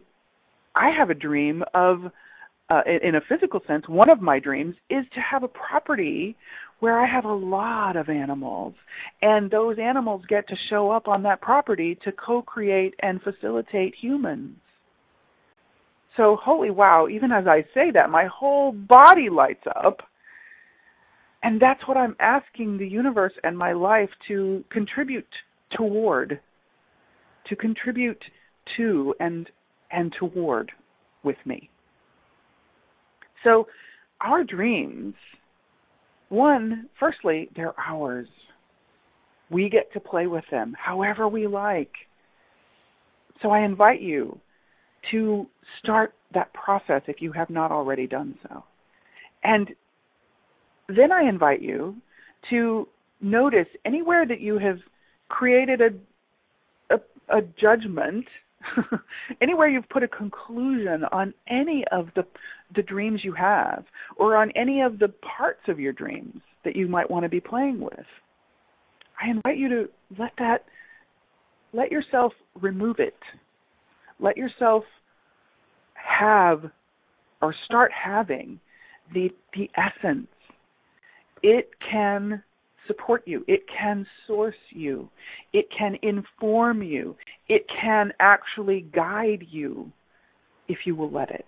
I 0.75 0.89
have 0.97 1.09
a 1.09 1.13
dream 1.13 1.63
of, 1.73 2.11
uh, 2.69 2.81
in 3.03 3.15
a 3.15 3.21
physical 3.27 3.61
sense, 3.67 3.87
one 3.87 4.09
of 4.09 4.21
my 4.21 4.39
dreams 4.39 4.75
is 4.89 5.05
to 5.13 5.19
have 5.19 5.43
a 5.43 5.47
property 5.47 6.35
where 6.79 6.99
I 6.99 7.05
have 7.05 7.25
a 7.25 7.33
lot 7.33 7.97
of 7.97 8.09
animals, 8.09 8.73
and 9.21 9.51
those 9.51 9.77
animals 9.79 10.23
get 10.29 10.47
to 10.47 10.55
show 10.69 10.91
up 10.91 11.07
on 11.07 11.23
that 11.23 11.41
property 11.41 11.99
to 12.05 12.11
co 12.11 12.41
create 12.41 12.95
and 13.01 13.21
facilitate 13.21 13.95
humans. 13.99 14.55
So, 16.19 16.35
holy 16.35 16.69
wow, 16.69 17.07
even 17.09 17.31
as 17.31 17.47
I 17.47 17.61
say 17.73 17.91
that, 17.93 18.09
my 18.09 18.25
whole 18.25 18.73
body 18.73 19.29
lights 19.29 19.63
up. 19.85 20.01
And 21.43 21.61
that's 21.61 21.79
what 21.87 21.95
I'm 21.95 22.17
asking 22.19 22.77
the 22.77 22.85
universe 22.85 23.31
and 23.45 23.57
my 23.57 23.71
life 23.71 24.09
to 24.27 24.61
contribute 24.69 25.23
toward, 25.77 26.41
to 27.47 27.55
contribute 27.55 28.21
to 28.75 29.15
and 29.21 29.47
and 29.91 30.13
toward 30.19 30.73
with 31.23 31.37
me. 31.45 31.69
So, 33.45 33.67
our 34.19 34.43
dreams 34.43 35.13
one, 36.27 36.89
firstly, 36.99 37.49
they're 37.55 37.79
ours. 37.79 38.27
We 39.49 39.69
get 39.69 39.91
to 39.93 40.01
play 40.01 40.27
with 40.27 40.43
them 40.51 40.75
however 40.77 41.29
we 41.29 41.47
like. 41.47 41.93
So 43.41 43.51
I 43.51 43.61
invite 43.61 44.01
you 44.01 44.37
to 45.11 45.47
start 45.81 46.13
that 46.33 46.53
process 46.53 47.01
if 47.07 47.21
you 47.21 47.31
have 47.31 47.49
not 47.49 47.71
already 47.71 48.07
done 48.07 48.35
so. 48.47 48.63
And 49.43 49.69
then 50.87 51.11
I 51.11 51.27
invite 51.27 51.61
you 51.61 51.95
to 52.49 52.87
notice 53.21 53.67
anywhere 53.85 54.25
that 54.27 54.41
you 54.41 54.57
have 54.59 54.77
created 55.27 55.81
a, 55.81 56.95
a, 56.95 57.37
a 57.37 57.41
judgment 57.59 58.25
anywhere 59.41 59.69
you've 59.69 59.87
put 59.89 60.03
a 60.03 60.07
conclusion 60.07 61.03
on 61.11 61.33
any 61.47 61.83
of 61.91 62.09
the 62.15 62.23
the 62.75 62.81
dreams 62.83 63.21
you 63.23 63.33
have 63.33 63.85
or 64.17 64.35
on 64.35 64.51
any 64.55 64.81
of 64.81 64.99
the 64.99 65.07
parts 65.37 65.61
of 65.67 65.79
your 65.79 65.93
dreams 65.93 66.41
that 66.65 66.75
you 66.75 66.87
might 66.87 67.09
want 67.09 67.23
to 67.23 67.29
be 67.29 67.39
playing 67.39 67.79
with 67.79 68.05
i 69.21 69.29
invite 69.29 69.57
you 69.57 69.69
to 69.69 69.85
let 70.19 70.31
that 70.37 70.65
let 71.71 71.89
yourself 71.91 72.33
remove 72.59 72.97
it 72.99 73.15
let 74.19 74.37
yourself 74.37 74.83
have 75.93 76.63
or 77.41 77.55
start 77.65 77.91
having 77.91 78.59
the 79.13 79.29
the 79.53 79.69
essence 79.75 80.27
it 81.41 81.69
can 81.89 82.43
support 82.87 83.23
you. 83.25 83.45
It 83.47 83.61
can 83.67 84.05
source 84.27 84.55
you. 84.71 85.09
It 85.53 85.67
can 85.77 85.95
inform 86.01 86.81
you. 86.81 87.15
It 87.47 87.65
can 87.81 88.11
actually 88.19 88.87
guide 88.93 89.45
you 89.49 89.91
if 90.67 90.79
you 90.85 90.95
will 90.95 91.11
let 91.11 91.29
it. 91.29 91.45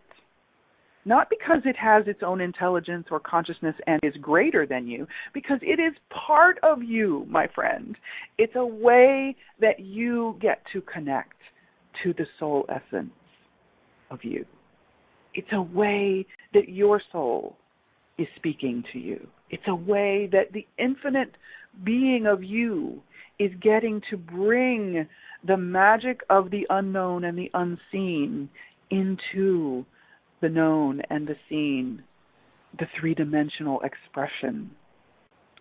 Not 1.03 1.31
because 1.31 1.61
it 1.65 1.75
has 1.77 2.03
its 2.05 2.21
own 2.23 2.41
intelligence 2.41 3.07
or 3.09 3.19
consciousness 3.19 3.75
and 3.87 3.99
is 4.03 4.13
greater 4.21 4.67
than 4.67 4.87
you, 4.87 5.07
because 5.33 5.57
it 5.63 5.79
is 5.79 5.93
part 6.27 6.59
of 6.61 6.83
you, 6.83 7.25
my 7.27 7.47
friend. 7.55 7.95
It's 8.37 8.53
a 8.55 8.65
way 8.65 9.35
that 9.59 9.79
you 9.79 10.37
get 10.39 10.61
to 10.73 10.81
connect 10.81 11.33
to 12.03 12.13
the 12.13 12.25
soul 12.39 12.65
essence 12.69 13.11
of 14.09 14.19
you. 14.23 14.45
It's 15.33 15.51
a 15.53 15.61
way 15.61 16.25
that 16.53 16.69
your 16.69 17.01
soul 17.11 17.55
is 18.17 18.27
speaking 18.35 18.83
to 18.93 18.99
you. 18.99 19.27
It's 19.49 19.63
a 19.67 19.75
way 19.75 20.29
that 20.31 20.51
the 20.53 20.67
infinite 20.77 21.35
being 21.83 22.25
of 22.27 22.43
you 22.43 23.01
is 23.39 23.51
getting 23.61 24.01
to 24.09 24.17
bring 24.17 25.07
the 25.47 25.57
magic 25.57 26.21
of 26.29 26.51
the 26.51 26.67
unknown 26.69 27.23
and 27.23 27.37
the 27.37 27.49
unseen 27.53 28.49
into 28.89 29.85
the 30.41 30.49
known 30.49 31.01
and 31.09 31.27
the 31.27 31.35
seen, 31.49 32.03
the 32.77 32.85
three 32.99 33.13
dimensional 33.13 33.81
expression. 33.81 34.71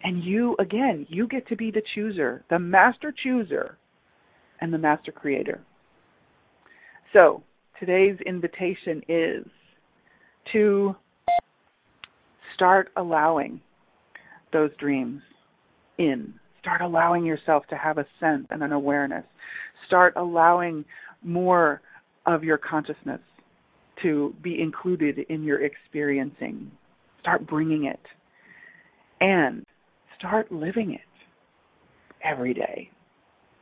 And 0.03 0.23
you, 0.25 0.57
again, 0.59 1.07
you 1.09 1.27
get 1.29 1.47
to 1.49 1.57
be 1.57 1.71
the 1.71 1.83
chooser, 1.95 2.45
the 2.51 2.59
master 2.59 3.15
chooser, 3.23 3.79
and 4.61 4.73
the 4.73 4.79
master 4.79 5.13
creator. 5.13 5.61
So, 7.13 7.43
today's 7.79 8.19
invitation 8.25 9.03
is 9.09 9.45
to 10.53 10.95
start 12.55 12.91
allowing 12.97 13.61
those 14.53 14.71
dreams 14.79 15.21
in. 15.99 16.35
Start 16.61 16.83
allowing 16.83 17.25
yourself 17.25 17.65
to 17.71 17.77
have 17.77 17.99
a 17.99 18.07
sense 18.21 18.47
and 18.51 18.63
an 18.63 18.73
awareness. 18.73 19.25
Start 19.87 20.15
allowing 20.17 20.85
more 21.23 21.81
of 22.27 22.45
your 22.45 22.59
consciousness 22.59 23.21
to 24.03 24.35
be 24.43 24.61
included 24.61 25.19
in 25.29 25.43
your 25.43 25.65
experiencing. 25.65 26.71
Start 27.21 27.47
bringing 27.47 27.87
it. 27.87 28.01
And 29.21 29.65
start 30.19 30.53
living 30.53 30.93
it 30.93 31.01
every 32.25 32.55
day. 32.55 32.91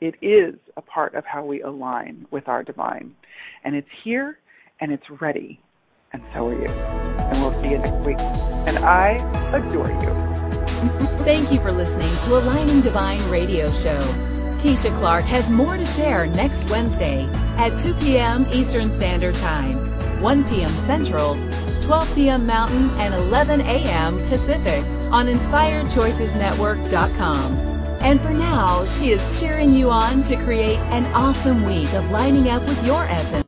It 0.01 0.15
is 0.23 0.55
a 0.77 0.83
part 0.83 1.15
of 1.15 1.25
how 1.25 1.45
we 1.45 1.63
align 1.63 2.27
with 2.31 2.47
our 2.49 2.63
divine. 2.63 3.17
And 3.65 3.75
it's 3.75 3.89
here 4.05 4.39
and 4.81 4.93
it's 4.93 5.11
ready. 5.21 5.59
And 6.13 6.23
so 6.33 6.47
are 6.49 6.55
you. 6.55 6.69
And 6.69 7.41
we'll 7.41 7.61
see 7.63 7.71
you 7.71 7.79
next 7.79 8.07
week. 8.07 8.19
And 8.21 8.79
I 8.79 9.17
adore 9.53 9.91
you. 9.91 9.99
Thank 11.25 11.51
you 11.51 11.59
for 11.61 11.73
listening 11.73 12.15
to 12.25 12.39
Aligning 12.39 12.81
Divine 12.81 13.21
Radio 13.29 13.73
Show. 13.73 13.99
Keisha 14.59 14.97
Clark 14.99 15.25
has 15.25 15.51
more 15.51 15.77
to 15.77 15.85
share 15.85 16.29
next 16.29 16.71
Wednesday 16.71 17.29
at 17.57 17.77
2 17.79 17.95
p.m. 17.95 18.47
Eastern 18.53 18.93
Standard 18.93 19.35
Time, 19.37 19.77
1 20.23 20.45
p.m. 20.49 20.71
Central, 20.71 21.35
12 21.83 22.15
p.m. 22.15 22.47
Mountain, 22.47 22.89
and 22.99 23.13
11 23.15 23.63
a.m. 23.63 24.19
Pacific 24.29 24.85
on 25.11 25.27
InspiredChoicesNetwork.com. 25.27 27.69
And 28.01 28.21
for 28.21 28.31
now, 28.33 28.85
she 28.85 29.11
is 29.11 29.41
cheering 29.41 29.75
you 29.75 29.91
on 29.91 30.23
to 30.25 30.37
create 30.37 30.79
an 30.91 31.07
awesome 31.15 31.65
week 31.65 31.93
of 31.95 32.11
lining 32.11 32.49
up 32.49 32.63
with 32.63 32.87
your 32.87 33.05
essence. 33.05 33.45